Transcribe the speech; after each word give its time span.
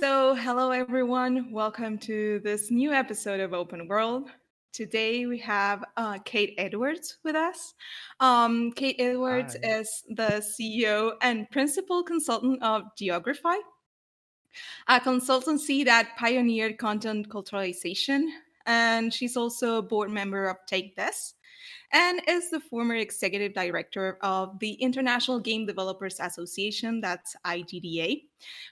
So, 0.00 0.34
hello 0.34 0.70
everyone. 0.70 1.52
Welcome 1.52 1.98
to 1.98 2.40
this 2.42 2.70
new 2.70 2.90
episode 2.90 3.38
of 3.38 3.52
Open 3.52 3.86
World. 3.86 4.30
Today 4.72 5.26
we 5.26 5.36
have 5.40 5.84
uh, 5.98 6.16
Kate 6.24 6.54
Edwards 6.56 7.18
with 7.22 7.36
us. 7.36 7.74
Um, 8.18 8.72
Kate 8.72 8.96
Edwards 8.98 9.58
Hi. 9.62 9.80
is 9.80 10.02
the 10.08 10.42
CEO 10.42 11.16
and 11.20 11.50
principal 11.50 12.02
consultant 12.02 12.62
of 12.62 12.84
Geogrify, 12.98 13.58
a 14.88 15.00
consultancy 15.00 15.84
that 15.84 16.16
pioneered 16.18 16.78
content 16.78 17.28
culturalization. 17.28 18.22
And 18.64 19.12
she's 19.12 19.36
also 19.36 19.76
a 19.76 19.82
board 19.82 20.10
member 20.10 20.48
of 20.48 20.56
Take 20.66 20.96
This 20.96 21.34
and 21.92 22.20
is 22.28 22.50
the 22.50 22.60
former 22.60 22.94
executive 22.94 23.52
director 23.52 24.18
of 24.22 24.58
the 24.58 24.72
International 24.74 25.40
Game 25.40 25.66
Developers 25.66 26.20
Association, 26.20 27.00
that's 27.00 27.34
IGDA, 27.44 28.24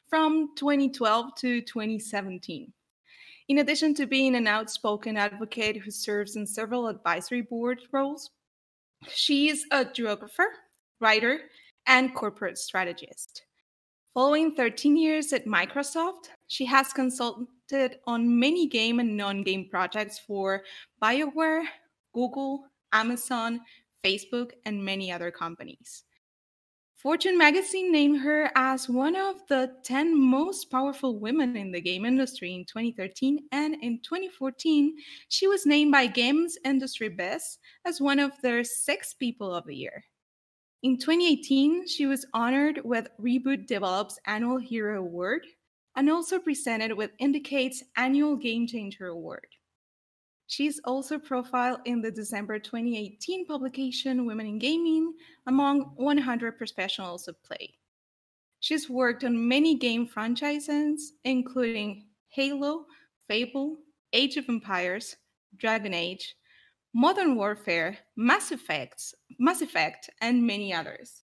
from 0.06 0.50
2012 0.56 1.34
to 1.36 1.60
2017. 1.62 2.72
In 3.48 3.58
addition 3.58 3.94
to 3.94 4.06
being 4.06 4.36
an 4.36 4.46
outspoken 4.46 5.16
advocate 5.16 5.78
who 5.78 5.90
serves 5.90 6.36
in 6.36 6.46
several 6.46 6.86
advisory 6.86 7.42
board 7.42 7.80
roles, 7.92 8.30
she 9.08 9.48
is 9.48 9.64
a 9.70 9.84
geographer, 9.84 10.46
writer, 11.00 11.40
and 11.86 12.14
corporate 12.14 12.58
strategist. 12.58 13.42
Following 14.14 14.52
13 14.54 14.96
years 14.96 15.32
at 15.32 15.46
Microsoft, 15.46 16.28
she 16.48 16.66
has 16.66 16.92
consulted 16.92 17.98
on 18.06 18.38
many 18.38 18.66
game 18.66 19.00
and 19.00 19.16
non 19.16 19.42
game 19.42 19.68
projects 19.70 20.18
for 20.18 20.62
BioWare, 21.02 21.64
Google, 22.12 22.64
Amazon, 22.92 23.60
Facebook, 24.04 24.52
and 24.64 24.84
many 24.84 25.10
other 25.12 25.30
companies. 25.30 26.04
Fortune 26.98 27.38
magazine 27.38 27.92
named 27.92 28.22
her 28.22 28.50
as 28.56 28.88
one 28.88 29.14
of 29.14 29.36
the 29.48 29.72
10 29.84 30.20
most 30.20 30.68
powerful 30.68 31.20
women 31.20 31.56
in 31.56 31.70
the 31.70 31.80
game 31.80 32.04
industry 32.04 32.54
in 32.54 32.64
2013, 32.64 33.38
and 33.52 33.76
in 33.82 34.00
2014, 34.00 34.96
she 35.28 35.46
was 35.46 35.64
named 35.64 35.92
by 35.92 36.08
Games 36.08 36.58
Industry 36.64 37.08
Biz 37.08 37.58
as 37.84 38.00
one 38.00 38.18
of 38.18 38.32
their 38.42 38.64
six 38.64 39.14
people 39.14 39.54
of 39.54 39.64
the 39.66 39.76
year. 39.76 40.02
In 40.82 40.96
2018, 40.98 41.86
she 41.86 42.06
was 42.06 42.26
honored 42.34 42.80
with 42.84 43.06
Reboot 43.20 43.68
Develops 43.68 44.18
Annual 44.26 44.58
Hero 44.58 44.98
Award 44.98 45.46
and 45.94 46.10
also 46.10 46.40
presented 46.40 46.92
with 46.96 47.16
IndieCade's 47.20 47.84
Annual 47.96 48.36
Game 48.36 48.66
Changer 48.66 49.06
Award. 49.06 49.46
She's 50.48 50.80
also 50.84 51.18
profiled 51.18 51.80
in 51.84 52.00
the 52.00 52.10
December 52.10 52.58
2018 52.58 53.44
publication 53.44 54.24
Women 54.24 54.46
in 54.46 54.58
Gaming 54.58 55.12
among 55.46 55.92
100 55.96 56.56
professionals 56.56 57.28
of 57.28 57.40
play. 57.42 57.74
She's 58.60 58.88
worked 58.88 59.24
on 59.24 59.46
many 59.46 59.76
game 59.76 60.06
franchises, 60.06 61.12
including 61.24 62.06
Halo, 62.28 62.86
Fable, 63.28 63.76
Age 64.14 64.38
of 64.38 64.48
Empires, 64.48 65.16
Dragon 65.58 65.92
Age, 65.92 66.34
Modern 66.94 67.36
Warfare, 67.36 67.98
Mass 68.16 68.50
Effect, 68.50 69.14
Mass 69.38 69.60
Effect, 69.60 70.08
and 70.22 70.46
many 70.46 70.72
others. 70.72 71.24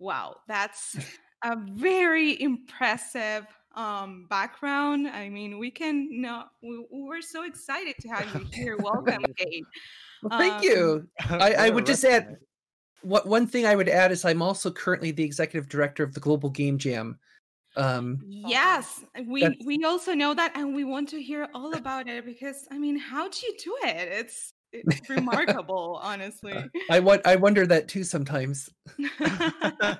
Wow, 0.00 0.38
that's 0.48 0.96
a 1.44 1.56
very 1.56 2.42
impressive 2.42 3.46
um, 3.74 4.26
background. 4.28 5.06
I 5.08 5.28
mean, 5.28 5.58
we 5.58 5.70
can 5.70 6.20
no, 6.20 6.44
we, 6.62 6.84
we're 6.90 7.22
so 7.22 7.44
excited 7.44 7.94
to 8.00 8.08
have 8.08 8.34
you 8.34 8.46
here. 8.52 8.76
Welcome, 8.80 9.24
Kate. 9.36 9.64
Well, 10.22 10.38
thank 10.38 10.54
Um, 10.54 10.62
you. 10.62 11.08
I, 11.30 11.52
I 11.54 11.70
would 11.70 11.86
just 11.86 12.04
add 12.04 12.36
what 13.02 13.26
one 13.26 13.46
thing 13.46 13.66
I 13.66 13.74
would 13.74 13.88
add 13.88 14.12
is 14.12 14.24
I'm 14.24 14.42
also 14.42 14.70
currently 14.70 15.10
the 15.10 15.24
executive 15.24 15.68
director 15.68 16.02
of 16.02 16.12
the 16.14 16.20
Global 16.20 16.50
Game 16.50 16.78
Jam. 16.78 17.18
Um, 17.76 18.18
Yes, 18.26 19.04
we 19.26 19.48
we 19.64 19.84
also 19.84 20.12
know 20.12 20.34
that, 20.34 20.56
and 20.56 20.74
we 20.74 20.84
want 20.84 21.08
to 21.10 21.22
hear 21.22 21.48
all 21.54 21.74
about 21.74 22.08
it 22.08 22.24
because 22.24 22.66
I 22.70 22.78
mean, 22.78 22.98
how 22.98 23.28
do 23.28 23.38
you 23.46 23.56
do 23.62 23.76
it? 23.84 24.08
It's 24.12 24.52
it's 24.72 25.10
remarkable, 25.10 25.98
honestly. 26.02 26.54
I 26.90 27.00
want 27.00 27.26
I 27.26 27.36
wonder 27.36 27.66
that 27.66 27.88
too 27.88 28.04
sometimes. 28.04 28.70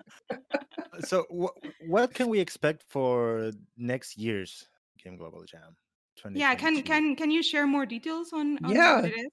so 1.01 1.25
wh- 1.31 1.89
what 1.89 2.15
can 2.15 2.29
we 2.29 2.41
expect 2.41 2.85
for 2.89 3.53
next 3.77 4.19
year's 4.19 4.67
Game 5.03 5.17
Global 5.17 5.45
Jam? 5.45 5.77
yeah, 6.33 6.55
can 6.55 6.83
can 6.83 7.17
can 7.17 7.31
you 7.31 7.43
share 7.43 7.67
more 7.67 7.87
details 7.87 8.33
on, 8.33 8.59
on 8.65 8.75
Yeah. 8.75 8.97
what 8.97 9.05
it 9.07 9.19
is? 9.19 9.31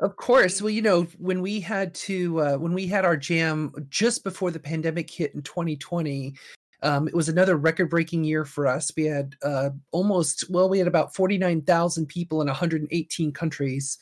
Of 0.00 0.16
course. 0.16 0.60
Well, 0.60 0.70
you 0.70 0.82
know, 0.82 1.02
when 1.18 1.40
we 1.40 1.60
had 1.60 1.94
to 1.94 2.40
uh, 2.40 2.56
when 2.56 2.74
we 2.74 2.86
had 2.86 3.04
our 3.04 3.16
jam 3.16 3.72
just 3.88 4.24
before 4.24 4.50
the 4.50 4.58
pandemic 4.58 5.08
hit 5.08 5.34
in 5.34 5.42
2020, 5.42 6.34
um, 6.82 7.06
it 7.06 7.14
was 7.14 7.28
another 7.28 7.56
record-breaking 7.56 8.24
year 8.24 8.44
for 8.44 8.66
us. 8.66 8.90
We 8.96 9.04
had 9.04 9.36
uh, 9.42 9.70
almost 9.92 10.50
well, 10.50 10.68
we 10.68 10.78
had 10.78 10.88
about 10.88 11.14
49,000 11.14 12.06
people 12.06 12.40
in 12.40 12.48
118 12.48 13.32
countries 13.32 13.98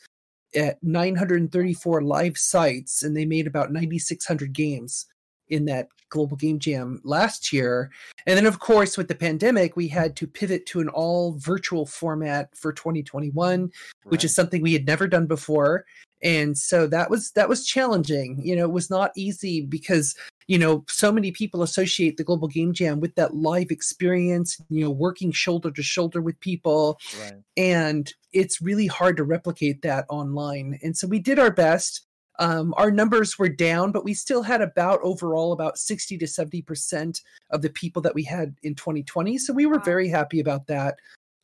at 0.55 0.83
934 0.83 2.01
live 2.01 2.37
sites, 2.37 3.03
and 3.03 3.15
they 3.15 3.25
made 3.25 3.47
about 3.47 3.71
9,600 3.71 4.53
games 4.53 5.05
in 5.49 5.65
that 5.65 5.87
global 6.09 6.37
game 6.37 6.59
jam 6.59 7.01
last 7.03 7.51
year. 7.51 7.91
And 8.27 8.37
then, 8.37 8.45
of 8.45 8.59
course, 8.59 8.97
with 8.97 9.07
the 9.07 9.15
pandemic, 9.15 9.75
we 9.75 9.87
had 9.87 10.15
to 10.17 10.27
pivot 10.27 10.65
to 10.67 10.79
an 10.79 10.89
all 10.89 11.33
virtual 11.33 11.85
format 11.85 12.55
for 12.55 12.71
2021 12.71 13.71
which 14.05 14.23
is 14.23 14.35
something 14.35 14.61
we 14.61 14.73
had 14.73 14.85
never 14.85 15.07
done 15.07 15.27
before 15.27 15.85
and 16.21 16.57
so 16.57 16.87
that 16.87 17.09
was 17.09 17.31
that 17.31 17.49
was 17.49 17.65
challenging 17.65 18.39
you 18.43 18.55
know 18.55 18.63
it 18.63 18.71
was 18.71 18.89
not 18.89 19.11
easy 19.15 19.61
because 19.61 20.15
you 20.47 20.57
know 20.57 20.83
so 20.87 21.11
many 21.11 21.31
people 21.31 21.61
associate 21.61 22.17
the 22.17 22.23
global 22.23 22.47
game 22.47 22.73
jam 22.73 22.99
with 22.99 23.13
that 23.15 23.35
live 23.35 23.71
experience 23.71 24.59
you 24.69 24.83
know 24.83 24.91
working 24.91 25.31
shoulder 25.31 25.71
to 25.71 25.83
shoulder 25.83 26.21
with 26.21 26.39
people 26.39 26.97
right. 27.19 27.31
right. 27.31 27.41
and 27.57 28.13
it's 28.31 28.61
really 28.61 28.87
hard 28.87 29.17
to 29.17 29.23
replicate 29.23 29.81
that 29.81 30.05
online 30.09 30.79
and 30.81 30.97
so 30.97 31.07
we 31.07 31.19
did 31.19 31.39
our 31.39 31.51
best 31.51 32.05
um, 32.39 32.73
our 32.77 32.89
numbers 32.89 33.37
were 33.37 33.49
down 33.49 33.91
but 33.91 34.03
we 34.03 34.13
still 34.13 34.41
had 34.41 34.61
about 34.61 34.99
overall 35.03 35.51
about 35.51 35.77
60 35.77 36.17
to 36.17 36.27
70 36.27 36.61
percent 36.63 37.21
of 37.51 37.61
the 37.61 37.69
people 37.69 38.01
that 38.01 38.15
we 38.15 38.23
had 38.23 38.55
in 38.63 38.73
2020 38.75 39.37
so 39.37 39.53
we 39.53 39.65
were 39.65 39.77
Wow. 39.77 39.83
very 39.83 40.07
happy 40.09 40.39
about 40.39 40.67
that. 40.67 40.95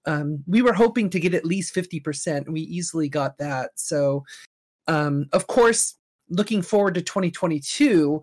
Um, 0.05 0.43
we 0.47 0.61
were 0.61 0.73
hoping 0.73 1.09
to 1.11 1.19
get 1.19 1.33
at 1.33 1.45
least 1.45 1.75
50% 1.75 2.45
and 2.45 2.53
we 2.53 2.61
easily 2.61 3.09
got 3.09 3.37
that. 3.37 3.71
So 3.75 4.23
um, 4.87 5.27
of 5.33 5.47
course 5.47 5.95
looking 6.29 6.61
forward 6.61 6.93
to 6.95 7.01
2022 7.01 8.21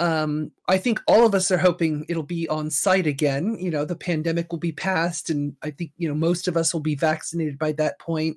um, 0.00 0.50
i 0.68 0.76
think 0.76 1.00
all 1.06 1.24
of 1.24 1.36
us 1.36 1.52
are 1.52 1.58
hoping 1.58 2.04
it'll 2.08 2.24
be 2.24 2.48
on 2.48 2.68
site 2.68 3.06
again. 3.06 3.56
You 3.60 3.70
know 3.70 3.84
the 3.84 3.94
pandemic 3.96 4.50
will 4.50 4.58
be 4.58 4.72
past 4.72 5.30
and 5.30 5.54
i 5.62 5.70
think 5.70 5.92
you 5.96 6.08
know 6.08 6.14
most 6.14 6.48
of 6.48 6.56
us 6.56 6.72
will 6.72 6.80
be 6.80 6.96
vaccinated 6.96 7.58
by 7.58 7.72
that 7.72 7.98
point. 8.00 8.36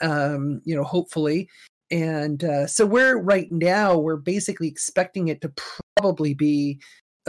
Um, 0.00 0.60
you 0.64 0.74
know 0.76 0.84
hopefully 0.84 1.48
and 1.92 2.42
uh, 2.42 2.66
so 2.66 2.84
we're 2.86 3.18
right 3.18 3.52
now 3.52 3.96
we're 3.96 4.16
basically 4.16 4.66
expecting 4.66 5.28
it 5.28 5.40
to 5.42 5.52
probably 5.96 6.34
be 6.34 6.80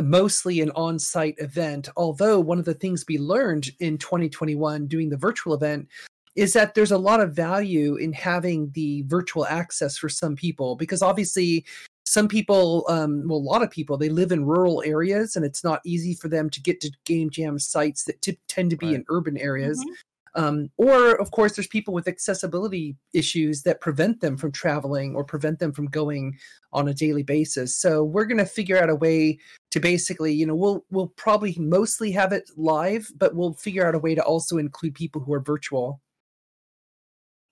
mostly 0.01 0.61
an 0.61 0.71
on-site 0.75 1.35
event 1.37 1.89
although 1.97 2.39
one 2.39 2.57
of 2.57 2.65
the 2.65 2.73
things 2.73 3.05
we 3.07 3.17
learned 3.19 3.69
in 3.79 3.97
2021 3.97 4.87
doing 4.87 5.09
the 5.09 5.17
virtual 5.17 5.53
event 5.53 5.87
is 6.35 6.53
that 6.53 6.73
there's 6.73 6.91
a 6.91 6.97
lot 6.97 7.19
of 7.19 7.33
value 7.35 7.95
in 7.97 8.11
having 8.11 8.71
the 8.71 9.03
virtual 9.03 9.45
access 9.45 9.95
for 9.97 10.09
some 10.09 10.35
people 10.35 10.75
because 10.75 11.03
obviously 11.03 11.63
some 12.05 12.27
people 12.27 12.85
um, 12.89 13.27
well 13.27 13.37
a 13.37 13.49
lot 13.53 13.61
of 13.61 13.69
people 13.69 13.97
they 13.97 14.09
live 14.09 14.31
in 14.31 14.45
rural 14.45 14.81
areas 14.83 15.35
and 15.35 15.45
it's 15.45 15.63
not 15.63 15.79
easy 15.85 16.15
for 16.15 16.27
them 16.29 16.49
to 16.49 16.59
get 16.61 16.81
to 16.81 16.89
game 17.05 17.29
jam 17.29 17.59
sites 17.59 18.03
that 18.05 18.19
t- 18.21 18.39
tend 18.47 18.69
to 18.71 18.77
be 18.77 18.87
Right. 18.87 18.95
in 18.95 19.05
urban 19.09 19.37
areas 19.37 19.77
Mhm. 19.79 19.91
Um, 20.35 20.69
or 20.77 21.19
of 21.19 21.31
course 21.31 21.55
there's 21.55 21.67
people 21.67 21.93
with 21.93 22.07
accessibility 22.07 22.95
issues 23.13 23.63
that 23.63 23.81
prevent 23.81 24.21
them 24.21 24.37
from 24.37 24.51
traveling 24.51 25.15
or 25.15 25.23
prevent 25.23 25.59
them 25.59 25.71
from 25.71 25.85
going 25.85 26.37
on 26.71 26.87
a 26.87 26.93
daily 26.93 27.23
basis. 27.23 27.77
So 27.77 28.03
we're 28.03 28.25
going 28.25 28.37
to 28.39 28.45
figure 28.45 28.81
out 28.81 28.89
a 28.89 28.95
way 28.95 29.37
to 29.71 29.79
basically 29.79 30.33
you 30.33 30.45
know 30.45 30.55
we'll 30.55 30.85
we'll 30.89 31.13
probably 31.15 31.55
mostly 31.59 32.11
have 32.11 32.31
it 32.31 32.49
live 32.55 33.11
but 33.17 33.35
we'll 33.35 33.53
figure 33.53 33.87
out 33.87 33.95
a 33.95 33.99
way 33.99 34.15
to 34.15 34.23
also 34.23 34.57
include 34.57 34.95
people 34.95 35.21
who 35.21 35.33
are 35.33 35.41
virtual. 35.41 36.01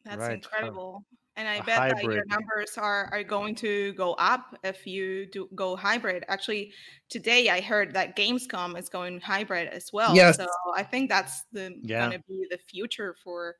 That's 0.05 0.17
Right, 0.17 0.33
incredible. 0.33 1.05
And 1.37 1.47
I 1.47 1.61
bet 1.61 1.95
that 1.95 2.03
your 2.03 2.25
numbers 2.25 2.77
are, 2.77 3.09
are 3.11 3.23
going 3.23 3.55
to 3.55 3.93
go 3.93 4.13
up 4.13 4.57
if 4.63 4.85
you 4.85 5.25
do 5.27 5.47
go 5.55 5.75
hybrid. 5.75 6.25
Actually, 6.27 6.73
today 7.09 7.49
I 7.49 7.61
heard 7.61 7.93
that 7.93 8.17
Gamescom 8.17 8.77
is 8.77 8.89
going 8.89 9.21
hybrid 9.21 9.69
as 9.69 9.91
well. 9.93 10.13
Yes. 10.13 10.37
So 10.37 10.47
I 10.75 10.83
think 10.83 11.09
that's 11.09 11.43
the 11.53 11.73
Yeah. 11.83 12.09
going 12.09 12.19
to 12.19 12.23
be 12.27 12.45
the 12.49 12.57
future 12.57 13.15
for 13.23 13.55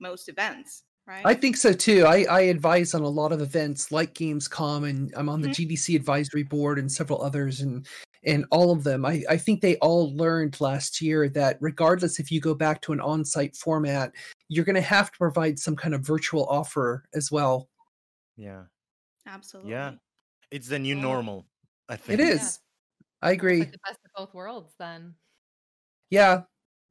most 0.00 0.28
events, 0.28 0.84
right? 1.06 1.22
I 1.24 1.34
think 1.34 1.56
so 1.56 1.72
too. 1.72 2.06
I, 2.06 2.26
I 2.30 2.40
advise 2.42 2.94
on 2.94 3.02
a 3.02 3.08
lot 3.08 3.32
of 3.32 3.40
events 3.40 3.90
like 3.90 4.14
Gamescom, 4.14 4.88
and 4.88 5.12
I'm 5.16 5.28
on 5.28 5.40
the 5.40 5.48
mm-hmm. 5.48 5.72
GDC 5.72 5.96
advisory 5.96 6.44
board 6.44 6.78
and 6.78 6.90
several 6.90 7.22
others, 7.22 7.60
and 7.60 7.86
and 8.26 8.44
all 8.50 8.72
of 8.72 8.82
them. 8.82 9.06
I, 9.06 9.22
I 9.30 9.36
think 9.36 9.60
they 9.60 9.76
all 9.76 10.14
learned 10.16 10.60
last 10.60 11.00
year 11.00 11.28
that 11.30 11.56
regardless 11.60 12.18
if 12.18 12.30
you 12.30 12.40
go 12.40 12.54
back 12.54 12.82
to 12.82 12.92
an 12.92 13.00
on-site 13.00 13.56
format, 13.56 14.12
you're 14.48 14.64
going 14.64 14.74
to 14.74 14.80
have 14.80 15.12
to 15.12 15.18
provide 15.18 15.58
some 15.58 15.76
kind 15.76 15.94
of 15.94 16.02
virtual 16.02 16.44
offer 16.46 17.04
as 17.14 17.30
well. 17.30 17.68
Yeah. 18.36 18.64
Absolutely. 19.26 19.70
Yeah. 19.70 19.92
It's 20.50 20.68
the 20.68 20.78
new 20.78 20.96
Yeah. 20.96 21.02
normal, 21.02 21.46
I 21.88 21.96
think. 21.96 22.20
It 22.20 22.28
is. 22.28 22.60
I 23.22 23.30
agree. 23.30 23.60
Like 23.60 23.72
the 23.72 23.78
best 23.84 24.00
of 24.04 24.10
both 24.16 24.34
worlds, 24.34 24.74
then. 24.78 25.14
Yeah. 26.10 26.42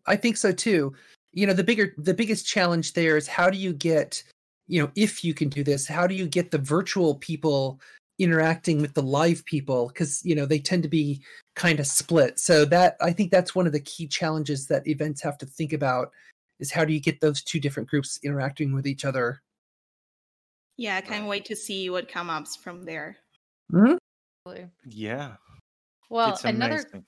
I 0.05 0.15
think 0.15 0.37
so 0.37 0.51
too. 0.51 0.93
You 1.33 1.47
know, 1.47 1.53
the 1.53 1.63
bigger 1.63 1.93
the 1.97 2.13
biggest 2.13 2.47
challenge 2.47 2.93
there 2.93 3.17
is 3.17 3.27
how 3.27 3.49
do 3.49 3.57
you 3.57 3.73
get, 3.73 4.23
you 4.67 4.81
know, 4.81 4.89
if 4.95 5.23
you 5.23 5.33
can 5.33 5.49
do 5.49 5.63
this, 5.63 5.85
how 5.87 6.07
do 6.07 6.15
you 6.15 6.27
get 6.27 6.51
the 6.51 6.57
virtual 6.57 7.15
people 7.15 7.79
interacting 8.17 8.81
with 8.81 8.93
the 8.93 9.01
live 9.01 9.43
people 9.45 9.87
because 9.89 10.23
you 10.23 10.33
know 10.35 10.45
they 10.45 10.59
tend 10.59 10.83
to 10.83 10.89
be 10.89 11.21
kind 11.55 11.79
of 11.79 11.87
split 11.87 12.39
so 12.39 12.63
that 12.63 12.95
i 13.01 13.11
think 13.11 13.29
that's 13.29 13.53
one 13.53 13.67
of 13.67 13.73
the 13.73 13.79
key 13.79 14.07
challenges 14.07 14.67
that 14.67 14.87
events 14.87 15.21
have 15.21 15.37
to 15.37 15.45
think 15.45 15.73
about 15.73 16.11
is 16.59 16.71
how 16.71 16.85
do 16.85 16.93
you 16.93 17.01
get 17.01 17.19
those 17.19 17.43
two 17.43 17.59
different 17.59 17.89
groups 17.89 18.17
interacting 18.23 18.73
with 18.73 18.87
each 18.87 19.03
other 19.03 19.41
Yeah, 20.77 20.97
I 20.97 21.01
can't 21.01 21.27
wait 21.27 21.45
to 21.45 21.55
see 21.55 21.89
what 21.89 22.09
comes 22.09 22.57
up 22.57 22.63
from 22.63 22.83
there. 22.83 23.17
Mhm. 23.71 23.97
Yeah. 24.85 25.37
Well, 26.09 26.37
another 26.43 26.75
amazing. 26.75 27.05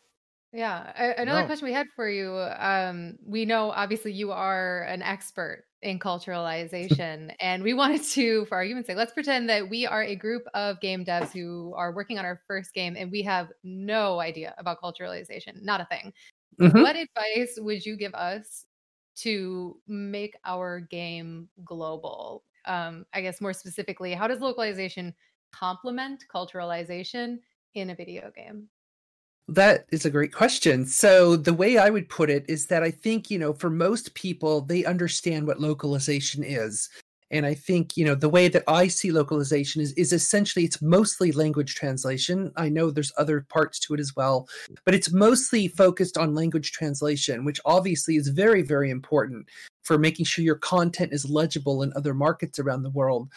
Yeah, 0.53 0.93
a- 0.95 1.21
another 1.21 1.43
No. 1.43 1.45
question 1.45 1.65
we 1.67 1.73
had 1.73 1.87
for 1.95 2.09
you. 2.09 2.33
Um, 2.37 3.17
we 3.25 3.45
know 3.45 3.71
obviously 3.71 4.13
you 4.13 4.31
are 4.31 4.83
an 4.83 5.01
expert 5.01 5.65
in 5.81 5.99
culturalization, 5.99 7.35
and 7.39 7.61
we 7.63 7.73
wanted 7.73 8.01
to, 8.03 8.45
for 8.45 8.55
argument's 8.55 8.87
sake, 8.87 8.97
let's 8.97 9.13
pretend 9.13 9.49
that 9.49 9.69
we 9.69 9.85
are 9.85 10.03
a 10.03 10.15
group 10.15 10.43
of 10.53 10.79
game 10.79 11.05
devs 11.05 11.31
who 11.31 11.73
are 11.75 11.93
working 11.93 12.17
on 12.17 12.25
our 12.25 12.41
first 12.47 12.73
game, 12.73 12.95
and 12.97 13.11
we 13.11 13.21
have 13.23 13.51
no 13.63 14.19
idea 14.19 14.55
about 14.57 14.79
culturalization, 14.81 15.61
not 15.61 15.81
a 15.81 15.85
thing. 15.85 16.13
Mhm. 16.59 16.87
What 16.87 16.95
advice 16.95 17.57
would 17.59 17.85
you 17.85 17.95
give 17.97 18.13
us 18.15 18.65
to 19.17 19.79
make 19.87 20.35
our 20.45 20.79
game 20.79 21.49
global? 21.63 22.45
Um, 22.65 23.05
I 23.13 23.21
guess 23.21 23.41
more 23.41 23.53
specifically, 23.53 24.13
how 24.13 24.27
does 24.27 24.39
localization 24.41 25.13
complement 25.51 26.23
culturalization 26.33 27.39
in 27.75 27.89
a 27.91 27.95
video 27.95 28.31
game? 28.31 28.69
That 29.49 29.85
is 29.91 30.05
a 30.05 30.09
great 30.09 30.33
question. 30.33 30.85
So, 30.85 31.37
the 31.37 31.53
way 31.53 31.77
I 31.77 31.89
would 31.89 32.09
put 32.09 32.29
it 32.29 32.45
is 32.49 32.67
that 32.67 32.83
I 32.83 32.91
think, 32.91 33.31
you 33.31 33.39
know, 33.39 33.53
for 33.53 33.69
most 33.69 34.13
people, 34.13 34.61
they 34.61 34.83
understand 34.83 35.47
what 35.47 35.61
localization 35.61 36.43
is. 36.43 36.89
And 37.31 37.45
I 37.45 37.53
think, 37.53 37.97
you 37.97 38.05
know, 38.05 38.15
the 38.15 38.29
way 38.29 38.47
that 38.47 38.63
I 38.67 38.87
see 38.87 39.11
localization 39.11 39.81
is, 39.81 39.91
is 39.93 40.13
essentially 40.13 40.63
it's 40.65 40.81
mostly 40.81 41.31
language 41.31 41.75
translation. 41.75 42.51
I 42.55 42.69
know 42.69 42.89
there's 42.89 43.11
other 43.17 43.45
parts 43.49 43.79
to 43.79 43.93
it 43.93 43.99
as 43.99 44.15
well, 44.15 44.47
but 44.85 44.93
it's 44.93 45.11
mostly 45.11 45.67
focused 45.67 46.17
on 46.17 46.35
language 46.35 46.71
translation, 46.71 47.43
which 47.43 47.59
obviously 47.65 48.15
is 48.15 48.29
very, 48.29 48.61
very 48.61 48.89
important 48.89 49.47
for 49.83 49.97
making 49.97 50.25
sure 50.25 50.43
your 50.43 50.55
content 50.55 51.13
is 51.13 51.29
legible 51.29 51.83
in 51.83 51.91
other 51.95 52.13
markets 52.13 52.59
around 52.59 52.83
the 52.83 52.89
world. 52.91 53.29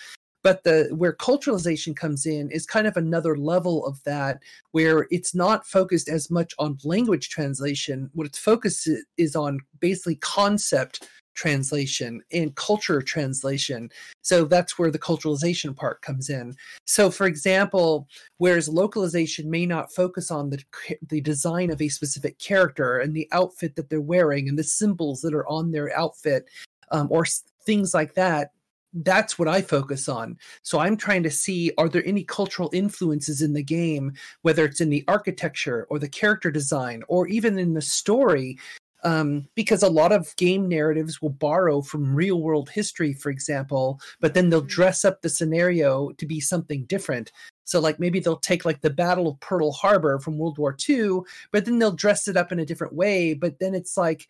But 0.42 0.64
the 0.64 0.88
where 0.92 1.12
culturalization 1.12 1.94
comes 1.94 2.26
in 2.26 2.50
is 2.50 2.66
kind 2.66 2.86
of 2.86 2.96
another 2.96 3.36
level 3.36 3.86
of 3.86 4.02
that 4.04 4.42
where 4.72 5.06
it's 5.10 5.34
not 5.34 5.66
focused 5.66 6.08
as 6.08 6.30
much 6.30 6.54
on 6.58 6.78
language 6.84 7.28
translation. 7.28 8.10
What 8.14 8.26
its 8.26 8.38
focus 8.38 8.88
is 9.16 9.36
on 9.36 9.60
basically 9.80 10.16
concept 10.16 11.08
translation 11.34 12.22
and 12.32 12.54
culture 12.54 13.00
translation. 13.00 13.90
So 14.22 14.44
that's 14.44 14.78
where 14.78 14.90
the 14.90 14.98
culturalization 14.98 15.74
part 15.74 16.02
comes 16.02 16.28
in. 16.28 16.54
So, 16.84 17.10
for 17.10 17.26
example, 17.26 18.08
whereas 18.38 18.68
localization 18.68 19.50
may 19.50 19.64
not 19.66 19.92
focus 19.92 20.30
on 20.30 20.50
the 20.50 20.62
the 21.08 21.20
design 21.20 21.70
of 21.70 21.80
a 21.80 21.88
specific 21.88 22.38
character 22.38 22.98
and 22.98 23.14
the 23.14 23.28
outfit 23.32 23.76
that 23.76 23.88
they're 23.88 24.00
wearing 24.00 24.48
and 24.48 24.58
the 24.58 24.64
symbols 24.64 25.20
that 25.22 25.34
are 25.34 25.48
on 25.48 25.70
their 25.70 25.96
outfit 25.98 26.46
um, 26.90 27.08
or 27.10 27.24
things 27.64 27.94
like 27.94 28.14
that. 28.14 28.52
That's 28.92 29.38
what 29.38 29.46
I 29.48 29.62
focus 29.62 30.08
on. 30.08 30.36
So 30.62 30.80
I'm 30.80 30.96
trying 30.96 31.22
to 31.22 31.30
see 31.30 31.72
are 31.78 31.88
there 31.88 32.04
any 32.04 32.24
cultural 32.24 32.70
influences 32.72 33.40
in 33.40 33.52
the 33.52 33.62
game, 33.62 34.12
whether 34.42 34.64
it's 34.64 34.80
in 34.80 34.90
the 34.90 35.04
architecture 35.06 35.86
or 35.90 35.98
the 36.00 36.08
character 36.08 36.50
design 36.50 37.04
or 37.08 37.28
even 37.28 37.58
in 37.58 37.74
the 37.74 37.82
story. 37.82 38.58
Um, 39.02 39.48
because 39.54 39.82
a 39.82 39.88
lot 39.88 40.12
of 40.12 40.36
game 40.36 40.68
narratives 40.68 41.22
will 41.22 41.30
borrow 41.30 41.80
from 41.80 42.14
real 42.14 42.42
world 42.42 42.68
history, 42.68 43.14
for 43.14 43.30
example, 43.30 43.98
but 44.20 44.34
then 44.34 44.50
they'll 44.50 44.60
Mhm. 44.62 44.68
dress 44.68 45.06
up 45.06 45.22
the 45.22 45.30
scenario 45.30 46.10
to 46.10 46.26
be 46.26 46.38
something 46.38 46.84
different. 46.84 47.32
So, 47.64 47.80
like 47.80 47.98
maybe 47.98 48.20
they'll 48.20 48.36
take 48.36 48.66
like 48.66 48.82
the 48.82 48.90
Battle 48.90 49.26
of 49.28 49.40
Pearl 49.40 49.72
Harbor 49.72 50.18
from 50.18 50.36
World 50.36 50.58
War 50.58 50.76
II, 50.76 51.20
but 51.50 51.64
then 51.64 51.78
they'll 51.78 51.92
dress 51.92 52.28
it 52.28 52.36
up 52.36 52.52
in 52.52 52.58
a 52.58 52.66
different 52.66 52.92
way. 52.92 53.32
But 53.32 53.58
then 53.58 53.74
it's 53.74 53.96
like, 53.96 54.28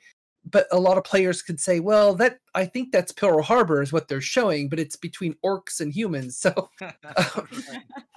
but 0.48 0.66
a 0.70 0.78
lot 0.78 0.98
of 0.98 1.04
players 1.04 1.42
could 1.42 1.60
say, 1.60 1.81
well, 1.81 2.14
that 2.14 2.38
I 2.54 2.64
think 2.64 2.92
that's 2.92 3.12
Pearl 3.12 3.42
Harbor 3.42 3.82
is 3.82 3.92
what 3.92 4.08
they're 4.08 4.20
showing, 4.20 4.69
but 4.69 4.78
it's 4.78 4.96
between 4.96 5.37
orcs 5.44 5.81
and 5.81 5.92
humans. 5.92 6.38
So, 6.50 6.70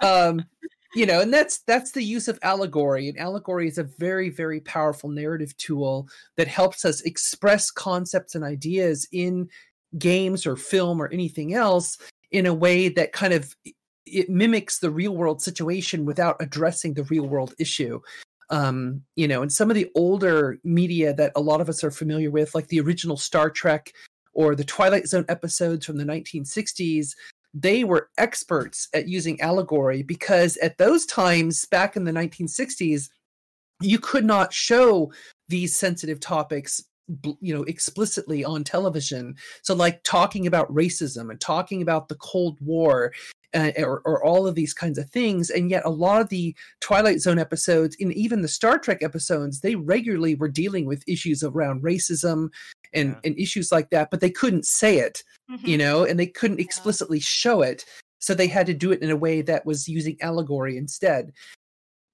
um, 0.00 0.44
you 0.94 1.04
know, 1.04 1.20
and 1.20 1.32
that's 1.32 1.60
that's 1.66 1.90
the 1.90 2.02
use 2.02 2.28
of 2.28 2.38
allegory. 2.42 3.08
And 3.08 3.18
allegory 3.18 3.68
is 3.68 3.78
a 3.78 3.84
very, 3.84 4.30
very 4.30 4.60
powerful 4.60 5.10
narrative 5.10 5.56
tool 5.56 6.08
that 6.36 6.48
helps 6.48 6.84
us 6.84 7.02
express 7.02 7.70
concepts 7.70 8.34
and 8.34 8.44
ideas 8.44 9.06
in 9.12 9.48
games 9.98 10.46
or 10.46 10.56
film 10.56 11.02
or 11.02 11.08
anything 11.12 11.54
else 11.54 11.98
in 12.30 12.46
a 12.46 12.54
way 12.54 12.88
that 12.88 13.12
kind 13.12 13.34
of 13.34 13.54
it 14.06 14.30
mimics 14.30 14.78
the 14.78 14.90
real 14.90 15.16
world 15.16 15.42
situation 15.42 16.04
without 16.04 16.36
addressing 16.40 16.94
the 16.94 17.04
real 17.04 17.26
world 17.26 17.54
issue 17.58 18.00
um 18.50 19.02
you 19.16 19.26
know 19.26 19.42
and 19.42 19.52
some 19.52 19.70
of 19.70 19.74
the 19.74 19.90
older 19.94 20.58
media 20.64 21.14
that 21.14 21.32
a 21.36 21.40
lot 21.40 21.60
of 21.60 21.68
us 21.68 21.82
are 21.82 21.90
familiar 21.90 22.30
with 22.30 22.54
like 22.54 22.68
the 22.68 22.80
original 22.80 23.16
star 23.16 23.50
trek 23.50 23.92
or 24.32 24.54
the 24.54 24.64
twilight 24.64 25.06
zone 25.06 25.24
episodes 25.28 25.86
from 25.86 25.96
the 25.96 26.04
1960s 26.04 27.14
they 27.54 27.84
were 27.84 28.08
experts 28.18 28.88
at 28.92 29.08
using 29.08 29.40
allegory 29.40 30.02
because 30.02 30.56
at 30.58 30.76
those 30.78 31.06
times 31.06 31.64
back 31.66 31.96
in 31.96 32.04
the 32.04 32.12
1960s 32.12 33.08
you 33.80 33.98
could 33.98 34.24
not 34.24 34.52
show 34.52 35.12
these 35.48 35.76
sensitive 35.76 36.20
topics 36.20 36.82
you 37.40 37.54
know 37.54 37.64
explicitly 37.64 38.44
on 38.44 38.64
television. 38.64 39.36
So 39.62 39.74
like 39.74 40.02
talking 40.04 40.46
about 40.46 40.72
racism 40.72 41.30
and 41.30 41.40
talking 41.40 41.82
about 41.82 42.08
the 42.08 42.14
cold 42.16 42.58
war 42.60 43.12
uh, 43.54 43.70
or, 43.78 44.00
or 44.04 44.24
all 44.24 44.46
of 44.46 44.54
these 44.54 44.74
kinds 44.74 44.98
of 44.98 45.08
things 45.10 45.50
and 45.50 45.70
yet 45.70 45.82
a 45.84 45.90
lot 45.90 46.20
of 46.20 46.28
the 46.28 46.54
twilight 46.80 47.20
zone 47.20 47.38
episodes 47.38 47.96
and 48.00 48.12
even 48.14 48.42
the 48.42 48.48
star 48.48 48.78
trek 48.78 49.02
episodes 49.02 49.60
they 49.60 49.74
regularly 49.74 50.34
were 50.34 50.48
dealing 50.48 50.86
with 50.86 51.02
issues 51.08 51.42
around 51.42 51.82
racism 51.82 52.48
and, 52.92 53.10
Yeah. 53.10 53.20
and 53.24 53.38
issues 53.38 53.70
like 53.72 53.90
that 53.90 54.10
but 54.10 54.20
they 54.20 54.30
couldn't 54.30 54.66
say 54.66 54.98
it 54.98 55.22
you 55.62 55.76
know, 55.76 56.04
and 56.04 56.18
they 56.18 56.26
couldn't 56.26 56.60
explicitly 56.60 57.20
show 57.20 57.62
it. 57.62 57.84
So 58.18 58.34
they 58.34 58.46
had 58.46 58.66
to 58.66 58.74
do 58.74 58.92
it 58.92 59.02
in 59.02 59.10
a 59.10 59.16
way 59.16 59.42
that 59.42 59.66
was 59.66 59.88
using 59.88 60.16
allegory 60.22 60.78
instead. 60.78 61.32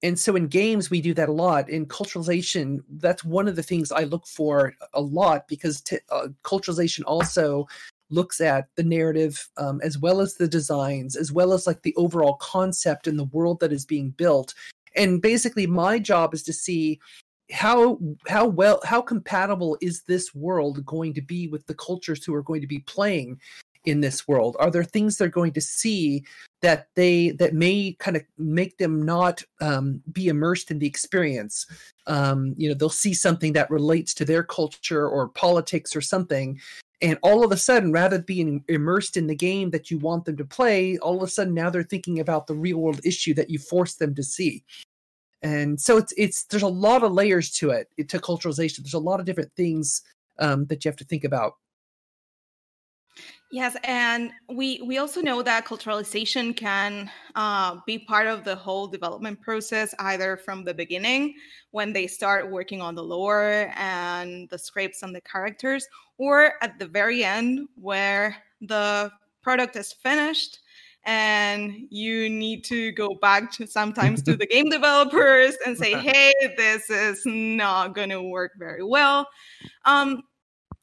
And 0.03 0.19
so 0.19 0.35
in 0.35 0.47
games, 0.47 0.89
we 0.89 0.99
do 0.99 1.13
that 1.13 1.29
a 1.29 1.31
lot. 1.31 1.69
In 1.69 1.85
culturalization, 1.85 2.79
that's 2.89 3.23
one 3.23 3.47
of 3.47 3.55
the 3.55 3.63
things 3.63 3.91
I 3.91 4.03
look 4.03 4.27
for 4.27 4.73
a 4.93 5.01
lot 5.01 5.47
because 5.47 5.81
t- 5.81 5.99
uh, 6.09 6.27
culturalization 6.43 7.03
also 7.05 7.67
looks 8.11 8.41
at 8.41 8.67
the 8.75 8.83
narrative 8.83 9.49
um, 9.57 9.79
as 9.83 9.97
well 9.97 10.21
as 10.21 10.35
the 10.35 10.47
designs, 10.47 11.15
as 11.15 11.31
well 11.31 11.53
as 11.53 11.65
like 11.65 11.81
the 11.81 11.95
overall 11.95 12.35
concept 12.35 13.07
and 13.07 13.17
the 13.17 13.25
world 13.25 13.59
that 13.59 13.73
is 13.73 13.85
being 13.85 14.11
built. 14.11 14.53
And 14.95 15.21
basically, 15.21 15.67
my 15.67 15.99
job 15.99 16.33
is 16.33 16.43
to 16.43 16.53
see 16.53 16.99
how 17.51 17.99
how 18.27 18.45
well 18.45 18.79
how 18.85 19.01
compatible 19.01 19.77
is 19.81 20.03
this 20.03 20.33
world 20.33 20.85
going 20.85 21.13
to 21.13 21.21
be 21.21 21.47
with 21.47 21.65
the 21.67 21.73
cultures 21.75 22.23
who 22.23 22.33
are 22.33 22.43
going 22.43 22.61
to 22.61 22.67
be 22.67 22.79
playing 22.79 23.39
in 23.85 23.99
this 23.99 24.27
world 24.27 24.55
are 24.59 24.69
there 24.69 24.83
things 24.83 25.17
they're 25.17 25.27
going 25.27 25.51
to 25.51 25.61
see 25.61 26.23
that 26.61 26.87
they 26.95 27.31
that 27.31 27.53
may 27.53 27.95
kind 27.99 28.15
of 28.15 28.23
make 28.37 28.77
them 28.77 29.01
not 29.01 29.43
um, 29.59 30.01
be 30.11 30.27
immersed 30.27 30.71
in 30.71 30.79
the 30.79 30.87
experience 30.87 31.65
um, 32.07 32.53
you 32.57 32.69
know 32.69 32.75
they'll 32.75 32.89
see 32.89 33.13
something 33.13 33.53
that 33.53 33.69
relates 33.71 34.13
to 34.13 34.23
their 34.23 34.43
culture 34.43 35.07
or 35.07 35.27
politics 35.29 35.95
or 35.95 36.01
something 36.01 36.59
and 37.01 37.17
all 37.23 37.43
of 37.43 37.51
a 37.51 37.57
sudden 37.57 37.91
rather 37.91 38.17
than 38.17 38.25
being 38.25 38.63
immersed 38.67 39.17
in 39.17 39.27
the 39.27 39.35
game 39.35 39.71
that 39.71 39.89
you 39.89 39.97
want 39.97 40.25
them 40.25 40.37
to 40.37 40.45
play 40.45 40.97
all 40.99 41.17
of 41.17 41.23
a 41.23 41.27
sudden 41.27 41.53
now 41.53 41.69
they're 41.69 41.83
thinking 41.83 42.19
about 42.19 42.47
the 42.47 42.53
real 42.53 42.77
world 42.77 43.01
issue 43.03 43.33
that 43.33 43.49
you 43.49 43.57
force 43.57 43.95
them 43.95 44.13
to 44.15 44.23
see. 44.23 44.63
And 45.41 45.81
so 45.81 45.97
it's 45.97 46.13
it's 46.17 46.43
there's 46.45 46.61
a 46.61 46.67
lot 46.67 47.03
of 47.03 47.13
layers 47.13 47.49
to 47.53 47.71
it 47.71 47.87
to 48.09 48.19
culturalization. 48.19 48.77
There's 48.83 48.93
a 48.93 48.99
lot 48.99 49.19
of 49.19 49.25
different 49.25 49.51
things 49.55 50.03
um, 50.37 50.65
that 50.67 50.85
you 50.85 50.89
have 50.89 50.97
to 50.97 51.05
think 51.05 51.23
about 51.23 51.55
Yes, 53.51 53.75
and 53.83 54.31
we 54.49 54.81
we 54.81 54.97
also 54.97 55.21
know 55.21 55.41
that 55.41 55.65
culturalization 55.65 56.55
can 56.55 57.11
uh, 57.35 57.79
be 57.85 57.99
part 57.99 58.27
of 58.27 58.45
the 58.45 58.55
whole 58.55 58.87
development 58.87 59.41
process, 59.41 59.93
either 59.99 60.37
from 60.37 60.63
the 60.63 60.73
beginning 60.73 61.35
when 61.71 61.91
they 61.91 62.07
start 62.07 62.49
working 62.49 62.81
on 62.81 62.95
the 62.95 63.03
lore 63.03 63.69
and 63.75 64.49
the 64.49 64.57
scripts 64.57 65.03
and 65.03 65.13
the 65.13 65.19
characters, 65.21 65.85
or 66.17 66.53
at 66.61 66.79
the 66.79 66.87
very 66.87 67.25
end 67.25 67.67
where 67.75 68.37
the 68.61 69.11
product 69.41 69.75
is 69.75 69.91
finished 69.91 70.59
and 71.03 71.87
you 71.89 72.29
need 72.29 72.63
to 72.63 72.91
go 72.91 73.15
back 73.15 73.51
to 73.51 73.65
sometimes 73.65 74.21
to 74.21 74.37
the 74.37 74.45
game 74.45 74.69
developers 74.69 75.55
and 75.65 75.77
say, 75.77 75.93
"Hey, 75.93 76.33
this 76.55 76.89
is 76.89 77.21
not 77.25 77.95
going 77.95 78.09
to 78.09 78.21
work 78.21 78.53
very 78.57 78.83
well." 78.83 79.27
Um, 79.83 80.21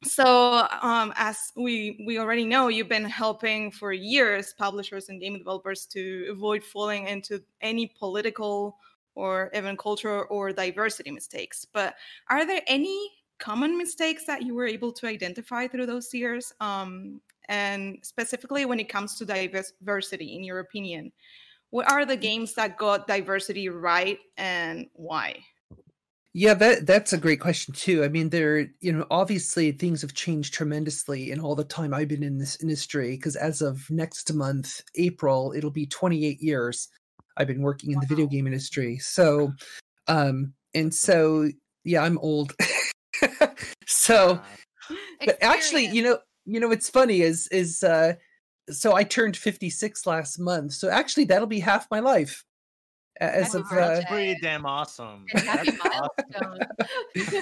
so 0.05 0.67
um, 0.81 1.13
as 1.17 1.53
we 1.57 2.03
we 2.07 2.19
already 2.19 2.45
know 2.45 2.69
you've 2.69 2.89
been 2.89 3.05
helping 3.05 3.71
for 3.71 3.93
years 3.93 4.55
publishers 4.57 5.09
and 5.09 5.21
game 5.21 5.37
developers 5.37 5.87
to 5.87 6.29
avoid 6.31 6.63
falling 6.63 7.07
into 7.09 7.43
any 7.61 7.93
political 7.99 8.77
or 9.15 9.51
even 9.55 9.77
cultural 9.77 10.25
or 10.31 10.53
diversity 10.53 11.11
mistakes 11.11 11.65
but 11.65 11.95
are 12.31 12.47
there 12.47 12.63
any 12.69 13.11
common 13.39 13.79
mistakes 13.79 14.25
that 14.27 14.43
you 14.43 14.55
were 14.55 14.67
able 14.67 14.93
to 14.93 15.07
identify 15.07 15.67
through 15.67 15.87
those 15.87 16.13
years? 16.13 16.53
Um, 16.61 17.21
and 17.49 17.99
specifically 18.03 18.65
when 18.67 18.81
it 18.81 18.89
comes 18.89 19.17
to 19.17 19.25
diversity, 19.25 20.37
in 20.37 20.45
your 20.45 20.59
opinion, 20.59 21.13
what 21.71 21.91
are 21.91 22.05
the 22.05 22.17
games 22.17 22.55
that 22.55 22.77
got 22.79 23.07
diversity 23.07 23.69
right 23.69 24.19
and 24.37 24.87
why? 24.95 25.37
Yeah, 26.39 26.55
that 26.55 26.87
that's 26.87 27.13
a 27.13 27.19
great 27.19 27.41
question 27.41 27.75
too. 27.75 28.05
I 28.05 28.09
mean, 28.09 28.29
there, 28.29 28.69
you 28.81 28.93
know, 28.93 29.05
obviously 29.11 29.73
things 29.73 30.03
have 30.03 30.15
changed 30.15 30.55
tremendously 30.55 31.33
in 31.33 31.41
all 31.41 31.57
the 31.57 31.65
time 31.65 31.93
I've 31.93 32.07
been 32.07 32.23
in 32.23 32.39
this 32.39 32.63
industry. 32.63 33.17
Because 33.17 33.35
as 33.35 33.61
of 33.61 33.91
next 33.91 34.33
month, 34.33 34.81
April, 34.95 35.53
it'll 35.57 35.73
be 35.73 35.87
28 35.87 36.41
years 36.41 36.91
I've 37.37 37.49
been 37.49 37.63
working 37.63 37.91
in 37.91 37.99
the 37.99 38.07
video 38.07 38.29
game 38.29 38.47
industry. 38.47 38.99
So, 38.99 39.53
um, 40.07 40.53
and 40.75 40.95
so 40.95 41.51
yeah, 41.83 42.05
I'm 42.05 42.19
old. 42.19 42.53
so, 43.89 44.41
but 45.25 45.39
actually, 45.43 45.87
you 45.87 46.05
know, 46.05 46.19
you 46.47 46.61
know, 46.61 46.69
what's 46.69 46.89
funny 46.89 47.21
is 47.21 47.49
is 47.49 47.83
uh, 47.83 48.13
so 48.71 48.95
I 48.95 49.03
turned 49.03 49.37
56 49.37 50.07
last 50.07 50.39
month. 50.39 50.75
So 50.75 50.89
actually, 50.89 51.25
that'll 51.25 51.49
be 51.49 51.59
half 51.59 51.89
my 51.91 51.99
life 51.99 52.45
as 53.21 53.53
Happy 53.53 53.59
of 53.59 53.73
uh, 53.73 53.75
That's 53.77 54.11
pretty 54.11 54.37
damn 54.41 54.65
awesome. 54.67 55.25
Happy 55.35 55.73
milestone. 55.85 56.59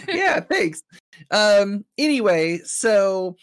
yeah 0.08 0.40
thanks 0.40 0.82
um 1.30 1.84
anyway 1.98 2.58
so 2.64 3.36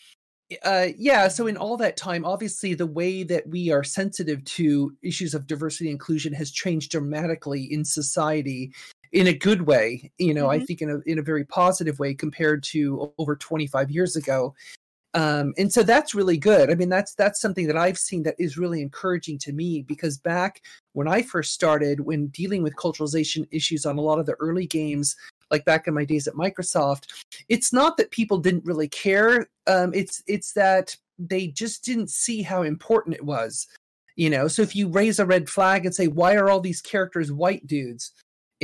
uh 0.63 0.87
yeah 0.97 1.27
so 1.27 1.47
in 1.47 1.57
all 1.57 1.77
that 1.77 1.97
time 1.97 2.25
obviously 2.25 2.73
the 2.73 2.85
way 2.85 3.23
that 3.23 3.47
we 3.47 3.71
are 3.71 3.83
sensitive 3.83 4.43
to 4.45 4.95
issues 5.01 5.33
of 5.33 5.47
diversity 5.47 5.85
and 5.89 5.93
inclusion 5.95 6.33
has 6.33 6.51
changed 6.51 6.91
dramatically 6.91 7.63
in 7.71 7.83
society 7.83 8.71
in 9.13 9.27
a 9.27 9.33
good 9.33 9.63
way 9.63 10.11
you 10.17 10.33
know 10.33 10.49
i 10.49 10.59
Mhm. 10.59 10.67
think 10.67 10.81
in 10.81 10.89
a 10.91 10.99
in 11.09 11.17
a 11.19 11.23
very 11.23 11.45
positive 11.45 11.97
way 11.99 12.13
compared 12.13 12.61
to 12.63 13.11
over 13.17 13.35
25 13.35 13.89
years 13.89 14.15
ago 14.15 14.53
um 15.13 15.53
and 15.57 15.71
so 15.71 15.83
that's 15.83 16.15
really 16.15 16.37
good. 16.37 16.71
I 16.71 16.75
mean 16.75 16.89
that's 16.89 17.13
that's 17.15 17.39
something 17.39 17.67
that 17.67 17.77
i've 17.77 17.97
seen 17.97 18.23
that 18.23 18.35
is 18.39 18.57
really 18.57 18.81
encouraging 18.81 19.37
to 19.39 19.53
me 19.53 19.81
because 19.81 20.17
back 20.17 20.61
when 20.93 21.07
i 21.07 21.21
first 21.21 21.53
started 21.53 21.99
when 21.99 22.27
dealing 22.27 22.63
with 22.63 22.75
culturalization 22.75 23.47
issues 23.51 23.85
on 23.85 23.97
a 23.97 24.01
lot 24.01 24.19
of 24.19 24.25
the 24.25 24.33
early 24.33 24.65
games 24.67 25.15
like 25.51 25.65
back 25.65 25.87
in 25.87 25.93
my 25.93 26.05
days 26.05 26.27
at 26.27 26.33
microsoft 26.33 27.11
it's 27.49 27.73
not 27.73 27.97
that 27.97 28.11
people 28.11 28.37
didn't 28.37 28.65
really 28.65 28.87
care. 28.87 29.47
Um 29.67 29.93
it's 29.93 30.23
it's 30.27 30.53
that 30.53 30.95
they 31.19 31.47
just 31.47 31.83
didn't 31.83 32.09
see 32.09 32.41
how 32.41 32.63
important 32.63 33.15
it 33.15 33.25
was 33.25 33.67
you 34.15 34.29
know? 34.29 34.47
So 34.47 34.61
if 34.61 34.75
you 34.75 34.89
raise 34.89 35.17
a 35.17 35.25
red 35.25 35.49
flag 35.49 35.85
and 35.85 35.95
say 35.95 36.07
why 36.07 36.35
are 36.35 36.49
all 36.49 36.59
these 36.59 36.81
characters 36.81 37.31
white 37.31 37.65
dudes 37.65 38.11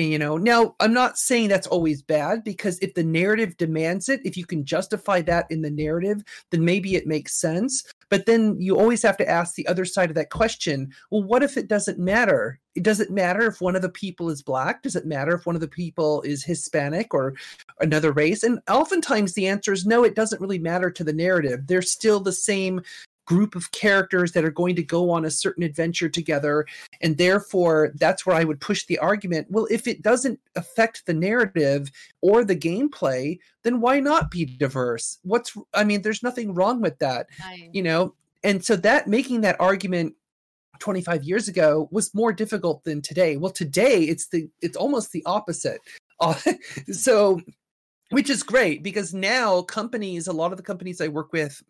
you 0.06 0.20
know 0.20 0.38
now 0.38 0.76
i'm 0.80 0.94
not 0.94 1.18
saying 1.18 1.50
that's 1.50 1.68
always 1.68 2.02
bad 2.02 2.44
because 2.44 2.80
if 2.80 2.94
the 2.94 3.04
narrative 3.04 3.58
demands 3.58 4.10
it 4.10 4.22
if 4.24 4.38
you 4.38 4.46
can 4.46 4.64
justify 4.64 5.22
that 5.22 5.46
in 5.50 5.62
the 5.62 5.70
narrative 5.70 6.24
then 6.52 6.64
maybe 6.64 6.96
it 6.96 7.08
makes 7.08 7.40
sense. 7.40 7.84
But 8.10 8.26
then 8.26 8.60
you 8.60 8.78
always 8.78 9.04
have 9.04 9.18
to 9.18 9.30
ask 9.30 9.54
the 9.54 9.68
other 9.68 9.86
side 9.86 10.10
of 10.10 10.16
that 10.16 10.30
question 10.30 10.92
well 11.12 11.24
what 11.24 11.44
if 11.44 11.58
it 11.58 11.68
doesn't 11.68 12.00
matter? 12.00 12.60
It 12.76 12.84
doesn't 12.84 13.12
matter 13.12 13.46
if 13.48 13.62
one 13.62 13.76
of 13.76 13.82
the 13.82 13.90
people 13.90 14.30
is 14.30 14.42
black 14.42 14.82
does 14.84 14.96
it 14.96 15.06
matter 15.06 15.36
if 15.36 15.46
one 15.46 15.56
of 15.56 15.62
the 15.62 15.68
people 15.68 16.22
is 16.24 16.44
hispanic 16.44 17.14
or 17.14 17.36
another 17.82 18.12
race? 18.12 18.44
And 18.44 18.60
oftentimes 18.70 19.34
the 19.34 19.48
answer 19.48 19.74
is 19.74 19.86
no 19.86 20.04
it 20.04 20.16
doesn't 20.16 20.42
really 20.42 20.60
matter 20.60 20.90
to 20.92 21.04
the 21.04 21.14
narrative. 21.14 21.68
They're 21.68 21.82
still 21.82 22.20
the 22.20 22.32
same 22.32 22.82
group 23.30 23.56
of 23.56 23.72
characters 23.72 24.32
that 24.32 24.44
are 24.44 24.50
going 24.50 24.76
to 24.76 24.82
go 24.82 25.12
on 25.12 25.24
a 25.24 25.30
certain 25.30 25.62
adventure 25.62 26.10
together. 26.10 26.66
And 27.02 27.16
therefore 27.16 27.92
that's 27.96 28.26
where 28.26 28.36
i 28.36 28.44
would 28.44 28.60
push 28.60 28.86
the 28.88 28.98
argument 28.98 29.46
well 29.52 29.68
if 29.70 29.88
it 29.88 30.02
doesn't 30.02 30.40
affect 30.56 31.06
the 31.06 31.14
narrative 31.14 31.92
or 32.22 32.44
the 32.44 32.56
gameplay 32.56 33.38
then 33.64 33.82
why 33.82 34.00
not 34.00 34.32
be 34.32 34.46
diverse? 34.46 35.20
What's 35.22 35.56
i 35.76 35.84
mean 35.84 36.02
there's 36.02 36.24
nothing 36.24 36.56
wrong 36.56 36.82
with 36.82 36.98
that 37.00 37.28
you 37.72 37.84
know? 37.84 38.16
And 38.44 38.66
so 38.66 38.76
that 38.78 39.08
making 39.08 39.42
that 39.42 39.60
argument 39.60 40.16
25 40.80 41.24
years 41.24 41.48
ago 41.48 41.88
was 41.92 42.16
more 42.16 42.34
difficult 42.34 42.84
than 42.84 43.02
today. 43.02 43.38
Well 43.38 43.52
today 43.52 44.04
it's 44.04 44.30
the 44.30 44.50
it's 44.62 44.78
almost 44.78 45.12
the 45.12 45.24
opposite. 45.26 45.82
Uh, 46.22 46.36
so 46.92 47.40
which 48.10 48.30
is 48.30 48.44
great 48.44 48.84
because 48.84 49.14
now 49.14 49.62
companies 49.62 50.28
a 50.28 50.34
lot 50.34 50.52
of 50.52 50.58
the 50.58 50.64
companies 50.64 51.00
i 51.00 51.08
work 51.08 51.32
with 51.32 51.64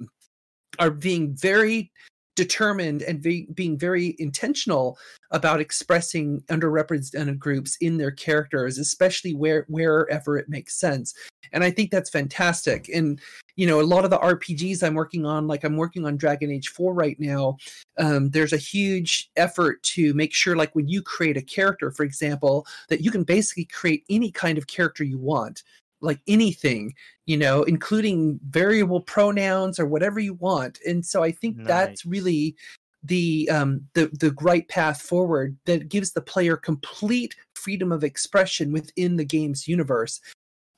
are 0.80 0.92
being 0.92 1.36
very 1.36 1.92
determined 2.36 3.02
and 3.02 3.22
be, 3.22 3.48
being 3.54 3.78
very 3.78 4.16
intentional 4.18 4.98
about 5.32 5.60
expressing 5.60 6.42
underrepresented 6.48 7.38
groups 7.38 7.76
in 7.82 7.98
their 7.98 8.12
characters 8.12 8.78
especially 8.78 9.34
where 9.34 9.66
wherever 9.68 10.38
it 10.38 10.48
makes 10.48 10.80
sense. 10.80 11.14
And 11.52 11.64
i 11.64 11.72
think 11.72 11.92
that's 11.92 12.10
fantastic. 12.10 12.90
And 12.90 13.20
you 13.60 13.68
know 13.68 13.82
a 13.82 13.84
lot 13.84 14.06
of 14.06 14.10
the 14.10 14.18
rpgs 14.20 14.84
i'm 14.84 14.94
working 14.94 15.26
on 15.26 15.46
like 15.46 15.66
i'm 15.66 15.76
working 15.76 16.06
on 16.06 16.16
dragon 16.16 16.50
age 16.50 16.70
4 16.70 16.94
right 16.94 17.20
now 17.20 17.58
um, 17.98 18.30
there's 18.30 18.54
a 18.54 18.58
huge 18.58 19.30
effort 19.36 19.84
to 19.84 20.14
make 20.14 20.34
sure 20.34 20.56
like 20.56 20.74
when 20.76 20.88
you 20.88 21.02
create 21.02 21.36
a 21.36 21.42
character 21.42 21.92
for 21.92 22.04
example 22.04 22.66
that 22.88 23.02
you 23.02 23.12
can 23.12 23.24
basically 23.24 23.66
create 23.66 24.06
any 24.10 24.32
kind 24.32 24.58
of 24.58 24.68
character 24.68 25.04
you 25.04 25.18
want 25.18 25.64
like 26.02 26.20
anything 26.28 26.94
you 27.26 27.38
know 27.38 27.64
including 27.64 28.40
variable 28.50 29.02
pronouns 29.02 29.80
or 29.80 29.86
whatever 29.86 30.20
you 30.20 30.34
want 30.36 30.80
and 30.88 31.06
so 31.06 31.24
i 31.24 31.32
think 31.32 31.58
that's 31.64 32.06
really 32.06 32.56
the 33.04 33.50
um 33.52 33.82
the 33.94 34.08
the 34.20 34.36
right 34.42 34.68
path 34.68 35.02
forward 35.02 35.58
that 35.66 35.90
gives 35.90 36.12
the 36.12 36.22
player 36.22 36.58
complete 36.58 37.36
freedom 37.56 37.92
of 37.92 38.04
expression 38.04 38.72
within 38.72 39.16
the 39.16 39.24
game's 39.24 39.68
universe. 39.68 40.20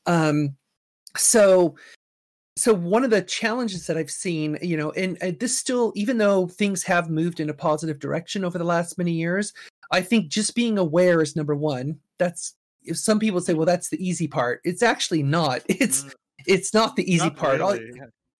Um 0.05 0.55
so 1.17 1.75
so 2.57 2.73
one 2.73 3.03
of 3.03 3.09
the 3.09 3.21
challenges 3.23 3.87
that 3.87 3.97
i've 3.97 4.11
seen 4.11 4.57
you 4.61 4.77
know 4.77 4.91
and, 4.91 5.17
and 5.21 5.39
this 5.39 5.57
still 5.57 5.91
even 5.95 6.17
though 6.17 6.47
things 6.47 6.83
have 6.83 7.09
moved 7.09 7.39
in 7.39 7.49
a 7.49 7.53
positive 7.53 7.97
direction 7.97 8.45
over 8.45 8.57
the 8.57 8.63
last 8.63 8.97
many 8.97 9.11
years 9.11 9.53
i 9.91 10.01
think 10.01 10.27
just 10.27 10.55
being 10.55 10.77
aware 10.77 11.21
is 11.21 11.35
number 11.35 11.55
one. 11.55 11.99
That's 12.17 12.55
some 12.93 13.19
people 13.19 13.39
say 13.41 13.53
well 13.53 13.65
that's 13.65 13.89
the 13.89 14.05
easy 14.05 14.27
part 14.27 14.59
it's 14.63 14.81
actually 14.83 15.23
not 15.23 15.61
it's 15.69 16.03
Mm, 16.03 16.13
it's 16.47 16.73
not 16.73 16.95
the 16.95 17.11
easy 17.11 17.25
not 17.25 17.35
part 17.35 17.61
All- 17.61 17.73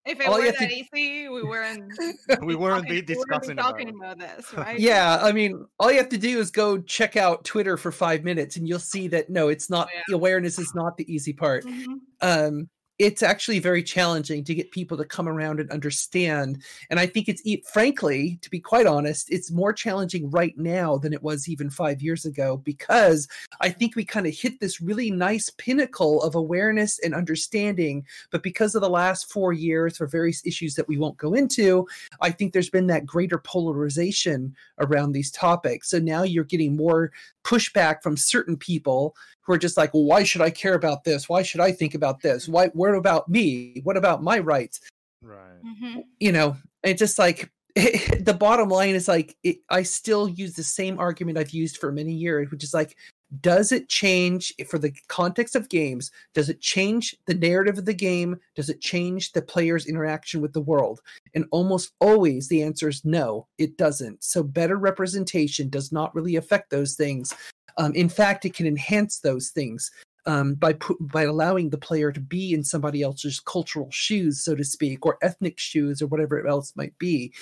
If 0.04 0.18
it 0.20 0.26
All 0.26 0.38
were 0.38 0.44
that 0.46 0.56
to- 0.58 0.68
easy, 0.68 1.28
we 1.28 1.44
weren't. 1.44 1.92
we 2.42 2.56
weren't 2.56 2.58
talking- 2.58 2.58
wouldn't 2.58 2.88
be 2.88 3.02
discussing 3.02 3.52
about 3.52 3.62
talking 3.70 3.88
it. 3.90 3.94
about 3.94 4.18
this, 4.18 4.52
right? 4.56 4.78
yeah 4.80 5.20
i 5.22 5.30
mean 5.30 5.64
all 5.78 5.92
you 5.92 5.98
have 5.98 6.08
to 6.08 6.18
do 6.18 6.40
is 6.40 6.50
go 6.50 6.78
check 6.78 7.16
out 7.16 7.44
twitter 7.44 7.76
for 7.76 7.92
five 7.92 8.24
minutes 8.24 8.56
and 8.56 8.66
you'll 8.66 8.80
see 8.80 9.06
that 9.08 9.30
no 9.30 9.48
it's 9.48 9.70
not 9.70 9.88
yeah. 9.94 10.14
awareness 10.16 10.58
is 10.58 10.74
not 10.74 10.96
the 10.96 11.06
easy 11.14 11.32
part 11.32 11.64
Mhm. 11.64 11.98
um 12.20 12.68
it's 12.98 13.22
actually 13.22 13.58
very 13.58 13.82
challenging 13.82 14.44
to 14.44 14.54
get 14.54 14.70
people 14.70 14.96
to 14.96 15.04
come 15.04 15.28
around 15.28 15.60
and 15.60 15.70
understand 15.70 16.62
and 16.90 17.00
i 17.00 17.06
think 17.06 17.28
it's 17.28 17.42
frankly 17.70 18.38
to 18.42 18.50
be 18.50 18.60
quite 18.60 18.86
honest 18.86 19.30
it's 19.30 19.50
more 19.50 19.72
challenging 19.72 20.30
right 20.30 20.56
now 20.56 20.96
than 20.96 21.12
it 21.12 21.22
was 21.22 21.48
even 21.48 21.70
five 21.70 22.02
years 22.02 22.24
ago 22.24 22.56
because 22.58 23.28
i 23.60 23.68
think 23.68 23.96
we 23.96 24.04
kind 24.04 24.26
of 24.26 24.34
hit 24.34 24.60
this 24.60 24.80
really 24.80 25.10
nice 25.10 25.50
pinnacle 25.50 26.22
of 26.22 26.34
awareness 26.34 26.98
and 27.00 27.14
understanding 27.14 28.04
but 28.30 28.42
because 28.42 28.74
of 28.74 28.82
the 28.82 28.90
last 28.90 29.32
four 29.32 29.52
years 29.52 29.96
for 29.96 30.06
various 30.06 30.44
issues 30.46 30.74
that 30.74 30.88
we 30.88 30.98
won't 30.98 31.16
go 31.16 31.34
into 31.34 31.86
i 32.20 32.30
think 32.30 32.52
there's 32.52 32.70
been 32.70 32.86
that 32.86 33.06
greater 33.06 33.38
polarization 33.38 34.54
around 34.78 35.12
these 35.12 35.30
topics. 35.30 35.90
So 35.90 35.98
now 35.98 36.22
you're 36.22 36.44
getting 36.44 36.76
more 36.76 37.12
pushback 37.44 38.02
from 38.02 38.16
certain 38.16 38.56
people 38.56 39.14
who 39.42 39.52
are 39.52 39.58
just 39.58 39.76
like, 39.76 39.92
well, 39.92 40.04
why 40.04 40.22
should 40.22 40.40
I 40.40 40.50
care 40.50 40.74
about 40.74 41.04
this? 41.04 41.28
Why 41.28 41.42
should 41.42 41.60
I 41.60 41.72
think 41.72 41.94
about 41.94 42.20
this? 42.22 42.48
Why? 42.48 42.68
What 42.68 42.94
about 42.94 43.28
me? 43.28 43.80
What 43.84 43.96
about 43.96 44.22
my 44.22 44.38
rights? 44.38 44.80
Right. 45.22 45.62
Mhm. 45.64 46.04
You 46.20 46.32
know, 46.32 46.56
it's 46.82 46.98
just 46.98 47.18
like 47.18 47.50
the 47.74 48.36
bottom 48.38 48.68
line 48.68 48.94
is 48.94 49.08
like, 49.08 49.36
it, 49.42 49.58
I 49.68 49.82
still 49.82 50.28
use 50.28 50.54
the 50.54 50.62
same 50.62 50.98
argument 50.98 51.38
I've 51.38 51.50
used 51.50 51.78
for 51.78 51.90
many 51.90 52.12
years, 52.12 52.50
which 52.50 52.64
is 52.64 52.74
like, 52.74 52.96
does 53.40 53.72
it 53.72 53.88
change 53.88 54.52
for 54.68 54.78
the 54.78 54.92
context 55.08 55.56
of 55.56 55.68
games? 55.68 56.10
Does 56.34 56.48
it 56.48 56.60
change 56.60 57.16
the 57.26 57.34
narrative 57.34 57.78
of 57.78 57.86
the 57.86 57.94
game? 57.94 58.36
Does 58.54 58.68
it 58.68 58.80
change 58.80 59.32
the 59.32 59.42
player's 59.42 59.86
interaction 59.86 60.40
with 60.42 60.52
the 60.52 60.60
world? 60.60 61.00
And 61.34 61.46
almost 61.50 61.92
always 62.00 62.48
the 62.48 62.62
answer 62.62 62.88
is 62.88 63.04
no, 63.04 63.46
it 63.58 63.78
doesn't. 63.78 64.22
So 64.22 64.42
better 64.42 64.76
representation 64.76 65.68
does 65.68 65.92
not 65.92 66.14
really 66.14 66.36
affect 66.36 66.70
those 66.70 66.94
things. 66.94 67.34
Um, 67.78 67.94
in 67.94 68.08
fact, 68.08 68.44
it 68.44 68.54
can 68.54 68.66
enhance 68.66 69.20
those 69.20 69.48
things 69.48 69.90
um, 70.26 70.54
by 70.54 70.74
pu- 70.74 70.98
by 71.00 71.22
allowing 71.22 71.70
the 71.70 71.78
player 71.78 72.12
to 72.12 72.20
be 72.20 72.52
in 72.52 72.62
somebody 72.62 73.02
else's 73.02 73.40
cultural 73.40 73.90
shoes, 73.90 74.44
so 74.44 74.54
to 74.54 74.64
speak, 74.64 75.06
or 75.06 75.18
ethnic 75.22 75.58
shoes, 75.58 76.02
or 76.02 76.06
whatever 76.06 76.46
else 76.46 76.74
might 76.76 76.96
be. 76.98 77.32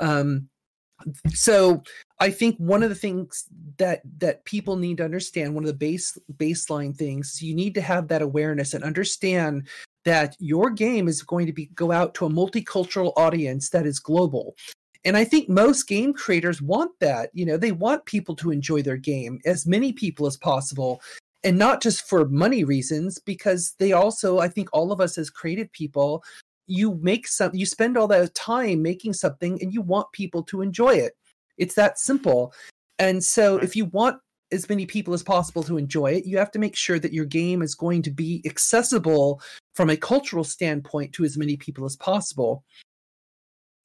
Um, 0.00 0.48
so 1.32 1.82
I 2.20 2.30
think 2.30 2.56
one 2.56 2.82
of 2.82 2.88
the 2.88 2.94
things 2.94 3.44
that 3.78 4.02
that 4.18 4.44
people 4.44 4.76
need 4.76 4.98
to 4.98 5.04
understand, 5.04 5.54
one 5.54 5.64
of 5.64 5.68
the 5.68 5.74
base 5.74 6.18
baseline 6.36 6.96
things, 6.96 7.42
you 7.42 7.54
need 7.54 7.74
to 7.74 7.80
have 7.80 8.08
that 8.08 8.22
awareness 8.22 8.74
and 8.74 8.84
understand 8.84 9.68
that 10.04 10.36
your 10.38 10.70
game 10.70 11.08
is 11.08 11.22
going 11.22 11.46
to 11.46 11.52
be 11.52 11.66
go 11.74 11.92
out 11.92 12.14
to 12.14 12.26
a 12.26 12.30
multicultural 12.30 13.12
audience 13.16 13.70
that 13.70 13.86
is 13.86 13.98
global. 13.98 14.54
And 15.04 15.16
I 15.16 15.24
think 15.24 15.48
most 15.48 15.84
game 15.84 16.12
creators 16.12 16.60
want 16.62 16.90
that. 17.00 17.30
You 17.32 17.46
know, 17.46 17.56
they 17.56 17.72
want 17.72 18.04
people 18.06 18.34
to 18.36 18.50
enjoy 18.50 18.82
their 18.82 18.96
game, 18.96 19.40
as 19.44 19.66
many 19.66 19.92
people 19.92 20.26
as 20.26 20.36
possible. 20.36 21.00
and 21.44 21.58
not 21.58 21.80
just 21.82 22.08
for 22.08 22.26
money 22.28 22.64
reasons 22.64 23.18
because 23.20 23.74
they 23.78 23.92
also 23.92 24.38
i 24.38 24.48
think 24.48 24.68
all 24.72 24.90
of 24.90 25.00
us 25.00 25.16
as 25.18 25.30
creative 25.30 25.70
people 25.72 26.22
you 26.66 26.98
make 27.02 27.28
some 27.28 27.54
you 27.54 27.66
spend 27.66 27.96
all 27.96 28.08
that 28.08 28.34
time 28.34 28.82
making 28.82 29.12
something 29.12 29.60
and 29.62 29.72
you 29.72 29.80
want 29.80 30.10
people 30.12 30.42
to 30.44 30.62
enjoy 30.62 30.94
it. 30.94 31.12
It's 31.58 31.74
that 31.74 31.98
simple. 31.98 32.52
And 32.98 33.22
so 33.22 33.58
if 33.58 33.76
you 33.76 33.86
want 33.86 34.18
as 34.52 34.68
many 34.68 34.86
people 34.86 35.12
as 35.12 35.22
possible 35.22 35.62
to 35.64 35.76
enjoy 35.76 36.12
it 36.12 36.24
you 36.24 36.38
have 36.38 36.52
to 36.52 36.58
make 36.60 36.76
sure 36.76 37.00
that 37.00 37.12
your 37.12 37.24
game 37.24 37.62
is 37.62 37.74
going 37.74 38.00
to 38.00 38.12
be 38.12 38.40
accessible 38.46 39.40
from 39.74 39.90
a 39.90 39.96
cultural 39.96 40.44
standpoint 40.44 41.12
to 41.12 41.24
as 41.24 41.36
many 41.36 41.56
people 41.56 41.84
as 41.84 41.96
possible 41.96 42.62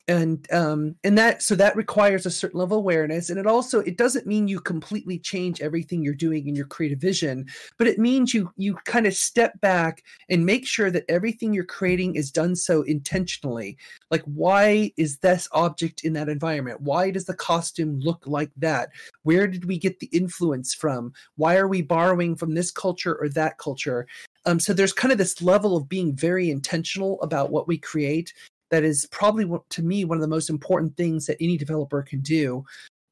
and 0.08 0.52
um 0.52 0.96
and 1.04 1.18
that 1.18 1.42
so 1.42 1.56
that 1.56 1.76
requires 1.76 2.26
a 2.26 2.32
certain 2.32 2.60
level 2.60 2.78
of 2.78 2.82
awareness 2.82 3.30
and 3.30 3.40
it 3.40 3.48
also 3.48 3.80
it 3.82 3.98
doesn't 3.98 4.28
mean 4.28 4.48
you 4.48 4.60
completely 4.60 5.20
change 5.20 5.62
everything 5.62 6.04
you're 6.04 6.14
doing 6.14 6.48
in 6.48 6.56
your 6.56 6.66
creative 6.66 7.00
vision 7.00 7.46
but 7.78 7.88
it 7.88 8.00
means 8.00 8.34
you 8.34 8.52
you 8.58 8.76
kind 8.86 9.08
of 9.08 9.14
step 9.14 9.60
back 9.62 10.04
and 10.30 10.46
make 10.46 10.68
sure 10.68 10.92
that 10.92 11.06
everything 11.10 11.54
you're 11.54 11.64
creating 11.64 12.16
is 12.16 12.32
done 12.32 12.56
so 12.56 12.82
intentionally. 12.84 13.78
Like 14.10 14.24
why 14.24 14.92
is 14.98 15.18
this 15.20 15.48
object 15.52 16.04
in 16.04 16.14
that 16.14 16.30
environment? 16.30 16.82
Why 16.82 17.12
does 17.12 17.26
the 17.26 17.34
costume 17.34 18.00
look 18.00 18.26
like 18.26 18.52
that? 18.58 18.90
Where 19.24 19.48
did 19.48 19.66
we 19.66 19.78
get 19.78 20.00
the 20.00 20.10
influence 20.12 20.74
from? 20.74 21.14
Why 21.36 21.56
are 21.58 21.68
we 21.68 21.82
borrowing 21.82 22.36
from 22.36 22.54
this 22.54 22.72
culture 22.72 23.16
or 23.16 23.30
that 23.30 23.58
culture? 23.58 24.08
Um, 24.46 24.60
so 24.60 24.74
there's 24.74 24.94
kind 24.94 25.12
of 25.12 25.18
this 25.18 25.42
level 25.42 25.78
of 25.78 25.88
being 25.88 26.16
very 26.16 26.50
intentional 26.50 27.22
about 27.22 27.52
what 27.52 27.68
we 27.68 27.78
create 27.78 28.34
that 28.72 28.84
is 28.84 29.08
probably 29.12 29.46
to 29.70 29.84
me 29.84 30.06
one 30.06 30.18
of 30.18 30.22
the 30.22 30.28
most 30.28 30.50
important 30.50 30.96
things 30.98 31.26
that 31.26 31.38
any 31.40 31.58
developer 31.58 32.02
can 32.02 32.22
do 32.22 32.66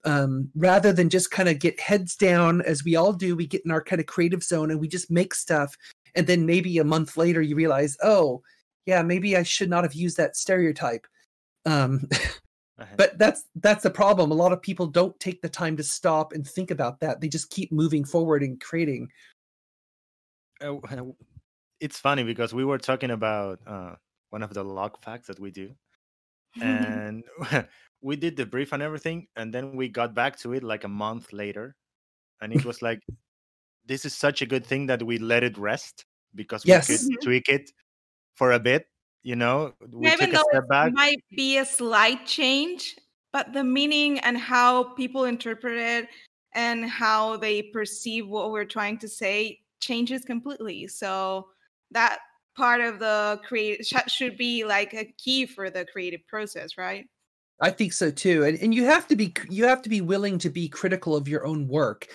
um, 0.06 0.50
rather 0.56 0.92
than 0.92 1.10
just 1.10 1.30
kind 1.30 1.50
of 1.50 1.60
get 1.60 1.80
heads 1.80 2.16
down 2.16 2.62
as 2.62 2.84
we 2.84 2.96
all 2.96 3.13
do 3.13 3.36
we 3.36 3.46
get 3.46 3.63
in 3.66 3.72
our 3.72 3.84
kind 3.84 4.00
of 4.00 4.06
creative 4.08 4.44
zone 4.44 4.72
and 4.72 4.80
we 4.80 4.88
just 4.88 5.12
make 5.12 5.36
stuff 5.36 5.75
and 6.16 6.25
then 6.25 6.46
maybe 6.46 6.78
a 6.78 6.84
month 6.84 7.18
later 7.18 7.42
you 7.42 7.56
realize 7.56 7.96
oh 8.01 8.42
yeah 8.86 9.01
maybe 9.01 9.38
i 9.38 9.44
should 9.44 9.70
not 9.70 9.84
have 9.84 9.94
used 9.94 10.18
that 10.18 10.36
stereotype. 10.36 11.06
Um, 11.66 12.08
Uh-huh. 12.80 12.96
but 12.96 13.18
that's 13.18 13.44
that's 13.56 13.84
the 13.84 13.89
problem. 13.89 14.32
A 14.32 14.36
lot 14.36 14.54
of 14.54 14.62
people 14.62 14.88
don't 14.88 15.20
take 15.20 15.42
the 15.42 15.50
time 15.50 15.75
to 15.78 15.84
stop 15.84 16.32
and 16.32 16.48
think 16.48 16.72
about 16.72 17.01
that. 17.01 17.20
They 17.20 17.28
just 17.28 17.50
keep 17.50 17.72
moving 17.74 18.06
forward 18.06 18.42
and 18.42 18.60
creating. 18.60 19.10
Uh, 20.62 20.75
it's 21.82 22.00
funny 22.00 22.24
because 22.24 22.54
we 22.54 22.63
were 22.63 22.78
talking 22.78 23.12
about 23.12 23.60
uh, 23.68 23.96
one 24.32 24.44
of 24.44 24.54
the 24.54 24.64
log 24.64 24.98
facts 25.04 25.28
that 25.28 25.40
we 25.40 25.52
do, 25.52 25.76
and 26.62 27.24
we 28.02 28.16
did 28.16 28.38
the 28.38 28.46
brief 28.46 28.74
and 28.74 28.84
everything, 28.84 29.28
and 29.36 29.54
then 29.54 29.76
we 29.76 29.90
got 29.90 30.14
back 30.16 30.38
to 30.40 30.54
it 30.54 30.64
like 30.64 30.84
a 30.86 30.88
month 30.90 31.34
later, 31.34 31.76
and 32.42 32.54
it 32.54 32.66
was 32.66 32.82
like, 32.82 33.02
this 33.86 34.06
is 34.06 34.16
such 34.16 34.42
a 34.42 34.46
good 34.46 34.66
thing 34.66 34.88
that 34.88 35.04
we 35.04 35.18
let 35.20 35.44
it 35.44 35.58
rest 35.58 36.06
because 36.36 36.66
we 36.68 36.70
Yes. 36.70 36.88
could 36.88 37.02
Mhm. 37.02 37.16
tweak 37.24 37.50
it 37.50 37.72
for 38.36 38.54
a 38.54 38.60
bit. 38.60 38.88
You 39.24 39.36
know, 39.36 39.74
we 39.94 40.12
even 40.12 40.30
took 40.30 40.34
a 40.34 40.40
though 40.40 40.44
step 40.50 40.68
back. 40.70 40.90
it 40.90 40.94
might 40.94 41.24
be 41.36 41.58
a 41.58 41.66
slight 41.66 42.26
change, 42.26 42.96
but 43.34 43.54
the 43.54 43.64
meaning 43.64 44.20
and 44.20 44.38
how 44.38 44.94
people 44.96 45.26
interpret 45.26 45.78
it 45.78 46.10
and 46.54 46.86
how 46.86 47.38
they 47.38 47.64
perceive 47.64 48.28
what 48.28 48.52
we're 48.52 48.66
trying 48.66 48.98
to 49.00 49.08
say 49.08 49.60
changes 49.82 50.24
completely. 50.26 50.88
So 50.88 51.50
that 51.92 52.20
part 52.56 52.82
of 52.82 53.00
the 53.00 53.39
create 53.48 53.86
should 54.08 54.38
be 54.38 54.63
like 54.65 54.94
a 54.94 55.06
key 55.18 55.46
for 55.46 55.70
the 55.70 55.86
creative 55.86 56.25
process, 56.27 56.77
right? 56.77 57.06
I 57.62 57.72
think 57.72 57.94
so 57.94 58.10
too. 58.12 58.44
And 58.44 58.58
and 58.60 58.74
you 58.74 58.86
have 58.86 59.08
to 59.08 59.15
be 59.15 59.34
you 59.50 59.65
have 59.65 59.82
to 59.84 59.89
be 59.89 60.01
willing 60.01 60.38
to 60.39 60.50
be 60.50 60.70
critical 60.70 61.15
of 61.15 61.27
your 61.27 61.46
own 61.46 61.68
work. 61.68 62.08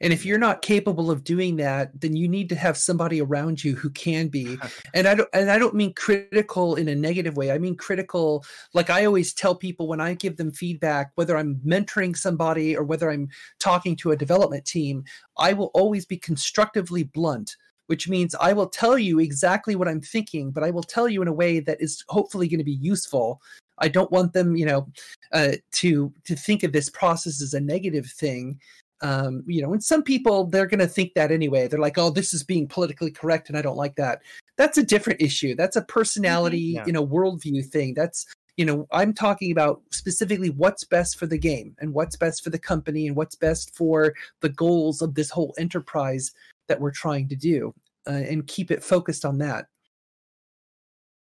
And 0.00 0.12
if 0.12 0.26
you're 0.26 0.36
not 0.36 0.62
capable 0.62 1.12
of 1.12 1.22
doing 1.22 1.56
that, 1.56 2.00
then 2.00 2.16
you 2.16 2.26
need 2.26 2.48
to 2.48 2.56
have 2.56 2.76
somebody 2.76 3.20
around 3.20 3.62
you 3.62 3.76
who 3.76 3.88
can 3.88 4.26
be. 4.26 4.58
And 4.94 5.06
I 5.08 5.14
don't 5.14 5.28
and 5.32 5.50
I 5.50 5.58
don't 5.58 5.74
mean 5.74 5.94
critical 5.94 6.74
in 6.74 6.88
a 6.88 6.94
negative 6.94 7.36
way. 7.36 7.50
I 7.50 7.58
mean 7.58 7.76
critical 7.76 8.44
like 8.74 8.90
I 8.90 9.06
always 9.06 9.32
tell 9.32 9.54
people 9.54 9.88
when 9.88 10.00
I 10.00 10.14
give 10.14 10.36
them 10.36 10.52
feedback 10.52 11.12
whether 11.14 11.36
I'm 11.36 11.60
mentoring 11.66 12.16
somebody 12.16 12.76
or 12.76 12.84
whether 12.84 13.10
I'm 13.10 13.28
talking 13.58 13.96
to 13.96 14.10
a 14.10 14.16
development 14.16 14.64
team, 14.64 15.04
I 15.38 15.52
will 15.52 15.70
always 15.72 16.04
be 16.04 16.18
constructively 16.18 17.04
blunt 17.04 17.56
which 17.86 18.08
means 18.08 18.34
I 18.40 18.52
will 18.52 18.68
tell 18.68 18.98
you 18.98 19.18
exactly 19.18 19.74
what 19.76 19.88
I'm 19.88 20.00
thinking, 20.00 20.50
but 20.50 20.64
I 20.64 20.70
will 20.70 20.82
tell 20.82 21.08
you 21.08 21.22
in 21.22 21.28
a 21.28 21.32
way 21.32 21.60
that 21.60 21.80
is 21.80 22.04
hopefully 22.08 22.48
going 22.48 22.58
to 22.58 22.64
be 22.64 22.72
useful. 22.72 23.40
I 23.78 23.88
don't 23.88 24.10
want 24.12 24.32
them, 24.32 24.56
you 24.56 24.66
know, 24.66 24.88
uh, 25.32 25.52
to 25.72 26.12
to 26.24 26.36
think 26.36 26.62
of 26.62 26.72
this 26.72 26.88
process 26.90 27.42
as 27.42 27.54
a 27.54 27.60
negative 27.60 28.06
thing. 28.06 28.60
Um, 29.00 29.42
you 29.46 29.60
know, 29.60 29.72
and 29.72 29.82
some 29.82 30.02
people 30.02 30.44
they're 30.44 30.66
going 30.66 30.78
to 30.80 30.86
think 30.86 31.14
that 31.14 31.32
anyway. 31.32 31.66
They're 31.66 31.80
like, 31.80 31.98
"Oh, 31.98 32.10
this 32.10 32.32
is 32.32 32.44
being 32.44 32.68
politically 32.68 33.10
correct, 33.10 33.48
and 33.48 33.58
I 33.58 33.62
don't 33.62 33.76
like 33.76 33.96
that." 33.96 34.22
That's 34.56 34.78
a 34.78 34.82
different 34.84 35.20
issue. 35.20 35.56
That's 35.56 35.76
a 35.76 35.82
personality, 35.82 36.74
Yeah. 36.76 36.84
you 36.86 36.92
know, 36.92 37.04
worldview 37.04 37.66
thing. 37.66 37.94
That's 37.94 38.26
you 38.58 38.66
know, 38.66 38.86
I'm 38.92 39.14
talking 39.14 39.50
about 39.50 39.80
specifically 39.90 40.50
what's 40.50 40.84
best 40.84 41.18
for 41.18 41.26
the 41.26 41.38
game 41.38 41.74
and 41.80 41.94
what's 41.94 42.16
best 42.16 42.44
for 42.44 42.50
the 42.50 42.58
company 42.58 43.06
and 43.06 43.16
what's 43.16 43.34
best 43.34 43.74
for 43.74 44.14
the 44.40 44.50
goals 44.50 45.00
of 45.00 45.14
this 45.14 45.30
whole 45.30 45.54
enterprise 45.58 46.32
that 46.72 46.80
we're 46.80 46.90
trying 46.90 47.28
to 47.28 47.36
do, 47.36 47.74
uh, 48.06 48.24
and 48.30 48.46
keep 48.46 48.70
it 48.70 48.82
focused 48.82 49.26
on 49.26 49.36
that. 49.38 49.66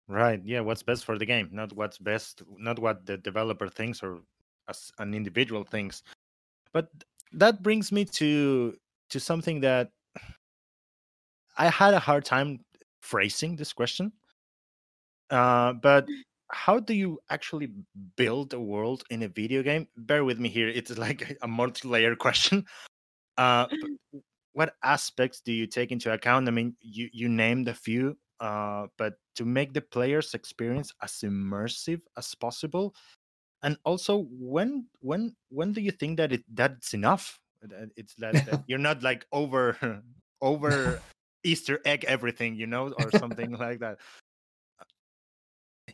Right. 0.08 0.40
Yeah. 0.44 0.60
What's 0.60 0.82
best 0.82 1.06
for 1.06 1.16
the 1.16 1.24
game, 1.24 1.48
not 1.52 1.72
what's 1.72 1.96
best, 1.96 2.42
not 2.58 2.78
what 2.78 3.06
the 3.06 3.16
developer 3.16 3.68
thinks 3.68 4.02
or 4.02 4.20
as 4.68 4.92
an 4.98 5.14
individual 5.14 5.64
thinks. 5.64 6.02
But 6.74 6.88
that 7.32 7.62
brings 7.62 7.90
me 7.90 8.04
to 8.20 8.76
to 9.08 9.20
something 9.20 9.60
that 9.60 9.90
I 11.56 11.70
had 11.70 11.94
a 11.94 11.98
hard 11.98 12.26
time 12.26 12.60
phrasing 13.00 13.56
this 13.56 13.72
question. 13.72 14.12
Uh, 15.30 15.72
but 15.72 16.06
how 16.50 16.78
do 16.78 16.92
you 16.92 17.18
actually 17.30 17.72
build 18.16 18.52
a 18.52 18.60
world 18.60 19.04
in 19.08 19.22
a 19.22 19.28
video 19.28 19.62
game? 19.62 19.88
Bear 19.96 20.24
with 20.24 20.38
me 20.38 20.50
here. 20.50 20.68
It's 20.68 20.98
like 21.06 21.38
a 21.40 21.48
multi-layer 21.48 22.16
question. 22.16 22.66
Uh, 23.38 23.66
but 23.80 24.22
what 24.52 24.74
aspects 24.82 25.40
do 25.40 25.52
you 25.52 25.66
take 25.66 25.92
into 25.92 26.12
account? 26.12 26.48
I 26.48 26.50
mean, 26.50 26.76
you 26.80 27.08
you 27.12 27.28
named 27.28 27.68
a 27.68 27.74
few, 27.74 28.16
uh, 28.40 28.86
but 28.98 29.14
to 29.36 29.44
make 29.44 29.72
the 29.72 29.80
player's 29.80 30.34
experience 30.34 30.92
as 31.02 31.12
immersive 31.24 32.00
as 32.16 32.34
possible, 32.34 32.94
and 33.62 33.76
also 33.84 34.26
when 34.30 34.86
when 35.00 35.34
when 35.48 35.72
do 35.72 35.80
you 35.80 35.90
think 35.90 36.18
that 36.18 36.32
it 36.32 36.44
that's 36.52 36.94
enough? 36.94 37.40
It's 37.96 38.14
that, 38.16 38.44
that 38.46 38.64
you're 38.66 38.78
not 38.78 39.02
like 39.02 39.26
over 39.32 39.76
over 40.42 41.00
Easter 41.44 41.80
egg 41.84 42.04
everything, 42.06 42.56
you 42.56 42.66
know, 42.66 42.92
or 42.92 43.10
something 43.10 43.52
like 43.58 43.80
that. 43.80 43.98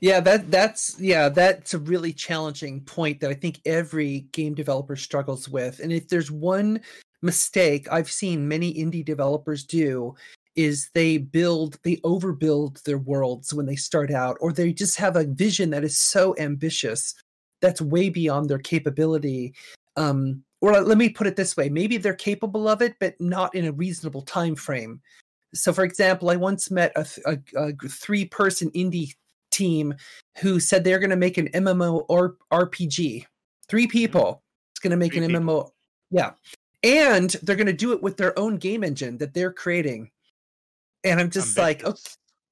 Yeah, 0.01 0.21
that 0.21 0.51
that's 0.51 1.01
yeah, 1.01 1.29
that's 1.29 1.75
a 1.75 1.79
really 1.79 2.13
challenging 2.13 2.83
point 2.83 3.21
that 3.21 3.31
I 3.31 3.35
think 3.35 3.61
every 3.65 4.21
game 4.33 4.55
developer 4.55 4.97
struggles 4.97 5.49
with. 5.49 5.81
And 5.81 5.93
if 5.93 6.09
there's 6.09 6.31
one 6.31 6.81
mistake 7.23 7.87
I've 7.91 8.11
seen 8.11 8.49
many 8.49 8.73
indie 8.75 9.05
developers 9.05 9.65
do 9.65 10.15
is 10.57 10.91
they 10.95 11.19
build 11.19 11.79
they 11.83 11.97
overbuild 11.99 12.83
their 12.83 12.99
worlds 12.99 13.53
when 13.53 13.67
they 13.67 13.77
start 13.77 14.11
out 14.11 14.37
or 14.41 14.53
they 14.53 14.73
just 14.73 14.97
have 14.99 15.17
a 15.17 15.25
vision 15.25 15.71
that 15.71 15.85
is 15.85 15.99
so 15.99 16.35
ambitious 16.39 17.15
that's 17.61 17.81
way 17.81 18.09
beyond 18.09 18.49
their 18.49 18.59
capability. 18.59 19.55
Um 19.97 20.43
or 20.61 20.81
let 20.81 20.99
me 20.99 21.09
put 21.09 21.27
it 21.27 21.37
this 21.37 21.57
way, 21.57 21.69
maybe 21.69 21.97
they're 21.97 22.15
capable 22.15 22.69
of 22.69 22.83
it 22.83 22.95
but 23.01 23.21
not 23.21 23.55
in 23.55 23.67
a 23.67 23.73
reasonable 23.73 24.23
time 24.23 24.55
frame. 24.55 25.01
So 25.55 25.73
for 25.73 25.85
example, 25.85 26.31
I 26.31 26.37
once 26.37 26.71
met 26.71 26.93
a, 26.95 27.05
th- 27.05 27.27
a, 27.27 27.39
a 27.57 27.73
three 27.89 28.25
person 28.25 28.71
indie 28.73 29.15
team 29.51 29.95
who 30.41 30.61
said 30.61 30.85
they're 30.85 30.99
going 30.99 31.11
to 31.11 31.17
make 31.17 31.39
an 31.39 31.49
MMO 31.49 32.05
or 32.09 32.37
RPG. 32.53 33.25
Three 33.69 33.87
people. 33.87 34.43
It's 34.73 34.81
going 34.81 34.91
to 34.93 34.97
make 34.97 35.13
Three 35.13 35.25
an 35.25 35.31
people. 35.31 35.43
MMO. 35.43 35.71
Yeah. 36.11 36.31
And 36.83 37.31
they're 37.43 37.57
going 37.57 37.67
to 37.67 37.73
do 37.73 37.93
it 37.93 38.03
with 38.03 38.17
their 38.17 38.39
own 38.39 38.57
game 38.57 38.85
engine 38.85 39.19
that 39.19 39.35
they're 39.35 39.53
creating. 39.53 40.11
And 41.05 41.21
I'm 41.21 41.31
just 41.31 41.57
like, 41.59 41.85
okay, 41.85 42.01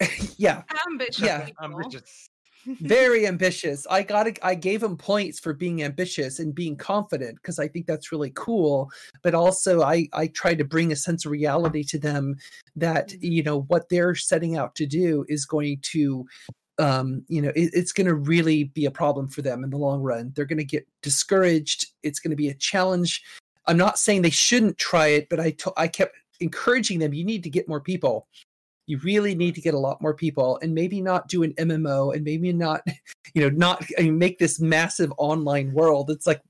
yeah, 0.37 0.63
Ambitious. 0.91 1.21
Yeah. 1.21 1.49
Ambitious. 1.63 2.29
very 2.81 3.29
ambitious. 3.29 3.87
I 3.89 4.03
got 4.03 4.25
to 4.25 4.47
I 4.47 4.57
gave 4.57 4.81
them 4.81 4.97
points 4.97 5.39
for 5.39 5.55
being 5.55 5.85
ambitious 5.85 6.41
and 6.41 6.53
being 6.53 6.77
confident 6.77 7.37
because 7.37 7.61
I 7.61 7.69
think 7.69 7.87
that's 7.87 8.11
really 8.11 8.33
cool. 8.35 8.91
But 9.23 9.35
also, 9.35 9.83
I 9.83 10.09
I 10.13 10.27
tried 10.27 10.59
to 10.59 10.65
bring 10.65 10.91
a 10.91 10.97
sense 10.97 11.25
of 11.25 11.31
reality 11.31 11.85
to 11.85 11.99
them 11.99 12.35
that 12.75 13.11
Mhm. 13.11 13.19
you 13.23 13.43
know 13.45 13.61
what 13.63 13.89
they're 13.89 14.17
setting 14.17 14.57
out 14.57 14.75
to 14.77 14.87
do 14.87 15.25
is 15.29 15.47
going 15.47 15.79
to 15.93 16.27
um 16.79 17.25
you 17.29 17.41
know 17.41 17.51
it, 17.55 17.71
it's 17.73 17.93
going 17.93 18.07
to 18.09 18.17
really 18.17 18.65
be 18.65 18.85
a 18.85 18.91
problem 18.91 19.29
for 19.29 19.43
them 19.43 19.63
in 19.65 19.71
the 19.71 19.79
long 19.79 20.03
run 20.03 20.33
they're 20.35 20.45
going 20.45 20.59
to 20.59 20.65
get 20.65 20.87
discouraged 21.03 21.87
it's 22.03 22.19
going 22.19 22.31
to 22.31 22.37
be 22.37 22.49
a 22.49 22.55
challenge 22.55 23.23
i'm 23.67 23.77
not 23.77 23.99
saying 23.99 24.23
they 24.23 24.31
shouldn't 24.31 24.79
try 24.79 25.09
it 25.09 25.29
but 25.29 25.41
i 25.41 25.55
i 25.77 25.89
kept 25.89 26.17
encouraging 26.41 26.99
them 26.99 27.15
you 27.15 27.25
need 27.25 27.43
to 27.43 27.51
get 27.51 27.69
more 27.69 27.81
people. 27.81 28.27
You 28.87 28.99
really 28.99 29.35
need 29.35 29.57
to 29.57 29.61
get 29.61 29.75
a 29.75 29.79
lot 29.79 30.01
more 30.01 30.15
people 30.15 30.61
and 30.63 30.73
maybe 30.73 31.01
not 31.01 31.29
do 31.29 31.43
an 31.43 31.55
mmo 31.55 32.15
and 32.15 32.25
maybe 32.25 32.53
not 32.53 32.83
you 33.35 33.43
know 33.43 33.51
not 33.51 33.85
I 33.99 34.03
mean, 34.03 34.19
make 34.19 34.39
this 34.39 34.61
massive 34.61 35.13
online 35.19 35.73
world. 35.73 36.11
It's 36.11 36.27
like 36.27 36.41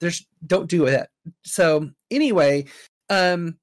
there's 0.00 0.26
don't 0.46 0.68
do 0.68 0.84
that 0.84 1.08
so 1.42 1.90
anyway 2.10 2.66
um 3.08 3.56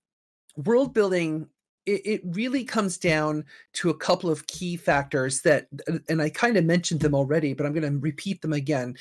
world 0.57 0.93
building 0.93 1.47
it, 1.85 2.21
really 2.23 2.63
comes 2.63 2.97
down 2.97 3.43
to 3.73 3.89
a 3.89 3.97
couple 3.97 4.31
of 4.31 4.47
key 4.47 4.75
factors 4.75 5.41
that 5.41 5.67
and 6.09 6.21
i 6.23 6.29
kind 6.29 6.57
of 6.57 6.65
mentioned 6.65 7.01
them 7.01 7.13
already 7.13 7.53
but 7.53 7.67
i'm 7.67 7.73
going 7.73 7.83
to 7.83 7.99
repeat 7.99 8.41
them 8.41 8.53
again 8.53 8.95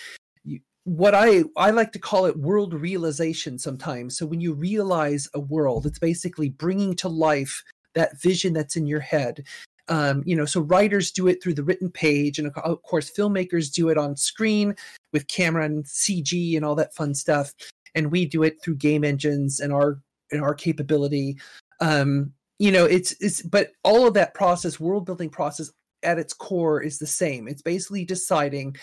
what 0.84 1.14
i 1.14 1.44
i 1.56 1.70
like 1.70 1.92
to 1.92 1.98
call 1.98 2.26
it 2.26 2.36
world 2.36 2.74
realization 2.74 3.58
sometimes. 3.58 4.16
So 4.16 4.26
when 4.26 4.40
you 4.40 4.52
realize 4.52 5.28
a 5.34 5.40
world 5.40 5.86
it's 5.86 5.98
basically 5.98 6.48
bringing 6.48 6.94
to 6.96 7.08
life 7.08 7.62
that 7.94 8.20
vision 8.20 8.52
that's 8.52 8.76
in 8.76 8.86
your 8.86 9.00
head. 9.00 9.44
Um, 9.88 10.22
you 10.24 10.36
know 10.36 10.44
so 10.44 10.60
writers 10.60 11.10
do 11.10 11.28
it 11.28 11.42
through 11.42 11.54
the 11.54 11.64
written 11.64 11.90
page 11.90 12.38
and 12.38 12.48
of 12.48 12.82
course 12.82 13.10
filmmakers 13.10 13.72
do 13.72 13.88
it 13.90 13.98
on 13.98 14.16
screen 14.16 14.74
with 15.12 15.28
camera 15.28 15.64
and 15.64 15.84
cg 15.84 16.56
and 16.56 16.64
all 16.64 16.74
that 16.76 16.94
fun 16.94 17.14
stuff. 17.14 17.52
And 17.94 18.10
we 18.10 18.26
do 18.26 18.42
it 18.42 18.62
through 18.62 18.76
game 18.76 19.04
engines 19.04 19.60
and 19.60 19.72
our 19.72 20.00
and 20.30 20.42
our 20.42 20.54
capability. 20.54 21.36
Um 21.80 22.32
you 22.58 22.72
know 22.72 22.86
it's 22.86 23.14
it's 23.20 23.42
but 23.42 23.72
all 23.84 24.06
of 24.06 24.14
that 24.14 24.34
process 24.34 24.80
world 24.80 25.04
building 25.04 25.30
process 25.30 25.70
at 26.02 26.18
its 26.18 26.32
core 26.32 26.82
is 26.82 26.98
the 26.98 27.06
same. 27.06 27.46
It's 27.46 27.62
basically 27.62 28.04
deciding 28.04 28.76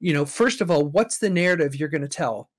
you 0.00 0.12
know 0.12 0.24
first 0.24 0.60
of 0.60 0.70
all 0.70 0.86
what's 0.86 1.18
the 1.18 1.30
narrative 1.30 1.76
you're 1.76 1.88
going 1.88 2.02
to 2.02 2.08
tell? 2.08 2.50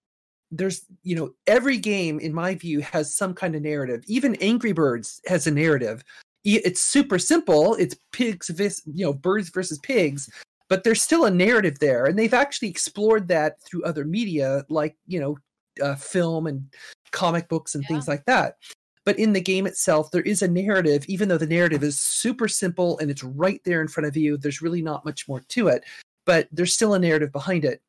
There's 0.52 0.86
you 1.04 1.16
know 1.16 1.32
every 1.48 1.78
game 1.78 2.20
in 2.20 2.34
my 2.34 2.56
view 2.56 2.82
has 2.82 3.16
some 3.16 3.34
kind 3.34 3.56
of 3.56 3.62
narrative. 3.62 4.04
Even 4.08 4.36
angry 4.36 4.72
birds 4.74 5.22
has 5.28 5.48
a 5.48 5.52
narrative. 5.52 6.04
It's 6.44 6.82
super 6.82 7.20
simple. 7.20 7.76
It's 7.76 7.96
pigs 8.12 8.50
vis 8.50 8.82
you 8.86 9.06
know 9.06 9.14
birds 9.14 9.50
versus 9.50 9.80
pigs 9.80 10.30
but 10.72 10.86
there's 10.86 11.02
still 11.02 11.26
a 11.26 11.30
narrative 11.30 11.80
there 11.80 12.06
and 12.06 12.18
they've 12.18 12.34
actually 12.34 12.70
explored 12.70 13.28
that 13.28 13.62
through 13.62 13.84
other 13.84 14.06
media 14.06 14.64
like 14.70 14.96
you 15.06 15.20
know 15.20 15.38
uh, 15.84 15.96
film 15.96 16.48
and 16.48 16.66
comic 17.12 17.50
books 17.50 17.76
and 17.76 17.86
things 17.88 18.08
like 18.08 18.24
that. 18.26 18.56
But 19.04 19.20
in 19.20 19.34
the 19.34 19.42
game 19.42 19.68
itself 19.68 20.12
there 20.12 20.22
is 20.22 20.42
a 20.42 20.48
narrative 20.48 21.04
even 21.10 21.28
though 21.28 21.38
the 21.38 21.46
narrative 21.46 21.84
is 21.84 22.00
super 22.00 22.48
simple 22.48 22.98
and 23.00 23.12
it's 23.12 23.24
right 23.24 23.60
there 23.66 23.82
in 23.82 23.90
front 23.90 24.08
of 24.08 24.16
you 24.16 24.38
there's 24.38 24.62
really 24.62 24.82
not 24.82 25.04
much 25.04 25.28
more 25.28 25.42
to 25.50 25.68
it 25.68 25.84
but 26.26 26.48
there's 26.52 26.74
still 26.74 26.94
a 26.94 27.00
narrative 27.00 27.32
behind 27.32 27.66
it. 27.66 27.82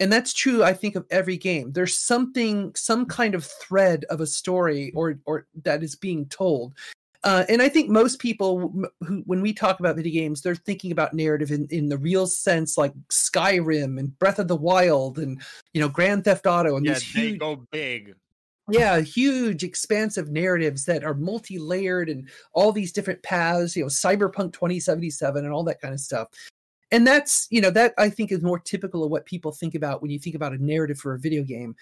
And 0.00 0.12
that's 0.12 0.32
true 0.32 0.62
i 0.62 0.72
think 0.72 0.94
of 0.94 1.06
every 1.10 1.36
game. 1.36 1.72
There's 1.72 1.98
something 1.98 2.72
some 2.74 3.06
kind 3.06 3.34
of 3.34 3.44
thread 3.44 4.04
of 4.10 4.20
a 4.20 4.26
story 4.26 4.92
or 4.94 5.18
or 5.26 5.46
that 5.64 5.82
is 5.82 5.96
being 5.96 6.26
told. 6.26 6.74
Uh, 7.24 7.44
and 7.48 7.60
i 7.60 7.68
think 7.68 7.90
most 7.90 8.20
people 8.20 8.72
who 9.00 9.22
when 9.26 9.42
we 9.42 9.52
talk 9.52 9.80
about 9.80 9.96
video 9.96 10.22
games 10.22 10.40
they're 10.40 10.54
thinking 10.54 10.92
about 10.92 11.12
narrative 11.12 11.50
in, 11.50 11.66
in 11.70 11.88
the 11.88 11.98
real 11.98 12.28
sense 12.28 12.78
like 12.78 12.92
skyrim 13.08 13.98
and 13.98 14.16
breath 14.20 14.38
of 14.38 14.46
the 14.46 14.54
wild 14.54 15.18
and 15.18 15.42
you 15.74 15.80
know 15.80 15.88
grand 15.88 16.22
theft 16.22 16.46
auto 16.46 16.76
and 16.76 16.86
yeah, 16.86 16.94
these 16.94 17.12
they 17.12 17.20
huge 17.20 17.40
go 17.40 17.66
big. 17.72 18.14
yeah 18.70 19.00
huge 19.00 19.64
expansive 19.64 20.30
narratives 20.30 20.84
that 20.84 21.02
are 21.02 21.14
multi-layered 21.14 22.08
and 22.08 22.28
all 22.52 22.70
these 22.70 22.92
different 22.92 23.20
paths 23.24 23.74
you 23.74 23.82
know 23.82 23.88
cyberpunk 23.88 24.52
2077 24.52 25.44
and 25.44 25.52
all 25.52 25.64
that 25.64 25.80
kind 25.80 25.92
of 25.92 25.98
stuff 25.98 26.28
and 26.90 27.06
that's 27.06 27.46
you 27.50 27.60
know 27.60 27.70
that 27.70 27.94
i 27.98 28.08
think 28.08 28.32
is 28.32 28.42
more 28.42 28.58
typical 28.58 29.04
of 29.04 29.10
what 29.10 29.26
people 29.26 29.52
think 29.52 29.74
about 29.74 30.02
when 30.02 30.10
you 30.10 30.18
think 30.18 30.36
about 30.36 30.52
a 30.52 30.64
narrative 30.64 30.98
for 30.98 31.14
a 31.14 31.18
video 31.18 31.42
game. 31.42 31.74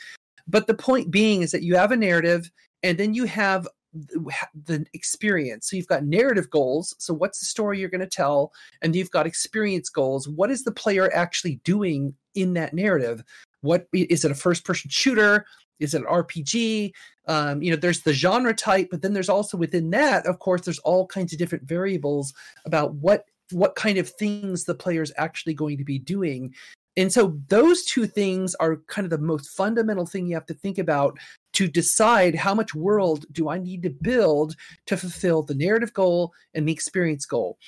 But 0.49 0.67
the 0.67 0.75
point 0.75 1.11
being 1.11 1.43
is 1.43 1.51
that 1.53 1.63
you 1.63 1.77
have 1.77 1.93
a 1.93 1.97
narrative 1.97 2.51
and 2.83 2.99
then 2.99 3.15
you 3.15 3.25
have 3.25 3.67
the 3.93 4.85
experience. 4.93 5.69
So 5.69 5.77
you've 5.77 5.87
got 5.87 6.05
narrative 6.05 6.51
goals. 6.51 6.95
So 6.99 7.15
what's 7.15 7.41
the 7.41 7.47
story 7.47 7.81
you're 7.81 7.89
going 7.89 8.01
to 8.01 8.07
tell? 8.07 8.53
And 8.83 8.95
you've 8.95 9.11
got 9.11 9.27
experience 9.27 9.89
goals. 9.89 10.29
What 10.29 10.51
is 10.51 10.65
the 10.65 10.73
player 10.73 11.13
actually 11.15 11.61
doing 11.65 12.15
in 12.35 12.53
that 12.55 12.75
narrative? 12.75 13.25
What 13.63 13.87
is 13.93 14.25
it 14.25 14.31
a 14.31 14.35
first 14.35 14.65
person 14.65 14.91
shooter? 14.91 15.47
Is 15.79 15.93
it 15.93 16.03
an 16.03 16.09
rpg 16.09 16.91
um, 17.29 17.63
you 17.63 17.71
know 17.71 17.77
there's 17.77 18.01
the 18.01 18.15
genre 18.15 18.55
type 18.55 18.89
but 18.91 19.03
then 19.03 19.13
there's 19.13 19.29
also 19.29 19.59
within 19.59 19.91
that 19.91 20.25
of 20.25 20.39
course 20.39 20.63
there's 20.63 20.79
all 20.79 21.07
kinds 21.07 21.35
of 21.35 21.39
different 21.39 21.65
variables 21.65 22.33
about 22.65 22.95
what 22.95 23.27
what 23.51 23.75
kind 23.75 23.99
of 23.99 24.09
things 24.09 24.65
the 24.65 24.75
player 24.75 25.03
is 25.03 25.13
actually 25.17 25.55
going 25.55 25.79
to 25.79 25.85
be 25.85 25.99
doing. 25.99 26.55
And 26.97 27.13
so 27.13 27.39
those 27.49 27.85
two 27.85 28.07
things 28.07 28.55
are 28.57 28.77
kind 28.89 29.05
of 29.05 29.11
the 29.11 29.19
most 29.19 29.51
fundamental 29.51 30.07
thing 30.07 30.27
you 30.27 30.35
have 30.35 30.47
to 30.47 30.55
think 30.55 30.79
about 30.79 31.19
to 31.53 31.69
decide 31.69 32.35
how 32.35 32.55
much 32.55 32.75
world 32.75 33.27
do 33.33 33.49
i 33.49 33.59
need 33.59 33.83
to 33.83 33.91
build 33.91 34.57
to 34.87 34.97
fulfill 34.97 35.43
the 35.43 35.55
narrative 35.55 35.93
goal 35.93 36.33
and 36.55 36.67
the 36.67 36.73
experience 36.73 37.27
goal. 37.27 37.59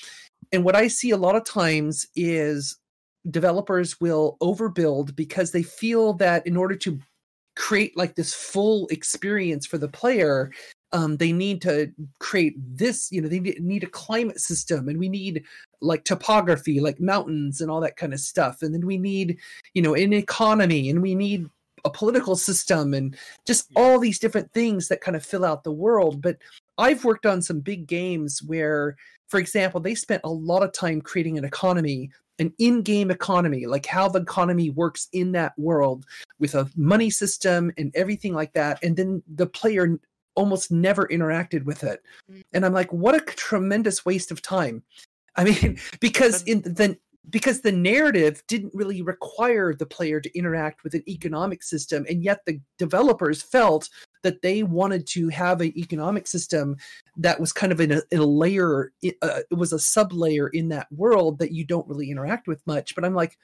And 0.52 0.64
what 0.64 0.76
i 0.76 0.88
see 0.88 1.10
a 1.10 1.16
lot 1.16 1.36
of 1.36 1.44
times 1.44 2.06
is 2.16 2.78
developers 3.30 4.00
will 4.00 4.36
overbuild 4.40 5.14
because 5.14 5.50
they 5.50 5.62
feel 5.62 6.14
that 6.14 6.46
in 6.46 6.56
order 6.56 6.76
to 6.76 6.98
create 7.56 7.96
like 7.96 8.14
this 8.14 8.32
full 8.32 8.86
experience 8.88 9.66
for 9.66 9.78
the 9.78 9.88
player 9.88 10.50
um, 10.92 11.16
they 11.16 11.32
need 11.32 11.60
to 11.62 11.92
create 12.18 12.54
this 12.58 13.10
you 13.12 13.20
know 13.20 13.28
they 13.28 13.40
need, 13.40 13.62
need 13.62 13.84
a 13.84 13.88
climate 13.88 14.40
system 14.40 14.88
and 14.88 14.98
we 14.98 15.08
need 15.08 15.44
like 15.80 16.04
topography 16.04 16.80
like 16.80 17.00
mountains 17.00 17.60
and 17.60 17.70
all 17.70 17.80
that 17.80 17.96
kind 17.96 18.12
of 18.12 18.20
stuff. 18.20 18.62
And 18.62 18.74
then 18.74 18.84
we 18.86 18.98
need 18.98 19.38
you 19.74 19.82
know 19.82 19.94
an 19.94 20.12
economy 20.12 20.90
and 20.90 21.00
we 21.02 21.14
need 21.14 21.48
a 21.84 21.90
political 21.90 22.34
system 22.36 22.92
and 22.94 23.16
just 23.46 23.68
Yeah. 23.70 23.80
all 23.82 23.98
these 24.00 24.18
different 24.18 24.52
things 24.52 24.88
that 24.88 25.00
kind 25.00 25.16
of 25.16 25.24
fill 25.24 25.44
out 25.44 25.64
the 25.64 25.72
world. 25.72 26.20
But 26.22 26.38
i've 26.78 27.04
worked 27.04 27.26
on 27.26 27.42
some 27.42 27.60
big 27.60 27.86
games 27.86 28.42
where 28.42 28.96
for 29.28 29.38
example 29.40 29.80
they 29.80 29.94
spent 29.94 30.20
a 30.24 30.30
lot 30.30 30.62
of 30.62 30.72
time 30.72 31.00
creating 31.00 31.36
an 31.38 31.44
economy 31.44 32.10
an 32.40 32.52
in-game 32.58 33.10
economy 33.10 33.66
like 33.66 33.84
how 33.86 34.08
the 34.08 34.20
economy 34.20 34.70
works 34.70 35.08
in 35.12 35.32
that 35.32 35.58
world 35.58 36.06
with 36.38 36.54
a 36.54 36.70
money 36.76 37.10
system 37.10 37.72
and 37.78 37.90
everything 37.96 38.32
like 38.32 38.52
that. 38.52 38.78
And 38.84 38.96
then 38.96 39.22
the 39.34 39.46
player 39.46 39.98
almost 40.36 40.70
never 40.70 41.08
interacted 41.08 41.64
with 41.64 41.82
it. 41.82 42.00
Mm. 42.30 42.42
and 42.52 42.64
i'm 42.64 42.72
like 42.72 42.92
what 42.92 43.16
a 43.16 43.20
tremendous 43.34 44.04
waste 44.06 44.30
of 44.30 44.40
time 44.40 44.82
i 45.38 45.44
mean 45.44 45.78
because 46.00 46.42
in 46.42 46.60
the 46.62 46.96
because 47.30 47.60
the 47.60 47.72
narrative 47.72 48.42
didn't 48.48 48.72
really 48.74 49.02
require 49.02 49.74
the 49.74 49.84
player 49.84 50.18
to 50.18 50.38
interact 50.38 50.82
with 50.82 50.94
an 50.94 51.02
economic 51.08 51.62
system 51.62 52.04
and 52.08 52.22
yet 52.22 52.40
the 52.46 52.60
developers 52.78 53.42
felt 53.42 53.88
that 54.22 54.42
they 54.42 54.62
wanted 54.62 55.06
to 55.06 55.28
have 55.28 55.60
an 55.60 55.76
economic 55.78 56.26
system 56.26 56.76
that 57.16 57.38
was 57.38 57.52
kind 57.52 57.72
of 57.72 57.80
in 57.80 57.92
a, 57.92 58.02
in 58.10 58.18
a 58.18 58.24
layer 58.24 58.92
uh, 59.22 59.40
it 59.50 59.56
was 59.56 59.72
a 59.72 59.78
sub 59.78 60.12
layer 60.12 60.48
in 60.48 60.68
that 60.68 60.90
world 60.90 61.38
that 61.38 61.52
you 61.52 61.64
don't 61.64 61.88
really 61.88 62.10
interact 62.10 62.46
with 62.46 62.66
much. 62.66 62.94
But 62.94 63.04
i'm 63.04 63.14
like 63.14 63.38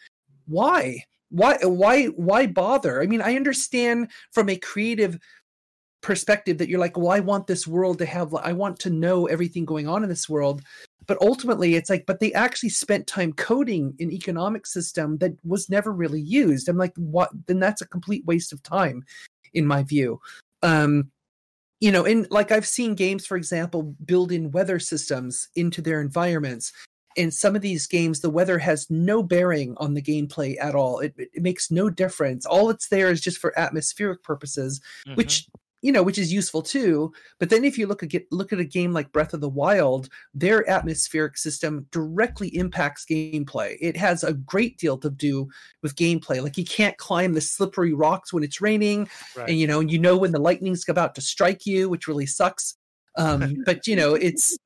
why? 0.46 1.04
Why 1.30 1.56
why 1.62 2.06
why 2.06 2.46
bother? 2.46 3.02
I 3.02 3.06
mean 3.06 3.22
i 3.22 3.36
understand 3.36 4.10
from 4.32 4.48
a 4.48 4.56
creative 4.56 5.18
perspective 6.04 6.58
that 6.58 6.68
you're 6.68 6.78
like 6.78 6.98
well 6.98 7.10
i 7.10 7.18
want 7.18 7.46
this 7.46 7.66
world 7.66 7.96
to 7.96 8.04
have 8.04 8.34
i 8.34 8.52
want 8.52 8.78
to 8.78 8.90
know 8.90 9.26
everything 9.26 9.64
going 9.64 9.88
on 9.88 10.02
in 10.04 10.08
this 10.08 10.28
world. 10.28 10.62
But 11.06 11.20
ultimately 11.20 11.74
it's 11.74 11.90
like 11.90 12.04
but 12.06 12.20
they 12.20 12.32
actually 12.34 12.68
spent 12.70 13.06
time 13.06 13.32
coding 13.32 13.94
an 14.00 14.10
economic 14.10 14.66
system 14.66 15.18
that 15.18 15.32
was 15.44 15.68
never 15.68 15.92
really 15.92 16.20
used. 16.20 16.68
I'm 16.68 16.78
like 16.78 16.94
what? 16.96 17.30
Then 17.46 17.58
that's 17.58 17.82
a 17.82 17.88
complete 17.88 18.24
waste 18.26 18.52
of 18.52 18.62
time 18.62 19.02
in 19.52 19.66
my 19.66 19.82
view. 19.82 20.20
Um 20.62 21.10
you 21.80 21.90
know 21.92 22.04
and 22.04 22.26
like 22.30 22.52
i've 22.52 22.66
seen 22.66 22.94
games 22.94 23.26
for 23.26 23.36
example 23.36 23.94
build 24.04 24.30
in 24.32 24.50
weather 24.52 24.78
systems 24.78 25.48
into 25.56 25.82
their 25.82 26.00
environments. 26.00 26.72
In 27.16 27.30
some 27.30 27.54
of 27.56 27.62
these 27.62 27.86
games 27.86 28.20
the 28.20 28.30
weather 28.38 28.58
has 28.58 28.90
no 28.90 29.22
bearing 29.22 29.74
on 29.78 29.94
the 29.94 30.02
gameplay 30.02 30.56
at 30.60 30.74
all. 30.74 31.00
It, 31.00 31.14
it 31.16 31.42
makes 31.42 31.70
no 31.70 31.88
difference. 31.90 32.44
All 32.46 32.70
it's 32.70 32.88
there 32.88 33.10
is 33.10 33.20
just 33.20 33.38
for 33.38 33.58
atmospheric 33.58 34.22
purposes 34.22 34.80
Mhm. 35.06 35.16
which 35.16 35.46
you 35.84 35.92
know 35.92 36.02
which 36.02 36.16
is 36.16 36.32
useful 36.32 36.62
too 36.62 37.12
but 37.38 37.50
then 37.50 37.62
if 37.62 37.76
you 37.76 37.86
look 37.86 38.02
at 38.02 38.10
look 38.32 38.54
at 38.54 38.58
a 38.58 38.64
game 38.64 38.94
like 38.94 39.12
breath 39.12 39.34
of 39.34 39.42
the 39.42 39.48
wild 39.48 40.08
their 40.32 40.68
atmospheric 40.68 41.36
system 41.36 41.86
directly 41.92 42.48
impacts 42.56 43.04
gameplay 43.04 43.76
it 43.82 43.94
has 43.94 44.24
a 44.24 44.32
great 44.32 44.78
deal 44.78 44.96
to 44.96 45.10
do 45.10 45.46
with 45.82 45.94
gameplay 45.94 46.42
like 46.42 46.56
you 46.56 46.64
can't 46.64 46.96
climb 46.96 47.34
the 47.34 47.40
slippery 47.40 47.92
rocks 47.92 48.32
when 48.32 48.42
it's 48.42 48.62
raining 48.62 49.06
right. 49.36 49.50
and 49.50 49.58
you 49.60 49.66
know 49.66 49.80
and 49.80 49.92
you 49.92 49.98
know 49.98 50.16
when 50.16 50.32
the 50.32 50.40
lightning's 50.40 50.88
about 50.88 51.14
to 51.14 51.20
strike 51.20 51.66
you 51.66 51.90
which 51.90 52.08
really 52.08 52.26
sucks 52.26 52.76
um 53.18 53.54
but 53.66 53.86
you 53.86 53.94
know 53.94 54.14
it's 54.14 54.56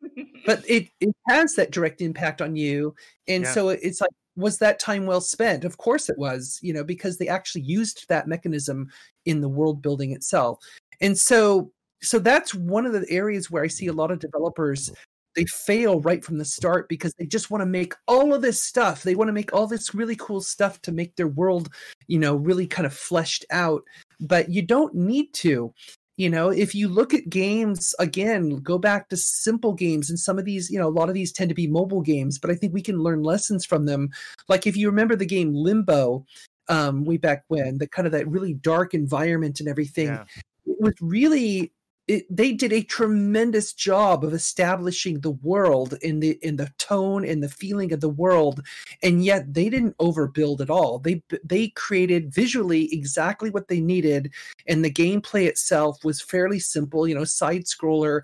but 0.46 0.62
it 0.68 0.88
it 1.00 1.14
has 1.28 1.57
that 1.57 1.72
direct 1.72 2.00
impact 2.00 2.40
on 2.40 2.54
you 2.54 2.94
and 3.26 3.42
Yeah. 3.42 3.52
so 3.52 3.68
it's 3.70 4.00
like 4.00 4.11
was 4.37 4.59
that 4.59 4.78
time 4.78 5.04
well 5.04 5.20
spent 5.20 5.64
of 5.64 5.78
course 5.78 6.09
it 6.09 6.16
was 6.16 6.61
you 6.62 6.72
know 6.72 6.85
because 6.85 7.18
they 7.18 7.26
actually 7.26 7.62
used 7.62 8.07
that 8.09 8.28
mechanism 8.28 8.88
in 9.26 9.40
the 9.40 9.48
world 9.48 9.83
building 9.83 10.12
itself 10.12 10.61
and 11.00 11.18
so 11.18 11.70
so 12.00 12.18
that's 12.18 12.54
one 12.54 12.87
of 12.87 12.92
the 12.92 13.06
areas 13.11 13.50
where 13.50 13.62
i 13.62 13.66
see 13.66 13.87
a 13.87 13.92
lot 13.92 14.11
of 14.11 14.18
developers 14.18 14.90
they 15.38 15.44
fail 15.44 16.00
right 16.00 16.24
from 16.24 16.38
the 16.38 16.44
start 16.44 16.88
because 16.88 17.14
they 17.14 17.24
just 17.24 17.48
want 17.48 17.62
to 17.62 17.66
make 17.66 17.94
all 18.08 18.34
of 18.34 18.42
this 18.42 18.61
stuff. 18.61 19.04
They 19.04 19.14
want 19.14 19.28
to 19.28 19.32
make 19.32 19.54
all 19.54 19.68
this 19.68 19.94
really 19.94 20.16
cool 20.16 20.40
stuff 20.40 20.82
to 20.82 20.92
make 20.92 21.14
their 21.14 21.28
world 21.28 21.70
you 22.08 22.18
know 22.18 22.34
really 22.34 22.66
kind 22.66 22.87
of 22.87 22.92
fleshed 22.92 23.44
out. 23.50 23.82
But 24.20 24.48
you 24.50 24.62
don't 24.62 24.94
need 24.94 25.32
to. 25.34 25.72
You 26.16 26.28
know 26.28 26.48
if 26.48 26.74
you 26.74 26.88
look 26.88 27.14
at 27.14 27.30
games 27.30 27.94
again 28.00 28.56
go 28.56 28.76
back 28.76 29.08
to 29.08 29.16
simple 29.16 29.72
games 29.72 30.11
and 30.11 30.18
some 30.18 30.37
of 30.37 30.44
these 30.44 30.68
you 30.68 30.76
know 30.76 30.88
a 30.88 30.90
lot 30.90 31.08
of 31.08 31.14
these 31.14 31.30
tend 31.30 31.48
to 31.50 31.54
be 31.54 31.68
mobile 31.68 32.00
games 32.00 32.40
but 32.40 32.50
i 32.50 32.56
think 32.56 32.74
we 32.74 32.82
can 32.82 32.98
learn 32.98 33.22
lessons 33.22 33.64
from 33.64 33.87
them. 33.87 34.11
Like 34.48 34.66
if 34.66 34.76
you 34.76 34.88
remember 34.88 35.14
the 35.14 35.24
game 35.24 35.54
limbo 35.54 36.26
um 36.68 37.04
way 37.04 37.18
back 37.18 37.44
when 37.46 37.78
the 37.78 37.87
kind 37.87 38.06
of 38.06 38.12
that 38.12 38.26
really 38.26 38.54
dark 38.54 38.94
environment 38.94 39.61
and 39.61 39.68
everything 39.68 40.08
Yeah. 40.08 40.24
It 40.68 40.81
was 40.81 40.94
really 41.00 41.72
it, 42.09 42.24
they 42.35 42.52
did 42.52 42.72
a 42.72 42.83
tremendous 42.83 43.74
job 43.74 44.24
of 44.24 44.33
establishing 44.33 45.20
the 45.20 45.31
world 45.31 45.94
in 46.00 46.20
the 46.20 46.38
in 46.42 46.57
the 46.57 46.72
tone 46.78 47.24
and 47.24 47.42
the 47.42 47.50
feeling 47.50 47.92
of 47.92 48.00
the 48.00 48.09
world. 48.09 48.62
And 49.02 49.22
yet 49.22 49.52
they 49.52 49.68
didn't 49.68 49.96
overbuild 49.98 50.61
at 50.61 50.70
all. 50.70 50.98
They 50.98 51.22
they 51.44 51.68
created 51.68 52.33
visually 52.33 52.92
exactly 52.92 53.50
what 53.50 53.68
they 53.68 53.81
needed. 53.81 54.33
And 54.66 54.83
the 54.83 54.90
gameplay 54.90 55.46
itself 55.46 56.02
was 56.02 56.22
fairly 56.22 56.59
simple 56.59 57.07
you 57.07 57.14
know 57.14 57.24
side 57.24 57.64
scroller. 57.64 58.22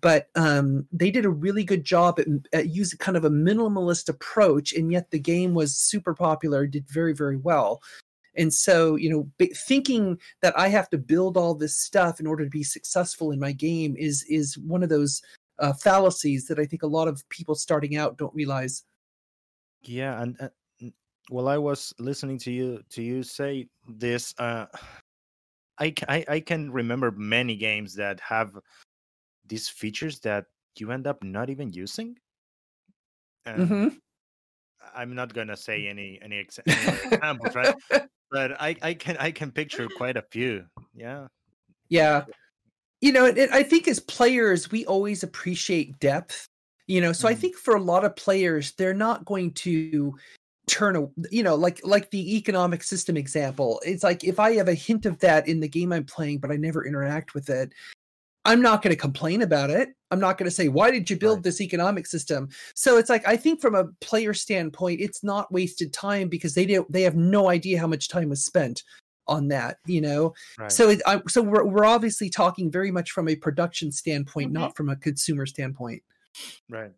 But 0.00 0.28
um, 0.36 0.86
they 0.92 1.10
did 1.10 1.26
a 1.26 1.30
really 1.30 1.64
good 1.64 1.84
job 1.84 2.18
at, 2.18 2.26
at 2.52 2.68
using 2.68 2.98
kind 2.98 3.16
of 3.16 3.24
a 3.24 3.30
minimalist 3.30 4.08
approach. 4.08 4.72
And 4.74 4.92
yet 4.92 5.10
the 5.10 5.18
game 5.18 5.54
was 5.54 5.76
super 5.76 6.14
popular 6.14 6.66
did 6.66 6.86
very 6.88 7.14
very 7.14 7.38
well 7.38 7.80
and 8.36 8.52
so, 8.52 8.96
you 8.96 9.10
know, 9.10 9.28
b- 9.38 9.54
thinking 9.66 10.18
that 10.40 10.58
I 10.58 10.68
have 10.68 10.88
to 10.90 10.98
build 10.98 11.36
all 11.36 11.54
this 11.54 11.76
stuff 11.76 12.20
in 12.20 12.26
order 12.26 12.44
to 12.44 12.50
be 12.50 12.62
successful 12.62 13.30
in 13.30 13.40
my 13.40 13.52
game 13.52 13.94
is 13.98 14.24
is 14.28 14.56
one 14.58 14.82
of 14.82 14.88
those 14.88 15.22
uh, 15.58 15.72
fallacies 15.72 16.46
that 16.46 16.58
I 16.58 16.64
think 16.64 16.82
a 16.82 16.86
lot 16.86 17.08
of 17.08 17.28
people 17.28 17.54
starting 17.54 17.96
out 17.96 18.16
don't 18.16 18.34
realize. 18.34 18.84
Yeah, 19.82 20.22
and 20.22 20.36
uh, 20.40 20.48
while 21.28 21.48
I 21.48 21.58
was 21.58 21.92
listening 21.98 22.38
to 22.38 22.50
you 22.50 22.82
to 22.90 23.02
you 23.02 23.22
say 23.22 23.68
this, 23.88 24.34
uh, 24.38 24.66
I, 25.78 25.94
I 26.08 26.24
I 26.28 26.40
can 26.40 26.70
remember 26.70 27.10
many 27.10 27.56
games 27.56 27.94
that 27.94 28.20
have 28.20 28.58
these 29.46 29.68
features 29.68 30.20
that 30.20 30.46
you 30.78 30.90
end 30.90 31.06
up 31.06 31.22
not 31.22 31.50
even 31.50 31.70
using. 31.72 32.16
mm-hmm. 33.46 33.88
I'm 34.94 35.14
not 35.14 35.32
gonna 35.32 35.56
say 35.56 35.86
any 35.86 36.18
any, 36.22 36.38
ex- 36.38 36.58
any 36.66 36.98
examples, 37.12 37.54
right? 37.54 37.74
but 38.32 38.60
I, 38.60 38.76
I 38.82 38.94
can 38.94 39.16
I 39.18 39.30
can 39.30 39.50
picture 39.50 39.88
quite 39.96 40.16
a 40.16 40.24
few. 40.30 40.64
Yeah. 40.94 41.28
Yeah. 41.88 42.24
You 43.00 43.12
know, 43.12 43.26
it, 43.26 43.50
I 43.52 43.62
think 43.62 43.88
as 43.88 44.00
players, 44.00 44.70
we 44.70 44.86
always 44.86 45.22
appreciate 45.22 45.98
depth. 46.00 46.48
You 46.86 47.00
know, 47.00 47.12
so 47.12 47.28
mm. 47.28 47.30
I 47.30 47.34
think 47.34 47.56
for 47.56 47.76
a 47.76 47.80
lot 47.80 48.04
of 48.04 48.16
players, 48.16 48.72
they're 48.72 48.94
not 48.94 49.24
going 49.24 49.52
to 49.52 50.14
turn 50.66 50.96
a 50.96 51.08
you 51.30 51.42
know 51.42 51.56
like 51.56 51.80
like 51.84 52.08
the 52.10 52.36
economic 52.36 52.84
system 52.84 53.16
example 53.16 53.82
it's 53.84 54.04
like 54.04 54.22
if 54.22 54.38
i 54.38 54.52
have 54.52 54.68
a 54.68 54.74
hint 54.74 55.06
of 55.06 55.18
that 55.18 55.48
in 55.48 55.58
the 55.58 55.68
game 55.68 55.92
i'm 55.92 56.04
playing 56.04 56.38
but 56.38 56.52
i 56.52 56.56
never 56.56 56.86
interact 56.86 57.34
with 57.34 57.50
it 57.50 57.72
I'm 58.44 58.60
not 58.60 58.82
going 58.82 58.94
to 58.94 59.00
complain 59.00 59.42
about 59.42 59.70
it. 59.70 59.90
I'm 60.10 60.20
not 60.20 60.36
going 60.36 60.46
to 60.48 60.54
say, 60.54 60.68
why 60.68 60.90
did 60.90 61.08
you 61.08 61.16
build 61.16 61.38
right. 61.38 61.44
this 61.44 61.60
economic 61.60 62.06
system? 62.06 62.48
So 62.74 62.98
it's 62.98 63.08
like, 63.08 63.26
I 63.26 63.36
think 63.36 63.60
from 63.60 63.74
a 63.74 63.84
player 64.00 64.34
standpoint, 64.34 65.00
it's 65.00 65.22
not 65.22 65.52
wasted 65.52 65.92
time 65.92 66.28
because 66.28 66.54
they 66.54 66.66
do, 66.66 66.84
they 66.90 67.02
have 67.02 67.16
no 67.16 67.48
idea 67.48 67.78
how 67.78 67.86
much 67.86 68.08
time 68.08 68.28
was 68.28 68.44
spent 68.44 68.82
on 69.28 69.48
that, 69.48 69.78
you 69.86 70.00
know? 70.00 70.34
Right. 70.58 70.72
So, 70.72 70.90
it, 70.90 71.00
I, 71.06 71.22
so 71.28 71.40
we're, 71.40 71.64
we're 71.64 71.84
obviously 71.84 72.28
talking 72.28 72.70
very 72.70 72.90
much 72.90 73.12
from 73.12 73.28
a 73.28 73.36
production 73.36 73.92
standpoint, 73.92 74.48
mm-hmm. 74.48 74.60
not 74.60 74.76
from 74.76 74.88
a 74.88 74.96
consumer 74.96 75.46
standpoint. 75.46 76.02
Right. 76.68 76.90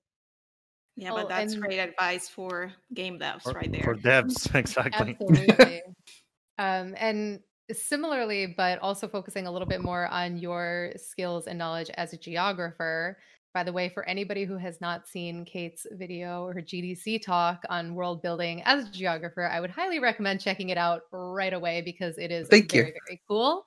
Yeah, 0.96 1.10
but 1.10 1.26
oh, 1.26 1.28
that's 1.28 1.54
and... 1.54 1.62
great 1.62 1.78
advice 1.78 2.28
for 2.28 2.72
game 2.94 3.18
devs 3.18 3.42
for, 3.42 3.52
right 3.52 3.70
there. 3.70 3.82
For 3.82 3.94
devs, 3.94 4.54
exactly. 4.54 5.16
Absolutely. 5.20 5.82
um, 6.58 6.94
and 6.98 7.40
similarly, 7.72 8.54
but 8.56 8.78
also 8.80 9.08
focusing 9.08 9.46
a 9.46 9.50
little 9.50 9.68
bit 9.68 9.82
more 9.82 10.06
on 10.08 10.36
your 10.36 10.92
skills 10.96 11.46
and 11.46 11.58
knowledge 11.58 11.90
as 11.94 12.12
a 12.12 12.18
geographer. 12.18 13.18
By 13.52 13.62
the 13.62 13.72
way, 13.72 13.88
for 13.88 14.06
anybody 14.08 14.44
who 14.44 14.56
has 14.56 14.80
not 14.80 15.06
seen 15.06 15.44
Kate's 15.44 15.86
video 15.92 16.44
or 16.44 16.54
her 16.54 16.62
GDC 16.62 17.22
talk 17.22 17.62
on 17.70 17.94
world 17.94 18.20
building 18.20 18.62
as 18.64 18.88
a 18.88 18.90
geographer, 18.90 19.46
I 19.46 19.60
would 19.60 19.70
highly 19.70 20.00
recommend 20.00 20.40
checking 20.40 20.70
it 20.70 20.78
out 20.78 21.02
right 21.12 21.52
away 21.52 21.80
because 21.80 22.18
it 22.18 22.32
is 22.32 22.48
Thank 22.48 22.72
very, 22.72 22.88
you. 22.88 22.94
very 23.06 23.22
cool 23.28 23.64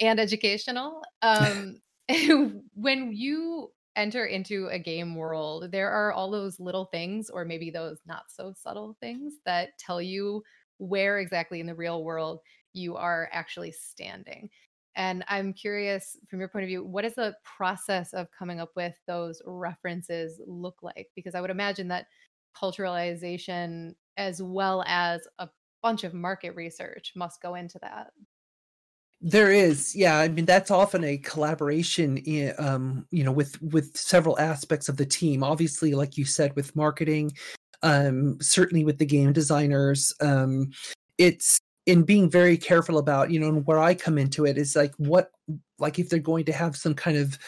and 0.00 0.20
educational. 0.20 1.02
Um, 1.22 1.80
when 2.74 3.12
you 3.12 3.72
enter 3.96 4.26
into 4.26 4.68
a 4.68 4.78
game 4.78 5.16
world, 5.16 5.72
there 5.72 5.90
are 5.90 6.12
all 6.12 6.30
those 6.30 6.60
little 6.60 6.84
things, 6.86 7.30
or 7.30 7.44
maybe 7.44 7.70
those 7.70 7.98
not 8.06 8.24
so 8.28 8.52
subtle 8.56 8.96
things 9.00 9.34
that 9.44 9.70
tell 9.78 10.00
you 10.00 10.42
where 10.78 11.18
exactly 11.18 11.58
in 11.58 11.66
the 11.66 11.74
real 11.74 12.04
world 12.04 12.40
you 12.76 12.96
are 12.96 13.28
actually 13.32 13.72
standing. 13.72 14.50
And 14.94 15.24
I'm 15.28 15.52
curious 15.52 16.16
from 16.28 16.40
your 16.40 16.48
point 16.48 16.64
of 16.64 16.68
view, 16.68 16.84
what 16.84 17.02
does 17.02 17.14
the 17.14 17.34
process 17.44 18.14
of 18.14 18.28
coming 18.36 18.60
up 18.60 18.70
with 18.76 18.94
those 19.06 19.42
references 19.44 20.40
look 20.46 20.76
like? 20.82 21.08
Because 21.14 21.34
I 21.34 21.40
would 21.40 21.50
imagine 21.50 21.88
that 21.88 22.06
culturalization, 22.56 23.94
as 24.16 24.40
well 24.40 24.82
as 24.86 25.26
a 25.38 25.48
bunch 25.82 26.04
of 26.04 26.14
market 26.14 26.54
research, 26.54 27.12
must 27.14 27.42
go 27.42 27.54
into 27.54 27.78
that. 27.82 28.08
There 29.20 29.50
is, 29.50 29.94
yeah. 29.96 30.18
I 30.18 30.28
mean, 30.28 30.44
that's 30.44 30.70
often 30.70 31.02
a 31.04 31.18
collaboration, 31.18 32.18
in, 32.18 32.54
um, 32.58 33.06
you 33.10 33.24
know, 33.24 33.32
with 33.32 33.60
with 33.62 33.96
several 33.96 34.38
aspects 34.38 34.88
of 34.88 34.98
the 34.98 35.06
team. 35.06 35.42
Obviously, 35.42 35.94
like 35.94 36.18
you 36.18 36.24
said, 36.26 36.54
with 36.54 36.76
marketing, 36.76 37.32
um, 37.82 38.38
certainly 38.40 38.84
with 38.84 38.98
the 38.98 39.06
game 39.06 39.32
designers. 39.32 40.14
Um, 40.20 40.70
it's 41.18 41.58
in 41.86 42.02
being 42.02 42.28
very 42.28 42.56
careful 42.56 42.98
about 42.98 43.30
you 43.30 43.40
know 43.40 43.48
and 43.48 43.66
where 43.66 43.78
i 43.78 43.94
come 43.94 44.18
into 44.18 44.44
it 44.44 44.58
is 44.58 44.76
like 44.76 44.92
what 44.96 45.30
like 45.78 45.98
if 45.98 46.08
they're 46.08 46.18
going 46.18 46.44
to 46.44 46.52
have 46.52 46.76
some 46.76 46.94
kind 46.94 47.16
of 47.16 47.38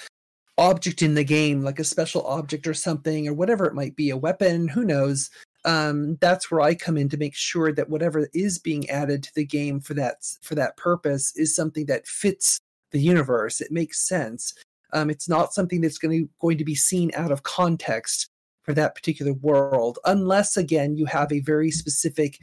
object 0.59 1.03
in 1.03 1.15
the 1.15 1.25
game 1.25 1.63
like 1.63 1.79
a 1.79 1.85
special 1.85 2.27
object 2.27 2.67
or 2.67 2.75
something 2.75 3.29
or 3.29 3.33
whatever 3.33 3.65
it 3.65 3.75
might 3.75 3.95
be 3.95 4.11
a 4.11 4.17
weapon 4.17 4.69
who 4.69 4.85
knows? 4.85 5.31
Um, 5.65 6.17
that's 6.21 6.51
where 6.51 6.61
i 6.61 6.75
come 6.75 6.97
in 6.97 7.09
to 7.09 7.17
make 7.17 7.35
sure 7.35 7.73
that 7.73 7.91
whatever 7.91 8.29
is 8.33 8.59
being 8.59 8.89
added 8.89 9.23
to 9.25 9.31
the 9.35 9.45
game 9.45 9.81
for 9.81 9.95
that 9.95 10.17
for 10.43 10.55
that 10.55 10.77
purpose 10.77 11.37
is 11.37 11.55
something 11.55 11.87
that 11.87 12.07
fits 12.07 12.59
the 12.91 13.01
universe. 13.01 13.61
It 13.61 13.71
makes 13.71 14.07
sense. 14.07 14.55
Um, 14.93 15.11
it's 15.11 15.29
not 15.29 15.53
something 15.53 15.81
that's 15.81 15.99
going 15.99 16.17
to 16.17 16.31
going 16.41 16.59
to 16.59 16.65
be 16.65 16.75
seen 16.75 17.11
out 17.15 17.33
of 17.33 17.43
context 17.43 18.29
for 18.63 18.73
that 18.75 18.95
particular 18.95 19.33
world 19.33 19.99
unless 20.05 20.57
again 20.57 20.97
you 20.97 21.07
have 21.07 21.33
a 21.33 21.41
very 21.41 21.71
specific 21.71 22.39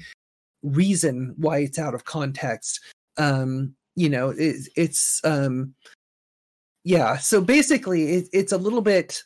reason 0.65 1.33
why 1.37 1.59
it's 1.59 1.79
out 1.79 1.93
of 1.93 2.05
context. 2.05 2.79
Um 3.17 3.75
you 3.95 4.09
know 4.09 4.29
it, 4.29 4.67
it's 4.75 5.21
um 5.23 5.73
yeah 6.83 7.17
so 7.17 7.41
basically 7.41 8.15
it, 8.15 8.27
it's 8.33 8.51
a 8.51 8.57
little 8.57 8.81
bit 8.81 9.23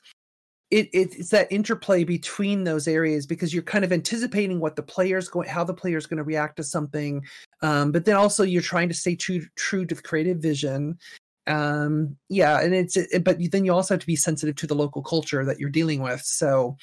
it, 0.72 0.88
it's 0.94 1.30
that 1.30 1.52
interplay 1.52 2.04
between 2.04 2.64
those 2.64 2.88
areas 2.88 3.26
because 3.26 3.52
you're 3.52 3.64
kind 3.64 3.84
of 3.84 3.92
anticipating 3.92 4.60
what 4.60 4.76
the 4.76 4.84
player's 4.84 5.28
going 5.28 5.50
how 5.50 5.64
the 5.64 5.74
player's 5.74 6.06
going 6.06 6.18
to 6.18 6.24
react 6.24 6.58
to 6.58 6.64
something 6.64 7.24
um, 7.62 7.92
but 7.92 8.06
then 8.06 8.16
also 8.16 8.44
you're 8.44 8.62
trying 8.62 8.88
to 8.88 8.96
stay 8.96 9.16
true 9.16 9.46
true 9.56 9.86
to 9.86 9.96
the 9.96 10.02
creative 10.02 10.38
vision. 10.38 10.98
Um, 11.48 12.16
yeah 12.30 12.62
and 12.62 12.76
it's 12.76 12.96
it, 12.96 13.24
but 13.24 13.38
then 13.52 13.66
you 13.66 13.74
also 13.74 13.96
have 13.96 14.02
to 14.02 14.08
be 14.08 14.16
sensitive 14.16 14.56
to 14.58 14.68
the 14.68 14.76
local 14.76 15.02
culture 15.02 15.44
that 15.44 15.60
you're 15.60 15.72
dealing 15.72 16.02
with. 16.04 16.22
So 16.22 16.78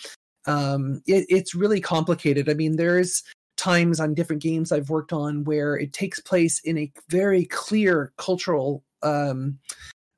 um, 0.47 1.03
it, 1.07 1.27
it's 1.29 1.55
really 1.55 1.81
complicated. 1.81 2.49
I 2.49 2.55
mean 2.55 2.75
there's 2.75 3.23
times 3.57 4.01
on 4.01 4.15
different 4.15 4.43
games 4.43 4.73
I've 4.73 4.91
worked 4.91 5.13
on 5.13 5.45
where 5.45 5.77
it 5.77 5.93
takes 5.93 6.21
place 6.21 6.61
in 6.61 6.79
a 6.79 6.93
very 7.09 7.45
clear 7.47 8.13
cultural 8.17 8.83
um, 9.03 9.59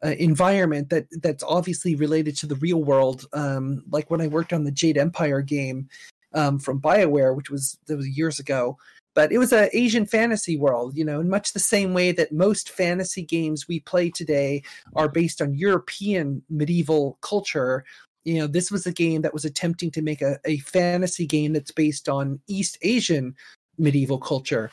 uh, 0.04 0.14
environment 0.18 0.90
that 0.90 1.06
that's 1.22 1.42
obviously 1.42 1.94
related 1.94 2.36
to 2.36 2.46
the 2.46 2.56
real 2.56 2.82
world. 2.84 3.26
Um, 3.32 3.82
like 3.90 4.10
when 4.10 4.20
I 4.20 4.28
worked 4.28 4.52
on 4.52 4.64
the 4.64 4.70
Jade 4.70 4.98
Empire 4.98 5.42
game 5.42 5.88
um, 6.34 6.58
from 6.58 6.80
Bioware, 6.80 7.34
which 7.34 7.50
was 7.50 7.78
that 7.86 7.96
was 7.96 8.08
years 8.08 8.38
ago. 8.38 8.76
But 9.14 9.32
it 9.32 9.38
was 9.38 9.52
an 9.52 9.68
Asian 9.72 10.06
fantasy 10.06 10.56
world, 10.56 10.96
you 10.96 11.04
know, 11.04 11.18
in 11.18 11.28
much 11.28 11.52
the 11.52 11.58
same 11.58 11.92
way 11.92 12.12
that 12.12 12.30
most 12.30 12.70
fantasy 12.70 13.22
games 13.22 13.66
we 13.66 13.80
play 13.80 14.10
today 14.10 14.62
are 14.94 15.08
based 15.08 15.42
on 15.42 15.54
European 15.54 16.42
medieval 16.48 17.18
culture 17.20 17.84
you 18.24 18.38
know 18.38 18.46
this 18.46 18.70
was 18.70 18.86
a 18.86 18.92
game 18.92 19.22
that 19.22 19.32
was 19.32 19.44
attempting 19.44 19.90
to 19.90 20.02
make 20.02 20.22
a, 20.22 20.38
a 20.44 20.58
fantasy 20.58 21.26
game 21.26 21.52
that's 21.52 21.70
based 21.70 22.08
on 22.08 22.40
east 22.46 22.78
asian 22.82 23.34
medieval 23.78 24.18
culture 24.18 24.70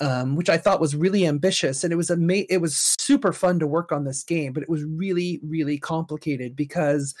um, 0.00 0.36
which 0.36 0.48
i 0.48 0.56
thought 0.56 0.80
was 0.80 0.94
really 0.94 1.26
ambitious. 1.26 1.82
And 1.82 1.92
it 1.92 1.96
was 1.96 2.10
a 2.10 2.14
ama- 2.14 2.46
it 2.48 2.60
was 2.60 2.76
super 3.00 3.32
fun 3.32 3.58
to 3.58 3.66
work 3.66 3.92
on 3.92 4.04
this 4.04 4.22
game 4.22 4.52
but 4.52 4.62
it 4.62 4.68
was 4.68 4.84
really 4.84 5.40
really 5.42 5.78
complicated 5.78 6.54
because 6.54 7.14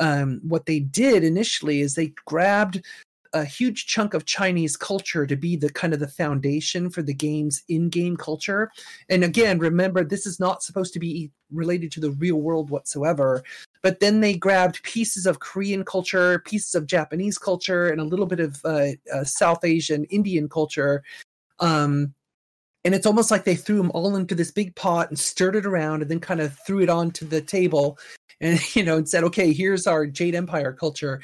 um, 0.00 0.40
what 0.44 0.66
they 0.66 0.78
did 0.78 1.24
initially 1.24 1.80
is 1.80 1.94
they 1.94 2.12
grabbed 2.24 2.82
a 3.32 3.44
huge 3.44 3.86
chunk 3.86 4.14
of 4.14 4.24
Chinese 4.24 4.76
culture 4.76 5.26
to 5.26 5.36
be 5.36 5.56
the 5.56 5.70
kind 5.70 5.92
of 5.92 6.00
the 6.00 6.08
foundation 6.08 6.90
for 6.90 7.02
the 7.02 7.14
game's 7.14 7.62
in-game 7.68 8.16
culture. 8.16 8.70
And 9.08 9.24
again, 9.24 9.58
remember 9.58 10.04
this 10.04 10.26
is 10.26 10.40
not 10.40 10.62
supposed 10.62 10.92
to 10.94 10.98
be 10.98 11.30
related 11.50 11.92
to 11.92 12.00
the 12.00 12.10
real 12.12 12.36
world 12.36 12.70
whatsoever. 12.70 13.42
But 13.82 14.00
then 14.00 14.20
they 14.20 14.34
grabbed 14.34 14.82
pieces 14.82 15.26
of 15.26 15.40
Korean 15.40 15.84
culture, 15.84 16.40
pieces 16.40 16.74
of 16.74 16.86
Japanese 16.86 17.38
culture, 17.38 17.88
and 17.88 18.00
a 18.00 18.04
little 18.04 18.26
bit 18.26 18.40
of 18.40 18.60
uh, 18.64 18.88
uh, 19.12 19.24
South 19.24 19.64
Asian 19.64 20.04
Indian 20.04 20.48
culture. 20.48 21.02
Um, 21.60 22.14
and 22.84 22.94
it's 22.94 23.06
almost 23.06 23.30
like 23.30 23.44
they 23.44 23.56
threw 23.56 23.76
them 23.76 23.90
all 23.92 24.16
into 24.16 24.34
this 24.34 24.50
big 24.50 24.74
pot 24.74 25.08
and 25.08 25.18
stirred 25.18 25.56
it 25.56 25.66
around 25.66 26.02
and 26.02 26.10
then 26.10 26.20
kind 26.20 26.40
of 26.40 26.56
threw 26.66 26.80
it 26.80 26.88
onto 26.88 27.26
the 27.26 27.40
table 27.40 27.98
and 28.40 28.60
you 28.76 28.82
know 28.82 28.96
and 28.96 29.08
said 29.08 29.24
okay 29.24 29.52
here's 29.52 29.86
our 29.86 30.06
jade 30.06 30.34
empire 30.34 30.72
culture 30.72 31.20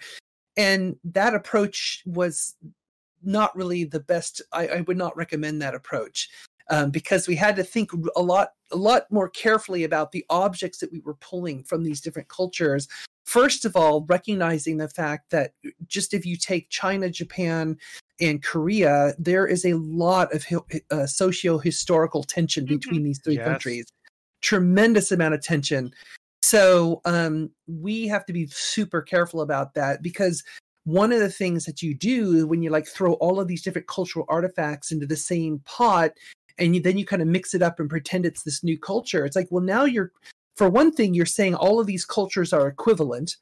and 0.57 0.97
that 1.05 1.35
approach 1.35 2.03
was 2.07 2.55
not 3.23 3.55
really 3.57 3.85
the 3.85 4.01
best 4.01 4.43
I, 4.53 4.69
I, 4.69 4.81
would 4.83 4.97
not 4.97 5.17
recommend 5.17 5.62
that 5.62 5.75
approach 5.75 6.29
um, 6.71 6.90
because 6.90 7.27
we 7.27 7.37
had 7.37 7.57
to 7.57 7.64
think 7.64 7.90
a 8.17 8.23
lot 8.23 8.51
a 8.71 8.77
lot 8.77 9.11
more 9.11 9.29
carefully 9.29 9.85
about 9.85 10.12
the 10.12 10.25
objects 10.31 10.79
that 10.79 10.93
we 10.93 11.01
were 11.01 11.14
pulling 11.14 11.64
from 11.64 11.83
these 11.83 12.01
different 12.01 12.29
cultures 12.29 12.87
first 13.25 13.64
of 13.64 13.77
all 13.77 14.05
recognizing 14.09 14.77
the 14.77 14.88
fact 14.88 15.31
that 15.31 15.53
just 15.87 16.12
if 16.12 16.27
you 16.27 16.37
take 16.37 16.69
china 16.69 17.09
japan 17.09 17.77
and 18.21 18.43
korea 18.43 19.14
there 19.19 19.47
is 19.47 19.64
a 19.64 19.75
lot 19.75 20.33
of 20.35 20.45
uh, 20.90 21.07
socio-historical 21.07 22.23
tension 22.23 22.64
Mhm. 22.64 22.69
between 22.69 23.03
these 23.03 23.21
three 23.21 23.37
Yes. 23.37 23.45
countries 23.45 23.87
tremendous 24.43 25.11
amount 25.11 25.35
of 25.35 25.43
tension 25.43 25.93
so 26.44 27.00
um, 27.07 27.50
we 27.66 28.07
have 28.07 28.26
to 28.26 28.33
be 28.33 28.46
super 28.48 29.00
careful 29.00 29.40
about 29.40 29.72
that 29.74 30.02
because 30.02 30.44
one 30.85 31.11
of 31.11 31.18
the 31.18 31.30
things 31.30 31.64
that 31.64 31.80
you 31.80 31.94
do 31.94 32.46
when 32.46 32.62
you 32.62 32.68
like 32.68 32.87
throw 32.87 33.14
all 33.14 33.40
of 33.40 33.48
these 33.48 33.62
different 33.62 33.88
cultural 33.88 34.26
artifacts 34.28 34.92
into 34.92 35.07
the 35.07 35.16
same 35.16 35.61
pot 35.64 36.12
and 36.59 36.76
you, 36.76 36.83
then 36.83 36.98
you 36.98 37.07
kind 37.07 37.22
of 37.22 37.28
mix 37.28 37.54
it 37.54 37.62
up 37.62 37.80
and 37.80 37.88
pretend 37.88 38.26
it's 38.26 38.42
this 38.42 38.62
new 38.62 38.78
culture 38.78 39.24
it's 39.24 39.35
like 39.37 39.48
well 39.50 39.64
now 39.64 39.85
you're 39.85 40.12
for 40.54 40.68
one 40.68 40.92
thing 40.92 41.14
you're 41.14 41.24
saying 41.24 41.54
all 41.54 41.80
of 41.80 41.87
these 41.87 42.04
cultures 42.04 42.52
are 42.52 42.68
equivalent 42.68 43.37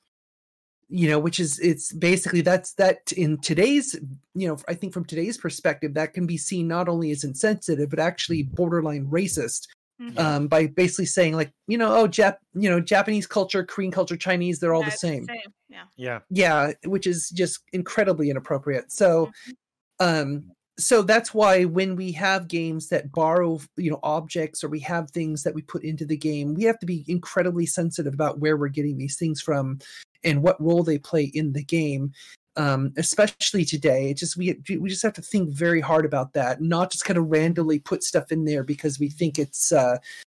you 0.88 1.08
know 1.08 1.18
which 1.18 1.40
is 1.40 1.58
it's 1.58 1.92
basically 1.92 2.40
that's 2.40 2.74
that 2.74 3.10
in 3.16 3.36
today's 3.38 3.96
you 4.36 4.46
know 4.46 4.56
i 4.68 4.74
think 4.74 4.92
from 4.92 5.04
today's 5.04 5.36
perspective 5.36 5.94
that 5.94 6.14
can 6.14 6.24
be 6.24 6.36
seen 6.38 6.68
not 6.68 6.88
only 6.88 7.10
as 7.10 7.24
insensitive 7.24 7.90
but 7.90 7.98
actually 7.98 8.44
borderline 8.44 9.06
racist 9.08 9.66
Mhm. 10.00 10.18
um, 10.18 10.48
by 10.48 10.66
basically 10.66 11.06
saying 11.06 11.34
like 11.34 11.52
you 11.68 11.78
know 11.78 11.94
oh 11.94 12.08
Jap 12.08 12.36
you 12.54 12.68
know 12.68 12.80
Japanese 12.80 13.26
culture, 13.26 13.64
Korean 13.64 13.92
culture, 13.92 14.16
Chinese 14.16 14.58
they're 14.58 14.74
all 14.74 14.82
Yeah, 14.82 14.90
the 14.90 14.96
same. 14.96 15.28
Yeah. 15.68 15.84
Yeah. 15.96 16.20
Yeah, 16.30 16.72
which 16.84 17.06
is 17.06 17.30
just 17.30 17.60
incredibly 17.72 18.30
inappropriate. 18.30 18.90
So 18.92 19.26
Mhm. 19.26 19.54
um 20.00 20.50
so 20.78 21.02
that's 21.02 21.34
why 21.34 21.64
when 21.66 21.96
we 21.96 22.10
have 22.12 22.48
games 22.48 22.88
that 22.88 23.12
borrow 23.12 23.60
you 23.76 23.90
know 23.90 24.00
objects 24.02 24.64
or 24.64 24.68
we 24.68 24.80
have 24.80 25.10
things 25.10 25.42
that 25.42 25.54
we 25.54 25.62
put 25.62 25.84
into 25.84 26.06
the 26.06 26.16
game 26.16 26.54
we 26.54 26.64
have 26.64 26.78
to 26.78 26.86
be 26.86 27.04
incredibly 27.08 27.66
sensitive 27.66 28.14
about 28.14 28.38
where 28.40 28.56
we're 28.56 28.68
getting 28.68 28.96
these 28.96 29.18
things 29.18 29.40
from 29.40 29.78
and 30.24 30.42
what 30.42 30.60
role 30.60 30.82
they 30.82 30.98
play 30.98 31.24
in 31.34 31.52
the 31.52 31.62
game 31.62 32.10
um 32.56 32.92
especially 32.96 33.64
today 33.64 34.10
it 34.10 34.16
just 34.16 34.36
we 34.36 34.58
we 34.78 34.88
just 34.88 35.02
have 35.02 35.12
to 35.12 35.22
think 35.22 35.48
very 35.50 35.80
hard 35.80 36.04
about 36.04 36.32
that 36.34 36.60
not 36.60 36.90
just 36.90 37.04
kind 37.04 37.16
of 37.16 37.26
randomly 37.28 37.78
put 37.78 38.02
stuff 38.02 38.30
in 38.30 38.44
there 38.44 38.62
because 38.62 38.98
we 38.98 39.08
think 39.08 39.38
it's 39.38 39.72
uh 39.72 39.96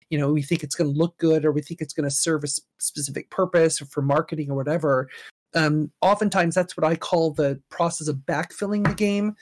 you 0.09 0.17
know 0.17 0.31
we 0.31 0.43
think 0.43 0.63
it's 0.63 0.75
going 0.75 0.91
to 0.91 0.97
look 0.97 1.17
good 1.17 1.43
or 1.43 1.51
we 1.51 1.61
think 1.61 1.81
it's 1.81 1.93
going 1.93 2.07
to 2.07 2.15
serve 2.15 2.43
a 2.43 2.47
s- 2.47 2.61
specific 2.77 3.29
purpose 3.31 3.81
or 3.81 3.85
for 3.85 4.03
marketing 4.03 4.51
or 4.51 4.55
whatever. 4.55 5.09
Um 5.55 5.91
oftentimes 6.01 6.53
that's 6.53 6.77
what 6.77 6.85
i 6.85 6.95
call 6.95 7.31
the 7.31 7.59
process 7.69 8.07
of 8.07 8.17
backfilling 8.17 8.87
the 8.87 8.95
game 8.95 9.35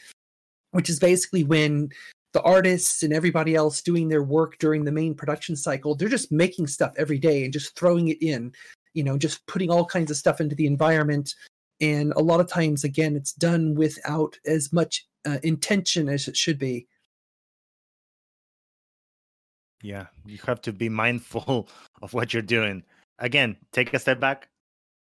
which 0.72 0.90
is 0.90 1.00
basically 1.00 1.44
when 1.44 1.90
the 2.34 2.42
artists 2.44 3.04
and 3.04 3.12
everybody 3.12 3.56
else 3.56 3.82
doing 3.82 4.08
their 4.08 4.24
work 4.24 4.58
during 4.60 4.86
the 4.86 4.92
main 4.92 5.14
production 5.14 5.56
cycle 5.56 5.96
they're 5.96 6.08
just 6.08 6.32
making 6.32 6.68
stuff 6.68 6.94
every 6.98 7.20
day 7.20 7.44
and 7.44 7.52
just 7.52 7.78
throwing 7.78 8.08
it 8.08 8.22
in 8.22 8.54
you 8.94 9.04
know 9.04 9.18
just 9.18 9.46
putting 9.48 9.70
all 9.70 9.86
kinds 9.86 10.12
of 10.12 10.18
stuff 10.18 10.40
into 10.40 10.56
the 10.56 10.66
environment 10.66 11.36
and 11.82 12.14
a 12.14 12.22
lot 12.22 12.40
of 12.40 12.48
times 12.48 12.84
again 12.84 13.16
it's 13.16 13.34
done 13.34 13.76
without 13.76 14.38
as 14.46 14.72
much 14.72 15.08
uh, 15.26 15.40
intention 15.44 16.08
as 16.08 16.28
it 16.28 16.38
should 16.38 16.58
be 16.60 16.88
Yeah. 19.84 20.08
You 20.26 20.38
have 20.46 20.62
to 20.62 20.74
be 20.74 20.90
mindful 20.90 21.68
of 22.02 22.14
what 22.14 22.34
you're 22.34 22.44
doing. 22.44 22.84
Again, 23.20 23.58
take 23.72 23.94
a 23.94 24.00
step 24.00 24.20
back, 24.20 24.48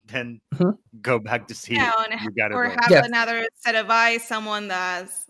then 0.05 0.41
Mhm. 0.55 0.77
go 1.01 1.19
back 1.19 1.47
to 1.47 1.55
see 1.55 1.75
Yeah, 1.75 1.91
and 2.09 2.21
you 2.21 2.31
got 2.31 2.51
it 2.51 2.55
or 2.55 2.63
right. 2.63 2.77
have 2.81 2.91
Yeah. 2.91 3.05
another 3.05 3.47
set 3.55 3.75
of 3.75 3.89
eyes, 3.89 4.27
someone 4.27 4.67
that's 4.67 5.27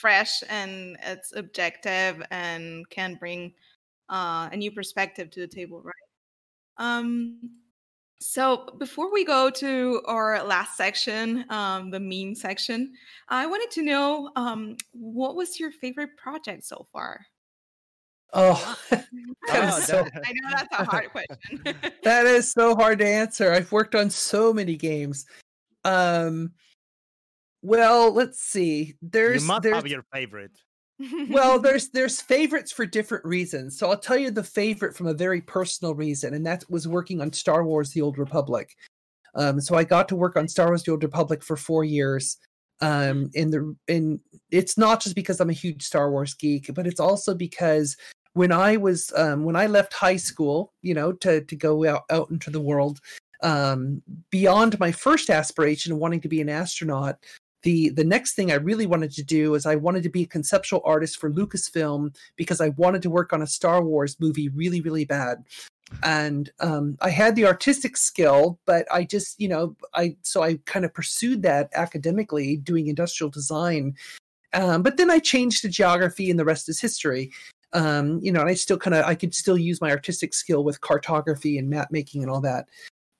fresh 0.00 0.42
and 0.48 0.96
it's 1.02 1.34
objective 1.34 2.22
and 2.30 2.88
can 2.90 3.14
bring 3.14 3.54
uh, 4.08 4.48
a 4.52 4.56
new 4.56 4.70
perspective 4.70 5.30
to 5.30 5.40
the 5.40 5.48
table, 5.48 5.82
right? 5.82 5.94
Um, 6.78 7.50
so 8.20 8.66
before 8.78 9.12
we 9.12 9.24
go 9.24 9.50
to 9.50 10.02
our 10.06 10.42
last 10.42 10.76
section, 10.76 11.44
um, 11.50 11.90
the 11.90 12.00
meme 12.00 12.34
section, 12.34 12.92
I 13.28 13.46
wanted 13.46 13.70
to 13.72 13.82
know 13.82 14.30
um, 14.36 14.76
what 14.92 15.36
was 15.36 15.60
your 15.60 15.70
favorite 15.70 16.16
project 16.16 16.64
so 16.64 16.86
far? 16.92 17.26
oh 18.32 18.78
that 18.90 19.06
Oh, 19.48 19.80
so 19.80 19.98
I 20.24 20.32
know 20.32 20.50
that's 20.50 20.78
a 20.78 20.84
hard 20.84 21.10
question. 21.10 21.92
that 22.02 22.26
is 22.26 22.50
so 22.50 22.74
hard 22.74 22.98
to 22.98 23.06
answer. 23.06 23.52
I've 23.52 23.70
worked 23.72 23.94
on 23.94 24.10
so 24.10 24.52
many 24.52 24.76
games. 24.76 25.26
Um, 25.84 26.52
well, 27.62 28.12
let's 28.12 28.40
see. 28.40 28.96
There's 29.02 29.42
you 29.42 29.48
must 29.48 29.62
there's 29.62 29.76
have 29.76 29.86
your 29.86 30.04
favorite. 30.12 30.52
Well, 31.28 31.58
there's 31.60 31.90
there's 31.90 32.20
favorites 32.20 32.72
for 32.72 32.86
different 32.86 33.24
reasons. 33.24 33.78
So 33.78 33.90
I'll 33.90 33.98
tell 33.98 34.16
you 34.16 34.30
the 34.30 34.42
favorite 34.42 34.96
from 34.96 35.06
a 35.06 35.14
very 35.14 35.40
personal 35.40 35.94
reason, 35.94 36.34
and 36.34 36.46
that 36.46 36.64
was 36.68 36.88
working 36.88 37.20
on 37.20 37.32
Star 37.32 37.64
Wars: 37.64 37.90
The 37.90 38.02
Old 38.02 38.18
Republic. 38.18 38.76
Um, 39.34 39.60
so 39.60 39.76
I 39.76 39.84
got 39.84 40.08
to 40.08 40.16
work 40.16 40.36
on 40.36 40.48
Star 40.48 40.68
Wars: 40.68 40.82
The 40.82 40.92
Old 40.92 41.02
Republic 41.02 41.42
for 41.42 41.56
four 41.56 41.84
years. 41.84 42.38
Um, 42.82 43.30
and 43.34 43.52
the 43.52 43.74
and 43.88 44.20
it's 44.50 44.76
not 44.76 45.02
just 45.02 45.14
because 45.14 45.40
I'm 45.40 45.50
a 45.50 45.54
huge 45.54 45.82
Star 45.82 46.10
Wars 46.10 46.34
geek, 46.34 46.72
but 46.74 46.86
it's 46.86 47.00
also 47.00 47.34
because 47.34 47.96
when 48.34 48.52
I 48.52 48.76
was 48.76 49.12
um, 49.16 49.44
when 49.44 49.56
I 49.56 49.66
left 49.66 49.94
high 49.94 50.16
school, 50.16 50.74
you 50.82 50.92
know, 50.92 51.12
to 51.12 51.42
to 51.42 51.56
go 51.56 51.86
out 51.86 52.02
out 52.10 52.30
into 52.30 52.50
the 52.50 52.60
world, 52.60 53.00
um, 53.42 54.02
beyond 54.30 54.78
my 54.78 54.92
first 54.92 55.30
aspiration 55.30 55.92
of 55.92 55.98
wanting 55.98 56.20
to 56.20 56.28
be 56.28 56.42
an 56.42 56.50
astronaut, 56.50 57.16
the 57.66 57.88
the 57.88 58.04
next 58.04 58.34
thing 58.34 58.52
I 58.52 58.56
really 58.56 58.86
wanted 58.86 59.10
to 59.14 59.24
do 59.24 59.56
is 59.56 59.66
I 59.66 59.74
wanted 59.74 60.04
to 60.04 60.08
be 60.08 60.22
a 60.22 60.26
conceptual 60.26 60.80
artist 60.84 61.18
for 61.18 61.28
Lucasfilm 61.28 62.14
because 62.36 62.60
I 62.60 62.68
wanted 62.70 63.02
to 63.02 63.10
work 63.10 63.32
on 63.32 63.42
a 63.42 63.46
Star 63.46 63.82
Wars 63.82 64.16
movie 64.20 64.48
really 64.48 64.80
really 64.80 65.04
bad. 65.04 65.44
And 66.04 66.50
um, 66.60 66.96
I 67.00 67.10
had 67.10 67.34
the 67.34 67.44
artistic 67.46 67.96
skill, 67.96 68.60
but 68.66 68.86
I 68.92 69.02
just 69.02 69.40
you 69.40 69.48
know 69.48 69.74
I 69.94 70.16
so 70.22 70.44
I 70.44 70.60
kind 70.64 70.84
of 70.84 70.94
pursued 70.94 71.42
that 71.42 71.68
academically, 71.74 72.56
doing 72.56 72.86
industrial 72.86 73.30
design. 73.30 73.96
Um, 74.54 74.84
but 74.84 74.96
then 74.96 75.10
I 75.10 75.18
changed 75.18 75.62
to 75.62 75.68
geography, 75.68 76.30
and 76.30 76.38
the 76.38 76.44
rest 76.44 76.68
is 76.68 76.80
history. 76.80 77.32
Um, 77.72 78.20
you 78.22 78.30
know, 78.30 78.42
and 78.42 78.48
I 78.48 78.54
still 78.54 78.78
kind 78.78 78.94
of 78.94 79.04
I 79.04 79.16
could 79.16 79.34
still 79.34 79.58
use 79.58 79.80
my 79.80 79.90
artistic 79.90 80.34
skill 80.34 80.62
with 80.62 80.82
cartography 80.82 81.58
and 81.58 81.68
map 81.68 81.88
making 81.90 82.22
and 82.22 82.30
all 82.30 82.42
that. 82.42 82.68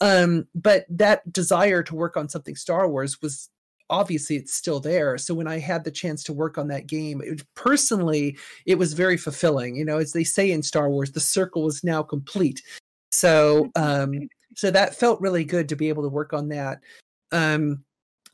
Um, 0.01 0.47
but 0.55 0.87
that 0.89 1.33
desire 1.33 1.83
to 1.83 1.97
work 1.97 2.17
on 2.17 2.29
something 2.29 2.55
Star 2.55 2.89
Wars 2.89 3.21
was 3.21 3.49
obviously 3.91 4.37
it's 4.37 4.55
still 4.55 4.81
there. 4.81 5.19
So 5.19 5.35
when 5.35 5.47
I 5.47 5.59
had 5.59 5.85
the 5.85 5.91
chance 5.91 6.23
to 6.25 6.33
work 6.33 6.59
on 6.59 6.69
that 6.69 6.87
game, 6.87 7.23
it, 7.25 7.43
personally, 7.55 8.37
it 8.67 8.79
was 8.79 8.93
very 8.93 9.17
fulfilling. 9.17 9.77
You 9.77 9.85
know, 9.85 9.99
as 9.99 10.13
they 10.13 10.25
say 10.25 10.51
in 10.51 10.63
Star 10.63 10.91
Wars, 10.91 11.13
the 11.13 11.21
circle 11.21 11.63
was 11.63 11.85
now 11.85 12.03
complete. 12.03 12.63
So 13.11 13.71
um, 13.77 14.29
so 14.55 14.71
that 14.71 14.97
felt 14.97 15.21
really 15.21 15.45
good 15.45 15.69
to 15.69 15.77
be 15.77 15.89
able 15.89 16.03
to 16.03 16.09
work 16.09 16.33
on 16.33 16.49
that. 16.49 16.81
Um, 17.33 17.85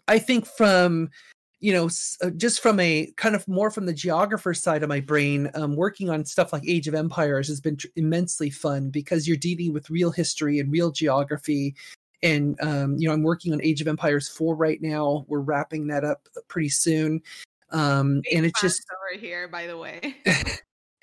I 0.08 0.18
think 0.18 0.46
from 0.46 1.10
you 1.60 1.72
know 1.72 1.88
uh, 2.22 2.30
just 2.30 2.60
from 2.60 2.80
a 2.80 3.12
kind 3.16 3.34
of 3.34 3.46
more 3.46 3.70
from 3.70 3.86
the 3.86 3.92
geographer 3.92 4.52
side 4.54 4.82
of 4.82 4.88
my 4.88 5.00
brain 5.00 5.50
um, 5.54 5.76
working 5.76 6.10
on 6.10 6.24
stuff 6.24 6.52
like 6.52 6.66
age 6.66 6.88
of 6.88 6.94
empires 6.94 7.48
has 7.48 7.60
been 7.60 7.76
tr- 7.76 7.86
immensely 7.96 8.50
fun 8.50 8.90
because 8.90 9.28
you're 9.28 9.36
dealing 9.36 9.72
with 9.72 9.90
real 9.90 10.10
history 10.10 10.58
and 10.58 10.72
real 10.72 10.90
geography 10.90 11.74
and 12.22 12.60
um, 12.60 12.96
you 12.98 13.08
know 13.08 13.14
i'm 13.14 13.22
working 13.22 13.52
on 13.52 13.60
age 13.62 13.80
of 13.80 13.88
empires 13.88 14.28
4 14.28 14.54
right 14.54 14.80
now 14.80 15.24
we're 15.28 15.40
wrapping 15.40 15.86
that 15.88 16.04
up 16.04 16.28
pretty 16.48 16.68
soon 16.68 17.20
um, 17.72 18.22
and 18.32 18.46
it's 18.46 18.60
just 18.60 18.82
story 18.82 19.18
here, 19.18 19.48
by 19.48 19.66
the 19.66 19.76
way. 19.76 20.16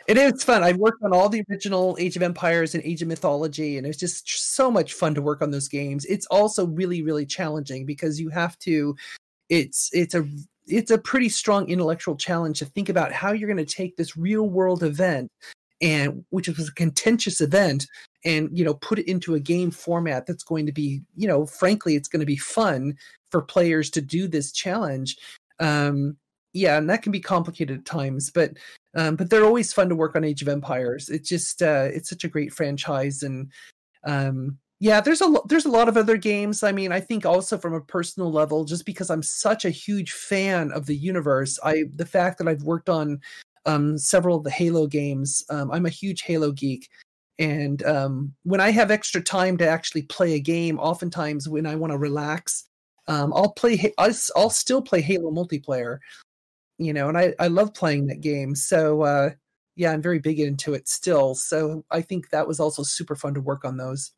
it 0.08 0.18
is 0.18 0.44
fun. 0.44 0.64
I've 0.64 0.78
worked 0.78 1.04
on 1.04 1.14
all 1.14 1.28
the 1.28 1.44
original 1.50 1.98
Age 2.00 2.16
of 2.16 2.22
Empires 2.24 2.76
and 2.76 2.84
Age 2.84 3.02
of 3.02 3.08
Mythology, 3.08 3.78
and 3.78 3.88
it's 3.88 3.98
just 3.98 4.56
so 4.56 4.70
much 4.70 4.94
fun 4.94 5.16
to 5.16 5.22
work 5.22 5.42
on 5.42 5.52
those 5.52 5.68
games. 5.68 6.06
It's 6.06 6.28
also 6.28 6.68
really, 6.68 7.02
really 7.02 7.26
challenging 7.26 7.86
because 7.86 8.20
you 8.20 8.30
have 8.30 8.58
to. 8.60 8.96
It's 9.50 9.90
it's 9.94 10.14
a 10.14 10.28
it's 10.68 10.92
a 10.92 11.00
pretty 11.00 11.30
strong 11.30 11.68
intellectual 11.68 12.16
challenge 12.16 12.60
to 12.60 12.66
think 12.66 12.90
about 12.90 13.12
how 13.12 13.32
you're 13.32 13.52
going 13.52 13.66
to 13.66 13.76
take 13.76 13.98
this 13.98 14.16
real 14.16 14.48
world 14.48 14.84
event 14.84 15.32
and 15.82 16.24
which 16.30 16.48
was 16.48 16.68
a 16.68 16.74
contentious 16.74 17.42
event 17.42 17.86
and 18.26 18.50
you 18.58 18.66
know 18.66 18.74
put 18.76 19.00
it 19.00 19.08
into 19.08 19.36
a 19.36 19.40
game 19.40 19.72
format 19.72 20.26
that's 20.26 20.44
going 20.44 20.66
to 20.66 20.72
be 20.72 21.02
you 21.16 21.28
know 21.28 21.46
frankly 21.46 21.96
it's 21.96 22.10
going 22.10 22.20
to 22.20 22.26
be 22.26 22.36
fun 22.36 22.94
for 23.32 23.42
players 23.42 23.90
to 23.90 24.02
do 24.02 24.28
this 24.28 24.52
challenge 24.52 25.16
um 25.60 26.18
yeah 26.54 26.78
and 26.78 26.90
that 26.90 27.02
can 27.02 27.12
be 27.12 27.20
complicated 27.20 27.80
at 27.80 27.86
times 27.86 28.30
but 28.30 28.52
um, 28.96 29.16
but 29.16 29.30
they're 29.30 29.46
always 29.46 29.72
fun 29.72 29.90
to 29.90 29.96
work 29.96 30.16
on 30.16 30.24
Age 30.24 30.42
of 30.42 30.48
Empires. 30.48 31.10
It's 31.10 31.30
just 31.30 31.62
uh, 31.62 31.90
it's 31.92 32.10
such 32.10 32.24
a 32.24 32.30
great 32.30 32.52
franchise, 32.52 33.22
and 33.22 33.52
um, 34.04 34.58
yeah, 34.80 35.00
there's 35.00 35.22
a 35.22 35.28
lo- 35.28 35.46
there's 35.48 35.66
a 35.66 35.72
lot 35.72 35.88
of 35.88 35.98
other 35.98 36.18
games. 36.18 36.64
I 36.64 36.72
mean, 36.72 36.92
I 36.92 37.00
think 37.00 37.26
also 37.26 37.58
from 37.58 37.74
a 37.74 37.82
personal 37.82 38.32
level, 38.32 38.66
just 38.66 38.86
because 38.86 39.10
I'm 39.10 39.22
such 39.22 39.64
a 39.64 39.70
huge 39.70 40.12
fan 40.12 40.72
of 40.72 40.88
the 40.88 40.96
universe, 40.96 41.60
I 41.64 41.84
the 41.96 42.06
fact 42.06 42.40
that 42.40 42.48
I've 42.48 42.64
worked 42.64 42.90
on 42.90 43.22
um, 43.70 43.98
several 43.98 44.38
of 44.38 44.44
the 44.44 44.52
Halo 44.52 44.88
games, 44.88 45.44
um, 45.50 45.72
I'm 45.72 45.86
a 45.86 45.90
huge 45.90 46.22
Halo 46.22 46.52
geek. 46.52 46.88
And 47.38 47.84
um, 47.84 48.34
when 48.44 48.60
I 48.60 48.72
have 48.72 48.92
extra 48.92 49.22
time 49.22 49.58
to 49.58 49.68
actually 49.68 50.02
play 50.04 50.34
a 50.34 50.40
game, 50.40 50.78
oftentimes 50.80 51.48
when 51.48 51.66
I 51.66 51.76
want 51.76 51.92
to 51.92 51.98
relax, 51.98 52.66
um, 53.08 53.34
I'll 53.34 53.54
play. 53.54 53.94
I'll, 53.98 54.10
s- 54.10 54.32
I'll 54.36 54.50
still 54.50 54.82
play 54.82 55.02
Halo 55.02 55.32
multiplayer 55.32 56.00
you 56.80 56.94
know, 56.94 57.10
and 57.10 57.18
I 57.18 57.34
I 57.38 57.48
love 57.48 57.74
playing 57.76 58.08
that 58.08 58.22
game. 58.22 58.56
So 58.56 59.04
uh, 59.04 59.30
yeah, 59.76 59.92
I'm 59.92 60.02
very 60.02 60.20
big 60.20 60.40
into 60.40 60.74
it 60.74 60.88
still. 60.88 61.36
So 61.36 61.84
I 61.92 62.02
think 62.02 62.30
that 62.30 62.48
was 62.48 62.60
also 62.60 62.82
super 62.82 63.16
fun 63.16 63.36
to 63.36 63.42
work 63.42 63.66
on 63.66 63.78
those. 63.78 64.12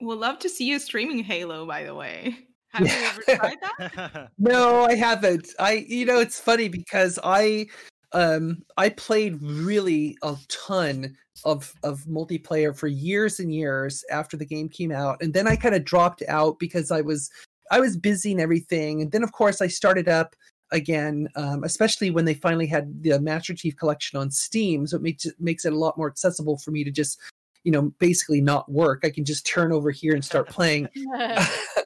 We'll 0.00 0.18
love 0.18 0.38
to 0.40 0.48
see 0.48 0.66
you 0.66 0.78
streaming 0.78 1.24
Halo, 1.24 1.66
by 1.66 1.84
the 1.84 1.94
way. 1.94 2.36
Have 2.74 2.86
you 2.86 3.06
ever 3.06 3.22
tried 3.22 3.56
that? 3.60 4.30
No, 4.38 4.84
I 4.84 4.94
haven't. 4.94 5.48
I 5.58 5.84
you 5.88 6.04
know 6.04 6.20
it's 6.20 6.38
funny 6.38 6.68
because 6.68 7.18
I 7.24 7.66
um 8.14 8.62
I 8.76 8.88
played 8.88 9.38
really 9.42 10.16
a 10.22 10.36
ton 10.48 11.16
of 11.44 11.74
of 11.82 12.00
multiplayer 12.04 12.76
for 12.76 12.86
years 12.86 13.40
and 13.40 13.52
years 13.52 14.04
after 14.10 14.36
the 14.36 14.46
game 14.46 14.68
came 14.68 14.90
out 14.90 15.22
and 15.22 15.34
then 15.34 15.46
I 15.46 15.56
kind 15.56 15.74
of 15.74 15.84
dropped 15.84 16.22
out 16.28 16.58
because 16.58 16.90
I 16.90 17.00
was 17.00 17.30
I 17.70 17.80
was 17.80 17.96
busy 17.96 18.32
and 18.32 18.40
everything 18.40 19.02
and 19.02 19.12
then 19.12 19.22
of 19.22 19.32
course 19.32 19.60
I 19.60 19.66
started 19.66 20.08
up 20.08 20.34
again 20.72 21.28
um, 21.36 21.62
especially 21.64 22.10
when 22.10 22.24
they 22.24 22.34
finally 22.34 22.66
had 22.66 23.02
the 23.02 23.20
Master 23.20 23.54
Chief 23.54 23.76
collection 23.76 24.18
on 24.18 24.30
Steam 24.30 24.86
so 24.86 24.96
it 24.96 25.02
makes 25.02 25.26
it 25.26 25.34
makes 25.38 25.64
it 25.64 25.72
a 25.72 25.78
lot 25.78 25.98
more 25.98 26.08
accessible 26.08 26.56
for 26.58 26.70
me 26.70 26.84
to 26.84 26.90
just 26.90 27.18
you 27.64 27.72
know 27.72 27.92
basically 27.98 28.40
not 28.40 28.70
work 28.70 29.00
I 29.04 29.10
can 29.10 29.24
just 29.24 29.46
turn 29.46 29.72
over 29.72 29.90
here 29.90 30.14
and 30.14 30.24
start 30.24 30.48
playing 30.48 30.88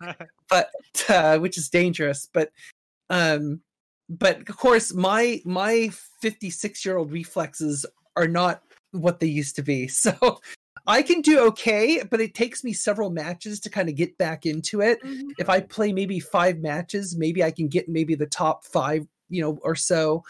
but 0.48 0.70
uh, 1.08 1.38
which 1.38 1.58
is 1.58 1.68
dangerous. 1.68 2.28
But 2.32 2.50
um, 3.10 3.60
but 4.08 4.48
of 4.48 4.56
course, 4.56 4.94
my 4.94 5.40
my 5.44 5.90
56 6.20 6.84
year 6.84 6.96
old 6.96 7.12
reflexes 7.12 7.84
are 8.16 8.28
not 8.28 8.62
what 8.92 9.20
they 9.20 9.26
used 9.26 9.56
to 9.56 9.62
be. 9.62 9.88
So 9.98 10.40
I 10.86 11.02
can 11.02 11.20
do 11.20 11.40
okay, 11.48 12.02
but 12.10 12.20
it 12.20 12.34
takes 12.34 12.64
me 12.64 12.72
several 12.72 13.10
matches 13.10 13.60
to 13.60 13.68
kind 13.68 13.90
of 13.90 13.94
get 13.94 14.16
back 14.16 14.46
into 14.46 14.80
it. 14.80 15.02
Mhm. 15.02 15.32
If 15.38 15.50
I 15.50 15.60
play 15.60 15.92
maybe 15.92 16.18
five 16.18 16.60
matches, 16.60 17.14
maybe 17.14 17.44
I 17.44 17.50
can 17.50 17.68
get 17.68 17.90
maybe 17.90 18.14
the 18.14 18.26
top 18.26 18.64
five, 18.64 19.06
you 19.28 19.42
know, 19.42 19.58
or 19.62 19.74
so. 19.74 20.22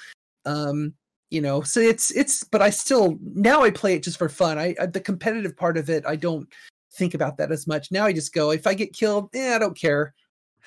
Um, 0.47 0.95
you 1.31 1.41
know, 1.41 1.61
so 1.63 1.79
it's 1.81 2.11
it's, 2.11 2.43
but 2.43 2.63
I 2.63 2.71
still 2.71 3.19
now 3.23 3.63
I 3.63 3.71
play 3.71 3.95
it 3.95 4.03
just 4.03 4.19
for 4.19 4.29
fun. 4.29 4.59
I, 4.59 4.75
I 4.81 4.87
the 4.87 5.01
competitive 5.01 5.57
part 5.57 5.77
of 5.77 5.91
it, 5.91 6.05
I 6.07 6.17
don't 6.17 6.49
think 6.93 7.15
about 7.15 7.37
that 7.37 7.53
as 7.53 7.67
much. 7.67 7.93
Now 7.93 8.05
I 8.07 8.13
just 8.13 8.33
go, 8.33 8.51
if 8.51 8.67
I 8.67 8.75
get 8.75 8.93
killed, 8.93 9.31
eh, 9.35 9.55
I 9.55 9.59
don't 9.59 9.79
care. 9.79 10.15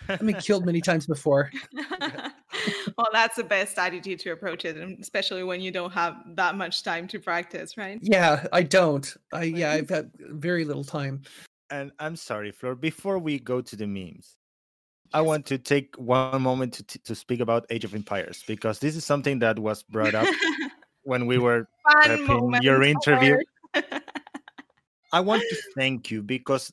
I've 0.09 0.19
been 0.19 0.35
killed 0.35 0.65
many 0.65 0.81
times 0.81 1.05
before. 1.05 1.51
well, 2.97 3.07
that's 3.11 3.35
the 3.35 3.43
best 3.43 3.77
attitude 3.77 4.19
to 4.19 4.31
approach 4.31 4.65
it, 4.65 4.77
and 4.77 4.99
especially 4.99 5.43
when 5.43 5.61
you 5.61 5.71
don't 5.71 5.91
have 5.91 6.15
that 6.35 6.55
much 6.55 6.83
time 6.83 7.07
to 7.07 7.19
practice, 7.19 7.77
right? 7.77 7.99
Yeah, 8.01 8.45
I 8.51 8.63
don't. 8.63 9.13
I 9.33 9.43
yeah, 9.43 9.71
I've 9.71 9.89
had 9.89 10.11
very 10.17 10.65
little 10.65 10.83
time. 10.83 11.21
and 11.69 11.91
I'm 11.99 12.15
sorry, 12.15 12.51
Flor. 12.51 12.75
Before 12.75 13.17
we 13.19 13.39
go 13.39 13.61
to 13.61 13.75
the 13.75 13.87
memes, 13.87 14.35
I 15.13 15.21
want 15.21 15.45
to 15.47 15.57
take 15.57 15.95
one 15.97 16.41
moment 16.41 16.73
to, 16.73 16.83
t- 16.83 16.99
to 17.03 17.15
speak 17.15 17.39
about 17.39 17.65
Age 17.69 17.83
of 17.83 17.93
Empires 17.95 18.43
because 18.47 18.79
this 18.79 18.95
is 18.95 19.05
something 19.05 19.39
that 19.39 19.59
was 19.59 19.83
brought 19.83 20.15
up 20.15 20.27
when 21.03 21.25
we 21.25 21.37
were 21.37 21.67
Fun 21.83 22.17
prepping 22.17 22.63
your 22.63 22.83
interview. 22.83 23.37
I 25.11 25.19
want 25.19 25.43
to 25.49 25.57
thank 25.75 26.11
you 26.11 26.21
because 26.21 26.71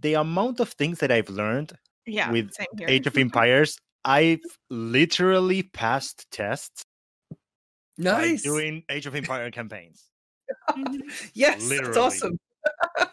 the 0.00 0.14
amount 0.14 0.60
of 0.60 0.70
things 0.70 0.98
that 0.98 1.10
I've 1.10 1.30
learned 1.30 1.72
yeah, 2.06 2.30
with. 2.30 2.50
Age 2.86 3.06
of 3.06 3.16
Empires, 3.16 3.78
I've 4.04 4.40
literally 4.70 5.62
passed 5.62 6.30
tests 6.30 6.84
Nice. 7.96 8.42
doing 8.42 8.82
Age 8.90 9.06
of 9.06 9.14
Empire 9.14 9.50
campaigns. 9.50 10.04
Yes, 11.34 11.54
that's 11.54 11.68
literally. 11.70 11.98
awesome. 11.98 12.38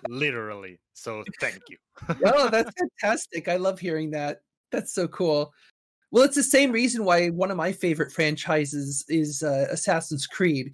literally. 0.10 0.80
So 0.94 1.24
thank 1.40 1.62
you. 1.70 1.78
Oh, 2.26 2.50
that's 2.52 2.72
fantastic. 2.78 3.48
I 3.48 3.56
love 3.56 3.80
hearing 3.80 4.12
that. 4.12 4.42
That's 4.72 4.94
so 4.94 5.08
cool. 5.08 5.54
Well, 6.12 6.24
it's 6.24 6.36
the 6.36 6.44
same 6.44 6.72
reason 6.72 7.06
why 7.06 7.30
one 7.30 7.50
of 7.52 7.58
my 7.58 7.72
favorite 7.72 8.12
franchises 8.12 9.06
is 9.08 9.44
uh, 9.44 9.68
Assassin's 9.72 10.28
Creed. 10.28 10.74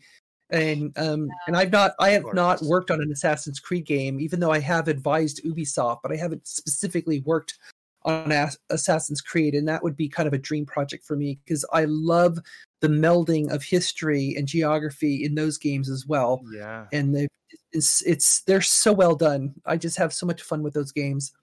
And 0.50 0.98
um 0.98 1.28
and 1.48 1.58
I've 1.58 1.72
not 1.74 1.92
I 2.00 2.10
have 2.12 2.24
not 2.34 2.62
worked 2.64 2.90
on 2.90 3.02
an 3.02 3.12
Assassin's 3.12 3.60
Creed 3.60 3.86
game 3.86 4.18
even 4.20 4.40
though 4.40 4.52
I 4.52 4.60
have 4.60 4.88
advised 4.88 5.44
Ubisoft, 5.44 6.00
but 6.02 6.12
I 6.14 6.16
haven't 6.16 6.48
specifically 6.48 7.20
worked 7.26 7.58
on 8.06 8.32
As- 8.32 8.58
Assassin's 8.70 9.22
Creed 9.22 9.54
and 9.54 9.68
that 9.68 9.84
would 9.84 9.98
be 9.98 10.08
kind 10.08 10.28
of 10.28 10.34
a 10.34 10.38
dream 10.38 10.66
project 10.66 11.04
for 11.06 11.16
me 11.16 11.40
because 11.44 11.66
I 11.74 11.86
love 11.86 12.38
the 12.80 12.88
melding 12.88 13.52
of 13.52 13.64
history 13.64 14.36
and 14.38 14.48
geography 14.48 15.24
in 15.26 15.36
those 15.36 15.58
games 15.58 15.90
as 15.90 16.06
well 16.08 16.42
Yeah. 16.54 16.86
and 16.94 17.16
they 17.16 17.28
it's 17.72 18.02
it's 18.04 18.42
they're 18.42 18.62
so 18.62 18.92
well 18.94 19.16
done. 19.16 19.54
I 19.66 19.78
just 19.78 19.98
have 19.98 20.14
so 20.14 20.26
much 20.26 20.42
fun 20.42 20.64
with 20.64 20.74
those 20.74 20.92
games. 20.92 21.34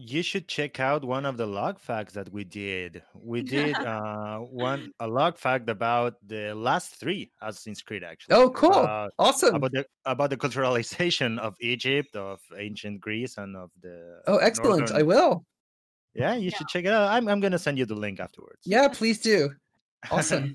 You 0.00 0.22
should 0.22 0.46
check 0.46 0.78
out 0.78 1.02
one 1.04 1.26
of 1.26 1.36
the 1.36 1.44
log 1.44 1.80
facts 1.80 2.12
that 2.14 2.32
we 2.32 2.44
did. 2.44 3.02
We 3.14 3.42
did 3.56 3.74
uh 3.74 4.38
one 4.38 4.92
a 5.00 5.08
log 5.08 5.36
fact 5.36 5.68
about 5.68 6.14
the 6.24 6.54
last 6.54 6.94
three 7.00 7.32
Assassin's 7.42 7.82
Creed 7.82 8.04
actually. 8.04 8.36
Oh, 8.36 8.48
cool. 8.50 8.70
About, 8.70 9.10
Awesome. 9.18 9.56
about 9.56 9.72
the 9.72 9.84
about 10.04 10.30
the 10.30 10.36
culturalization 10.36 11.36
of 11.40 11.56
Egypt, 11.60 12.14
of 12.14 12.38
ancient 12.56 13.00
Greece, 13.00 13.38
and 13.38 13.56
of 13.56 13.72
the 13.82 14.22
oh, 14.28 14.36
excellent. 14.36 14.92
I 14.92 15.02
will. 15.02 15.44
Yeah, 16.14 16.36
you 16.36 16.50
should 16.50 16.68
check 16.68 16.84
it 16.84 16.92
out. 16.92 17.10
I'm 17.10 17.26
I'm 17.26 17.40
gonna 17.40 17.58
send 17.58 17.76
you 17.76 17.84
the 17.84 17.96
link 17.96 18.20
afterwards. 18.20 18.62
Yeah, 18.64 18.86
please 18.86 19.18
do. 19.18 19.50
Awesome. 20.12 20.54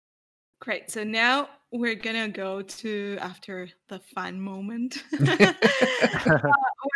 Great. 0.60 0.90
So 0.90 1.04
now 1.04 1.50
we're 1.72 1.94
gonna 1.94 2.28
go 2.28 2.62
to 2.62 3.16
after 3.20 3.68
the 3.88 3.98
fun 4.14 4.40
moment. 4.40 5.04
uh, 5.20 5.52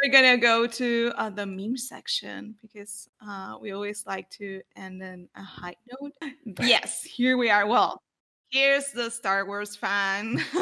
we're 0.02 0.12
gonna 0.12 0.38
go 0.38 0.66
to 0.66 1.12
uh, 1.16 1.30
the 1.30 1.44
meme 1.46 1.76
section 1.76 2.54
because 2.62 3.08
uh, 3.26 3.56
we 3.60 3.72
always 3.72 4.04
like 4.06 4.30
to 4.30 4.62
end 4.76 5.02
on 5.02 5.28
a 5.36 5.42
high 5.42 5.76
note. 6.00 6.12
Yes, 6.60 7.02
here 7.02 7.36
we 7.36 7.50
are. 7.50 7.66
Well, 7.66 8.00
here's 8.50 8.90
the 8.92 9.10
Star 9.10 9.46
Wars 9.46 9.76
fan. 9.76 10.36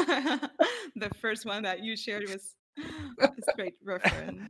the 0.95 1.09
first 1.21 1.45
one 1.45 1.63
that 1.63 1.83
you 1.83 1.95
shared 1.95 2.29
was 2.29 2.55
a 3.19 3.29
straight 3.51 3.75
reference. 3.83 4.49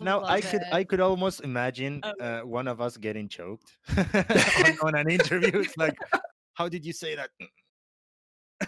now 0.00 0.22
I 0.24 0.40
could 0.40 0.62
it. 0.62 0.68
I 0.72 0.84
could 0.84 1.00
almost 1.00 1.40
imagine 1.42 2.00
Oh. 2.04 2.12
uh, 2.20 2.40
one 2.42 2.68
of 2.68 2.80
us 2.80 2.96
getting 2.96 3.28
choked 3.28 3.76
on, 3.96 4.78
on 4.82 4.94
an 4.96 5.10
interview. 5.10 5.60
It's 5.60 5.76
like, 5.76 5.96
how 6.54 6.68
did 6.68 6.84
you 6.84 6.92
say 6.92 7.14
that? 7.16 7.30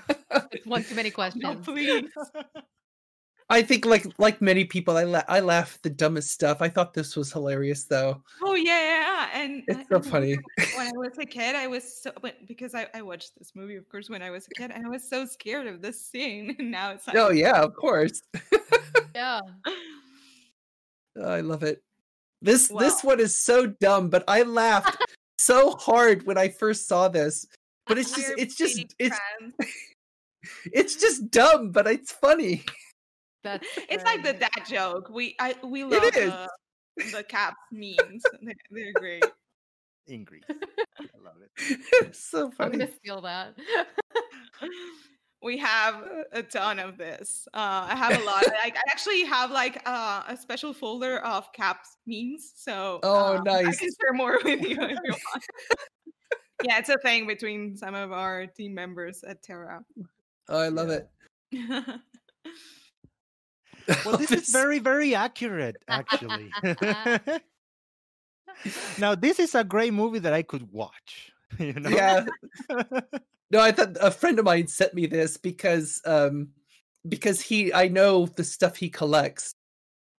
One 0.65 0.85
too 0.85 0.95
many 0.95 1.11
questions. 1.11 1.43
No, 1.43 1.57
please. 1.57 2.11
I 3.51 3.61
think 3.61 3.85
like 3.85 4.07
like 4.19 4.41
many 4.41 4.65
people, 4.65 4.97
I 4.97 5.05
la- 5.05 5.23
I 5.29 5.41
laugh 5.41 5.75
at 5.77 5.83
the 5.83 5.91
dumbest 5.91 6.31
stuff. 6.31 6.63
I 6.63 6.69
thought 6.71 6.95
this 6.95 7.15
was 7.15 7.31
hilarious 7.31 7.85
though. 7.85 8.23
Oh 8.43 8.55
yeah, 8.55 8.81
yeah, 8.81 9.01
yeah. 9.01 9.43
and 9.43 9.63
It's 9.69 9.89
so 9.91 10.01
funny. 10.01 10.39
when 10.77 10.87
I 10.87 10.93
was 10.95 11.19
a 11.19 11.27
kid, 11.27 11.55
I 11.55 11.67
was 11.67 12.03
so 12.03 12.11
because 12.49 12.75
I, 12.75 12.87
I 12.95 13.03
watched 13.03 13.33
this 13.39 13.53
movie, 13.55 13.77
of 13.77 13.87
course, 13.89 14.09
when 14.09 14.23
I 14.23 14.31
was 14.31 14.47
a 14.47 14.51
kid, 14.59 14.71
and 14.71 14.87
I 14.87 14.89
was 14.89 15.09
so 15.09 15.27
scared 15.27 15.67
of 15.67 15.83
this 15.83 16.07
scene. 16.07 16.57
And 16.59 16.71
now 16.71 16.93
it's 16.93 17.07
like, 17.07 17.17
Oh 17.17 17.31
yeah, 17.31 17.61
of 17.61 17.75
course. 17.75 18.23
Yeah. 19.15 19.41
Oh, 21.17 21.29
I 21.29 21.41
love 21.41 21.63
it. 21.63 21.83
This 22.43 22.69
this 22.69 23.05
one 23.05 23.21
is 23.21 23.39
so 23.39 23.67
dumb, 23.67 24.09
but 24.09 24.25
I 24.27 24.43
laughed 24.43 24.97
so 25.39 25.73
hard 25.77 26.27
when 26.27 26.39
I 26.39 26.49
first 26.49 26.89
saw 26.89 27.09
this. 27.09 27.47
But 27.87 27.99
it's 27.99 28.11
just 28.15 28.33
it's 28.39 28.55
just 28.57 28.95
it's 28.99 29.19
it's 30.73 30.97
just 30.97 31.31
dumb, 31.31 31.71
but 31.71 31.87
it's 31.87 32.13
funny. 32.13 32.65
That's 33.43 33.67
it's 33.89 34.05
like 34.05 34.23
the 34.23 34.33
good. 34.33 34.41
dad 34.41 34.67
joke. 34.67 35.11
We 35.11 35.37
I 35.39 35.55
we 35.63 35.85
love 35.85 36.03
is. 36.05 36.15
the, 36.15 36.49
the 37.13 37.23
caps 37.25 37.57
memes. 37.73 38.23
They're, 38.43 38.55
they're 38.71 38.93
great. 38.95 39.25
In 40.07 40.25
Greece. 40.25 40.43
I 40.51 41.05
love 41.23 41.37
it. 41.43 41.79
It's 42.03 42.19
so 42.23 42.47
I'm 42.47 42.53
funny. 42.53 42.79
gonna 42.79 42.91
steal 42.93 43.21
that. 43.23 43.55
we 45.43 45.57
have 45.59 46.03
a 46.33 46.43
ton 46.43 46.79
of 46.79 46.97
this. 46.99 47.47
Uh, 47.55 47.87
I 47.91 47.97
have 47.97 48.21
a 48.21 48.25
lot. 48.25 48.45
Like, 48.63 48.77
I 48.77 48.81
actually 48.91 49.25
have 49.25 49.51
like 49.51 49.81
uh, 49.87 50.25
a 50.29 50.37
special 50.37 50.73
folder 50.75 51.19
of 51.19 51.51
caps 51.55 51.97
memes. 52.07 52.53
So 52.55 53.01
Oh, 53.03 53.37
um, 53.39 53.49
I 53.49 53.63
nice. 53.63 53.79
can 53.79 53.89
share 54.01 54.13
more 54.13 54.39
with 54.45 54.61
you 54.63 54.77
if 54.81 54.99
you 55.05 55.13
want. 55.13 55.45
Yeah, 56.63 56.79
it's 56.79 56.89
a 56.89 56.99
thing 56.99 57.27
between 57.27 57.77
some 57.77 57.95
of 57.95 58.13
our 58.13 58.47
team 58.47 58.75
members 58.75 59.25
at 59.25 59.43
Terra. 59.43 59.85
Oh, 60.49 60.61
I 60.61 60.69
love 60.69 60.89
Yeah. 60.89 61.01
it. 61.53 62.01
Well, 64.05 64.17
this 64.17 64.31
is 64.31 64.49
very, 64.53 64.79
very 64.79 65.15
accurate, 65.15 65.77
actually. 65.89 66.51
now, 68.99 69.15
this 69.15 69.39
is 69.39 69.55
a 69.55 69.63
great 69.63 69.93
movie 69.93 70.21
that 70.21 70.33
I 70.33 70.43
could 70.43 70.71
watch. 70.73 71.33
You 71.59 71.75
know? 71.75 71.91
yeah. 71.91 72.25
No, 73.51 73.61
I 73.61 73.71
thought 73.73 73.97
a 74.01 74.11
friend 74.11 74.39
of 74.39 74.45
mine 74.45 74.67
sent 74.67 74.95
me 74.95 75.07
this 75.07 75.37
because 75.37 76.01
um 76.05 76.49
because 77.09 77.41
he 77.41 77.73
I 77.73 77.87
know 77.89 78.27
the 78.27 78.43
stuff 78.43 78.77
he 78.77 78.89
collects. 78.91 79.55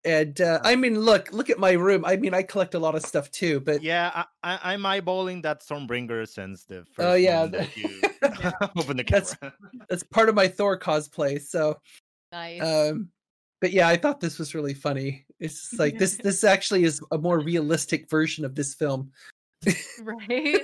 And 0.04 0.40
uh, 0.40 0.60
I 0.62 0.76
mean 0.76 1.00
look, 1.00 1.32
look 1.32 1.50
at 1.50 1.58
my 1.58 1.72
room. 1.72 2.04
I 2.04 2.16
mean 2.16 2.34
I 2.34 2.42
collect 2.42 2.74
a 2.74 2.78
lot 2.78 2.94
of 2.94 3.02
stuff 3.02 3.30
too, 3.30 3.60
but 3.60 3.82
Yeah, 3.82 4.10
I, 4.14 4.24
I, 4.54 4.72
I'm 4.72 4.82
eyeballing 4.82 5.42
that 5.42 5.62
Stormbreaker 5.62 6.28
since 6.28 6.64
the 6.64 6.84
first 6.92 7.06
Oh, 7.08 7.14
yeah, 7.14 7.40
one 7.40 7.50
that 7.52 7.76
you 7.76 8.00
open 8.76 8.96
the 8.98 9.04
camera. 9.04 9.26
That's- 9.40 9.52
that's 9.88 10.02
part 10.04 10.28
of 10.28 10.34
my 10.34 10.48
Thor 10.48 10.78
cosplay. 10.78 11.40
So 11.40 11.78
nice. 12.32 12.62
um 12.62 13.08
but 13.60 13.72
yeah, 13.72 13.88
I 13.88 13.96
thought 13.96 14.20
this 14.20 14.38
was 14.38 14.54
really 14.54 14.74
funny. 14.74 15.24
It's 15.40 15.70
just 15.70 15.78
like 15.80 15.98
this 15.98 16.18
this 16.18 16.44
actually 16.44 16.84
is 16.84 17.00
a 17.10 17.18
more 17.18 17.40
realistic 17.40 18.08
version 18.08 18.44
of 18.44 18.54
this 18.54 18.74
film. 18.74 19.10
right? 20.00 20.60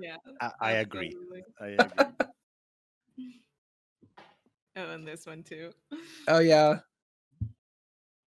yeah. 0.00 0.16
I, 0.40 0.50
I 0.60 0.70
agree. 0.72 1.16
I 1.60 1.66
agree. 1.68 2.04
Oh, 4.76 4.90
and 4.90 5.06
this 5.06 5.26
one 5.26 5.42
too. 5.42 5.70
Oh 6.28 6.38
yeah. 6.40 6.80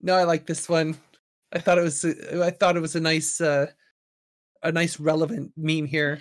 No, 0.03 0.15
I 0.15 0.25
like 0.25 0.47
this 0.47 0.69
one. 0.69 0.97
I 1.53 1.59
thought 1.59 1.79
it 1.79 1.83
was 1.83 2.05
a- 2.05 2.45
I 2.45 2.51
thought 2.51 2.77
it 2.77 2.81
was 2.81 2.97
a 2.97 3.01
nice 3.01 3.41
uh 3.41 3.67
a 4.63 4.73
nice 4.73 5.01
relevant 5.01 5.53
meme 5.57 5.87
here. 5.87 6.21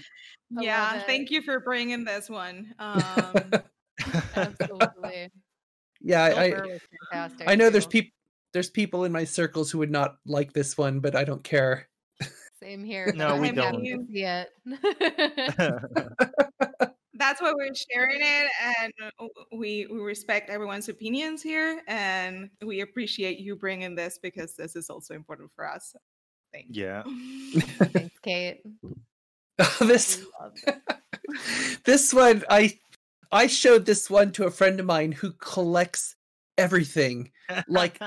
I 0.57 0.63
yeah, 0.63 0.99
thank 1.01 1.29
you 1.29 1.41
for 1.41 1.59
bringing 1.59 2.05
this 2.05 2.29
one. 2.29 2.73
Um, 2.79 3.33
Absolutely. 4.35 5.29
Yeah, 6.01 6.29
Bill 6.29 6.39
I 6.39 6.49
Burr 6.51 6.67
was 6.67 6.81
fantastic. 7.11 7.49
I 7.49 7.55
know 7.55 7.69
there's 7.69 7.85
people 7.85 8.11
there's 8.53 8.69
people 8.69 9.03
in 9.03 9.11
my 9.11 9.25
circles 9.25 9.69
who 9.69 9.77
would 9.79 9.91
not 9.91 10.15
like 10.25 10.53
this 10.53 10.77
one, 10.77 11.01
but 11.01 11.15
I 11.15 11.23
don't 11.23 11.43
care. 11.43 11.87
Same 12.61 12.83
here. 12.83 13.13
No, 13.15 13.37
we 13.37 13.49
I'm 13.49 13.55
don't. 13.55 13.83
to 13.83 14.05
see 14.11 14.25
it. 14.25 14.49
that's 17.19 17.41
why 17.41 17.53
we're 17.55 17.73
sharing 17.75 18.21
it, 18.21 18.49
and 18.79 18.93
uh, 19.03 19.27
we 19.51 19.85
we 19.91 19.99
respect 19.99 20.49
everyone's 20.49 20.89
opinions 20.89 21.43
here, 21.43 21.81
and 21.87 22.49
we 22.65 22.81
appreciate 22.81 23.39
you 23.39 23.55
bringing 23.55 23.95
this 23.95 24.17
because 24.21 24.55
this 24.55 24.75
is 24.75 24.89
also 24.89 25.13
important 25.13 25.51
for 25.55 25.67
us. 25.67 25.95
Thank 26.53 26.67
you. 26.69 26.85
yeah. 26.85 27.03
Thanks, 27.59 28.19
Kate. 28.23 28.61
this 29.79 30.19
We 30.19 30.25
love 30.41 30.53
it. 30.65 30.81
this 31.83 32.13
one 32.13 32.43
I 32.49 32.79
I 33.31 33.47
showed 33.47 33.85
this 33.85 34.09
one 34.09 34.31
to 34.33 34.45
a 34.45 34.51
friend 34.51 34.79
of 34.79 34.85
mine 34.85 35.11
who 35.11 35.33
collects 35.33 36.15
everything. 36.57 37.31
Like, 37.67 37.99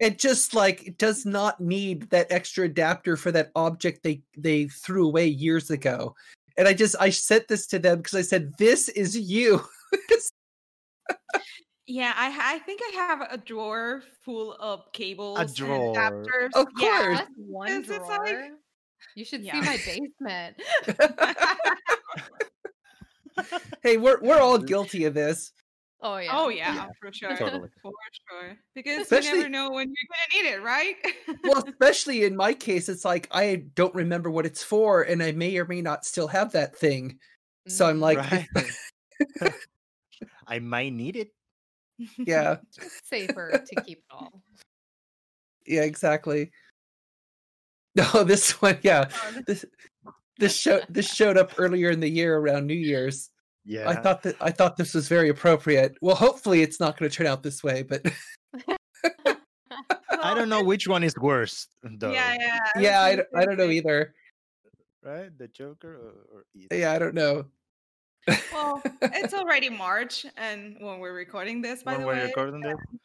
It 0.00 0.18
just 0.18 0.54
like 0.54 0.86
it 0.86 0.98
does 0.98 1.24
not 1.24 1.60
need 1.60 2.10
that 2.10 2.30
extra 2.30 2.64
adapter 2.64 3.16
for 3.16 3.30
that 3.32 3.50
object 3.54 4.02
they 4.02 4.22
they 4.36 4.66
threw 4.66 5.06
away 5.06 5.26
years 5.26 5.70
ago. 5.70 6.14
And 6.58 6.66
I 6.68 6.74
just 6.74 6.96
I 7.00 7.08
sent 7.10 7.46
this 7.48 7.66
to 7.68 7.78
them 7.78 7.98
because 7.98 8.14
I 8.14 8.22
said 8.22 8.52
this 8.58 8.88
is 8.90 9.16
you. 9.16 9.62
Yeah, 11.86 12.12
I 12.14 12.54
I 12.56 12.58
think 12.58 12.80
I 12.84 12.90
have 12.96 13.28
a 13.30 13.38
drawer 13.38 14.02
full 14.24 14.52
of 14.60 14.92
cables, 14.92 15.38
and 15.38 15.54
drawer. 15.54 15.94
adapters. 15.94 16.50
Of 16.54 16.66
Yeah, 16.78 16.98
course. 17.00 17.18
That's 17.18 17.30
one 17.36 17.68
It's- 17.70 17.88
it's 17.88 18.08
like- 18.08 18.28
drawer. 18.30 18.48
You 19.14 19.24
should 19.24 19.42
Yeah. 19.42 19.52
see 19.52 19.60
my 19.60 19.76
basement. 20.26 20.56
hey, 23.82 23.96
we're 23.96 24.20
we're 24.20 24.40
all 24.40 24.58
guilty 24.58 25.04
of 25.04 25.14
this. 25.14 25.52
Oh 26.00 26.18
yeah. 26.18 26.30
Oh 26.32 26.48
yeah, 26.48 26.86
for 27.02 27.12
sure, 27.12 27.36
Totally. 27.36 27.68
for 27.82 27.92
sure. 28.30 28.56
Because 28.74 29.02
Especially- 29.02 29.30
you 29.30 29.36
never 29.38 29.48
know 29.48 29.70
when 29.70 29.88
you're 29.88 30.08
gonna 30.08 30.42
need 30.44 30.54
it, 30.56 30.62
right? 30.62 30.94
Well, 31.44 31.64
especially 31.68 32.24
in 32.24 32.36
my 32.36 32.54
case, 32.54 32.88
it's 32.88 33.04
like 33.04 33.26
I 33.32 33.64
don't 33.74 33.94
remember 33.94 34.30
what 34.30 34.46
it's 34.46 34.62
for, 34.62 35.02
and 35.02 35.22
I 35.22 35.32
may 35.32 35.56
or 35.58 35.64
may 35.66 35.82
not 35.82 36.04
still 36.04 36.28
have 36.28 36.52
that 36.52 36.76
thing. 36.76 37.18
So 37.66 37.86
I'm 37.86 37.98
Mm, 37.98 38.00
like, 38.00 38.18
Right. 38.18 39.52
I 40.46 40.58
might 40.60 40.92
need 40.92 41.16
it. 41.16 41.32
yeah, 42.16 42.56
it's 42.76 43.00
safer 43.08 43.50
to 43.66 43.82
keep 43.82 43.98
it 43.98 44.04
all. 44.10 44.40
yeah, 45.66 45.82
exactly. 45.82 46.50
No, 47.96 48.22
this 48.24 48.52
one, 48.62 48.78
yeah, 48.82 49.08
Um, 49.26 49.42
this 49.46 49.64
this 50.38 50.56
show 50.56 50.80
this 50.88 51.12
showed 51.12 51.36
up 51.36 51.54
earlier 51.58 51.90
in 51.90 51.98
the 51.98 52.08
year 52.08 52.36
around 52.38 52.66
New 52.68 52.74
Year's. 52.74 53.30
Yeah. 53.70 53.86
I 53.90 53.96
thought 53.96 54.22
that 54.22 54.36
I 54.40 54.50
thought 54.50 54.78
this 54.78 54.94
was 54.94 55.08
very 55.08 55.28
appropriate. 55.28 55.94
Well, 56.00 56.16
hopefully, 56.16 56.62
it's 56.62 56.80
not 56.80 56.96
going 56.98 57.10
to 57.10 57.14
turn 57.14 57.26
out 57.26 57.42
this 57.42 57.62
way, 57.62 57.82
but 57.82 58.00
I 60.22 60.34
don't 60.34 60.48
know 60.48 60.64
which 60.64 60.88
one 60.88 61.04
is 61.04 61.14
worse, 61.20 61.66
though. 61.82 62.10
Yeah, 62.12 62.34
yeah. 62.40 62.58
I 62.74 62.80
yeah, 62.80 63.02
I, 63.02 63.16
don't- 63.16 63.28
I 63.36 63.44
don't 63.44 63.58
know 63.58 63.68
either. 63.68 64.14
Right? 65.04 65.36
The 65.38 65.48
Joker 65.48 65.94
or, 65.94 66.38
or 66.38 66.44
it? 66.54 66.78
Yeah, 66.78 66.92
I 66.92 66.98
don't 66.98 67.14
know. 67.14 67.44
Well, 68.52 68.82
it's 69.02 69.34
already 69.34 69.68
March, 69.68 70.24
and 70.38 70.76
when 70.80 70.98
we're 70.98 71.14
recording 71.14 71.60
this, 71.62 71.82
by 71.82 71.92
when 71.92 72.00
the 72.00 72.06
we're 72.06 72.14
way, 72.14 72.24
recording 72.26 72.60
this? 72.60 72.72
Um, 72.72 72.98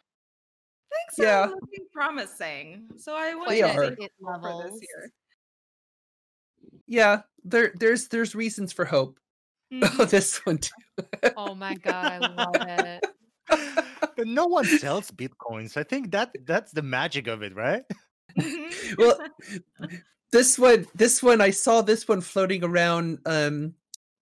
things 0.94 1.28
Yeah. 1.28 1.42
are 1.42 1.50
looking 1.50 1.86
promising. 1.92 2.88
So 2.98 3.16
I 3.16 3.36
want 3.36 3.50
to 3.50 3.62
are. 3.62 3.84
It 3.84 4.12
levels. 4.22 4.72
this 4.72 4.80
year. 4.82 5.12
yeah, 6.88 7.22
there 7.44 7.74
there's 7.80 8.08
there's 8.08 8.34
reasons 8.34 8.72
for 8.74 8.86
hope. 8.86 9.20
Oh, 9.82 9.88
Mhm. 9.88 10.10
this 10.10 10.38
one 10.46 10.58
too. 10.60 10.72
Oh 11.36 11.56
my 11.56 11.76
god, 11.76 12.06
I 12.12 12.18
love 12.20 12.56
it. 12.56 13.04
but 14.16 14.28
no 14.28 14.46
one 14.46 14.66
sells 14.66 15.10
bitcoins. 15.12 15.78
I 15.78 15.84
think 15.84 16.12
that 16.12 16.32
that's 16.46 16.72
the 16.72 16.84
magic 16.84 17.28
of 17.28 17.42
it, 17.42 17.56
right? 17.56 17.84
Mhm. 18.38 18.96
Well, 18.98 19.18
this 20.34 20.58
one 20.58 20.86
this 20.96 21.24
one 21.24 21.40
i 21.40 21.52
saw 21.52 21.82
this 21.82 22.08
one 22.08 22.20
floating 22.20 22.64
around 22.64 23.20
um 23.28 23.74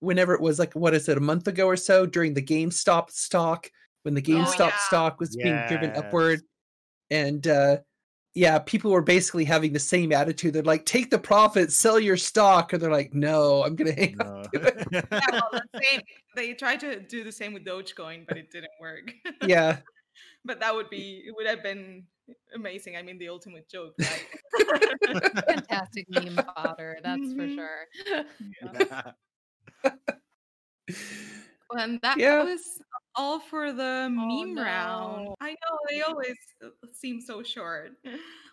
whenever 0.01 0.33
it 0.35 0.41
was 0.41 0.59
like 0.59 0.73
what 0.73 0.93
is 0.93 1.07
it 1.07 1.17
a 1.17 1.21
month 1.21 1.47
ago 1.47 1.65
or 1.65 1.77
so 1.77 2.05
during 2.05 2.33
the 2.33 2.41
gamestop 2.41 3.09
stock 3.09 3.71
when 4.03 4.13
the 4.13 4.21
gamestop 4.21 4.69
yeah. 4.71 4.77
stock 4.77 5.19
was 5.19 5.35
being 5.37 5.57
driven 5.69 5.95
upward 5.95 6.41
and 7.09 7.47
uh 7.47 7.77
yeah 8.33 8.57
people 8.59 8.91
were 8.91 9.01
basically 9.01 9.43
having 9.43 9.73
the 9.73 9.79
same 9.79 10.11
attitude 10.13 10.53
they're 10.53 10.63
like 10.63 10.85
take 10.85 11.09
the 11.09 11.19
profit 11.19 11.71
sell 11.71 11.99
your 11.99 12.15
stock 12.17 12.71
and 12.73 12.81
they're 12.81 12.91
like 12.91 13.13
no 13.13 13.63
i'm 13.63 13.75
gonna 13.75 13.91
hang 13.91 14.19
on 14.21 14.45
No. 14.53 14.69
yeah, 14.91 15.01
well, 15.31 15.61
same. 15.81 16.01
They 16.35 16.53
tried 16.53 16.79
to 16.81 16.99
do 17.01 17.23
the 17.25 17.31
same 17.31 17.53
with 17.53 17.65
Dogecoin, 17.65 18.25
but 18.27 18.37
it 18.37 18.49
didn't 18.51 18.71
work. 18.79 19.11
yeah 19.45 19.79
but 20.45 20.59
that 20.61 20.73
would 20.73 20.89
be 20.89 21.23
it 21.25 21.33
would 21.35 21.45
have 21.47 21.61
been 21.61 22.03
amazing. 22.55 22.95
I 22.95 23.01
mean, 23.01 23.17
the 23.19 23.27
ultimate 23.27 23.67
joke, 23.69 23.93
right? 23.99 24.25
Fantastic 25.47 26.05
meme 26.09 26.37
fodder, 26.55 26.97
that's 27.03 27.33
for 27.33 27.45
Mhm. 27.47 27.55
sure. 27.55 27.87
Yeah. 28.61 29.11
and 31.71 31.99
that 32.01 32.17
Yeah. 32.17 32.43
was 32.43 32.81
all 33.15 33.39
for 33.39 33.71
the 33.73 34.07
meme 34.09 34.57
round. 34.57 35.29
I 35.41 35.51
know 35.51 35.77
they 35.89 36.01
always 36.01 36.35
uh, 36.63 36.69
seem 36.91 37.19
so 37.21 37.43
short. 37.43 37.91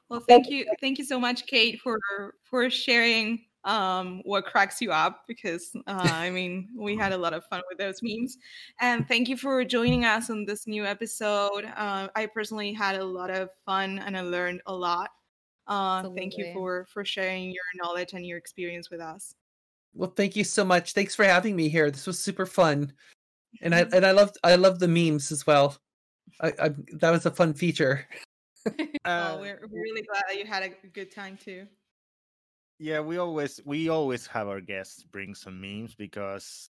Well, 0.09 0.21
thank 0.21 0.49
you, 0.49 0.67
thank 0.81 0.99
you 0.99 1.05
so 1.05 1.21
much, 1.21 1.47
Kate, 1.47 1.81
for 1.81 1.99
for 2.43 2.71
sharing 2.71 3.45
um 3.65 4.23
what 4.25 4.45
cracks 4.47 4.81
you 4.81 4.93
up 4.93 5.25
because 5.27 5.73
uh, 5.87 5.91
I 6.27 6.31
mean 6.31 6.69
we 6.77 6.97
had 6.97 7.13
a 7.13 7.19
lot 7.19 7.35
of 7.35 7.45
fun 7.47 7.63
with 7.69 7.79
those 7.79 8.01
memes, 8.03 8.39
and 8.81 9.07
thank 9.07 9.29
you 9.29 9.37
for 9.37 9.65
joining 9.65 10.05
us 10.05 10.31
on 10.31 10.45
this 10.45 10.67
new 10.67 10.85
episode. 10.85 11.65
Uh, 11.77 12.09
I 12.15 12.27
personally 12.27 12.73
had 12.73 12.97
a 12.97 13.05
lot 13.05 13.31
of 13.31 13.51
fun 13.67 13.99
and 13.99 14.17
I 14.17 14.23
learned 14.23 14.63
a 14.67 14.75
lot. 14.75 15.11
Uh, 15.67 16.09
thank 16.17 16.39
you 16.39 16.51
for 16.55 16.87
for 16.87 17.05
sharing 17.05 17.51
your 17.51 17.65
knowledge 17.77 18.15
and 18.15 18.25
your 18.25 18.39
experience 18.39 18.91
with 18.91 19.01
us. 19.01 19.35
well 19.95 20.13
thank 20.17 20.37
you 20.37 20.45
so 20.45 20.65
much 20.65 20.93
thanks 20.93 21.15
for 21.15 21.25
having 21.25 21.57
me 21.57 21.69
here 21.69 21.91
this 21.91 22.07
was 22.07 22.19
super 22.19 22.47
fun 22.47 22.93
and 23.63 23.75
i 23.75 23.81
and 23.93 24.05
i 24.05 24.11
loved 24.11 24.39
i 24.45 24.55
love 24.55 24.79
the 24.79 24.89
memes 24.89 25.33
as 25.33 25.47
well 25.47 25.77
I, 26.41 26.53
I 26.61 26.71
that 27.01 27.11
was 27.11 27.27
a 27.27 27.31
fun 27.31 27.55
feature 27.55 28.07
Uh, 29.05 29.39
well, 29.39 29.41
we're, 29.41 29.61
we're 29.71 29.83
really 29.83 30.03
glad 30.03 30.25
that 30.29 30.39
you 30.39 30.45
had 30.45 30.63
a 30.63 30.87
good 30.89 31.11
time 31.11 31.39
too. 31.43 31.67
yeah, 32.79 33.01
we 33.01 33.19
always 33.19 33.61
we 33.65 33.89
always 33.89 34.27
have 34.27 34.49
our 34.49 34.61
guests 34.61 35.03
bring 35.03 35.35
some 35.35 35.61
memes 35.61 35.95
because 35.95 36.71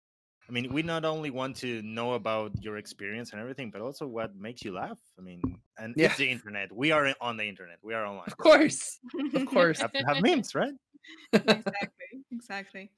I 0.49 0.51
mean 0.51 0.73
we 0.73 0.81
not 0.83 1.05
only 1.05 1.29
want 1.29 1.55
to 1.57 1.81
know 1.81 2.13
about 2.13 2.51
your 2.61 2.77
experience 2.77 3.31
and 3.31 3.41
everything, 3.41 3.71
but 3.71 3.81
also 3.81 4.05
what 4.07 4.35
makes 4.35 4.65
you 4.65 4.73
laugh. 4.73 4.97
I 5.17 5.21
mean, 5.21 5.41
and 5.77 5.93
Yeah. 5.97 6.07
it's 6.07 6.17
the 6.17 6.29
internet. 6.29 6.71
We 6.75 6.91
are 6.91 7.13
on 7.21 7.37
the 7.37 7.45
internet. 7.47 7.79
We 7.83 7.93
are 7.93 8.05
online. 8.05 8.27
of 8.27 8.37
course 8.37 8.99
of 9.33 9.45
course 9.45 9.79
have 9.79 9.91
have 10.07 10.21
memes, 10.21 10.55
right? 10.55 10.73
exactly, 11.33 12.09
exactly. 12.31 12.91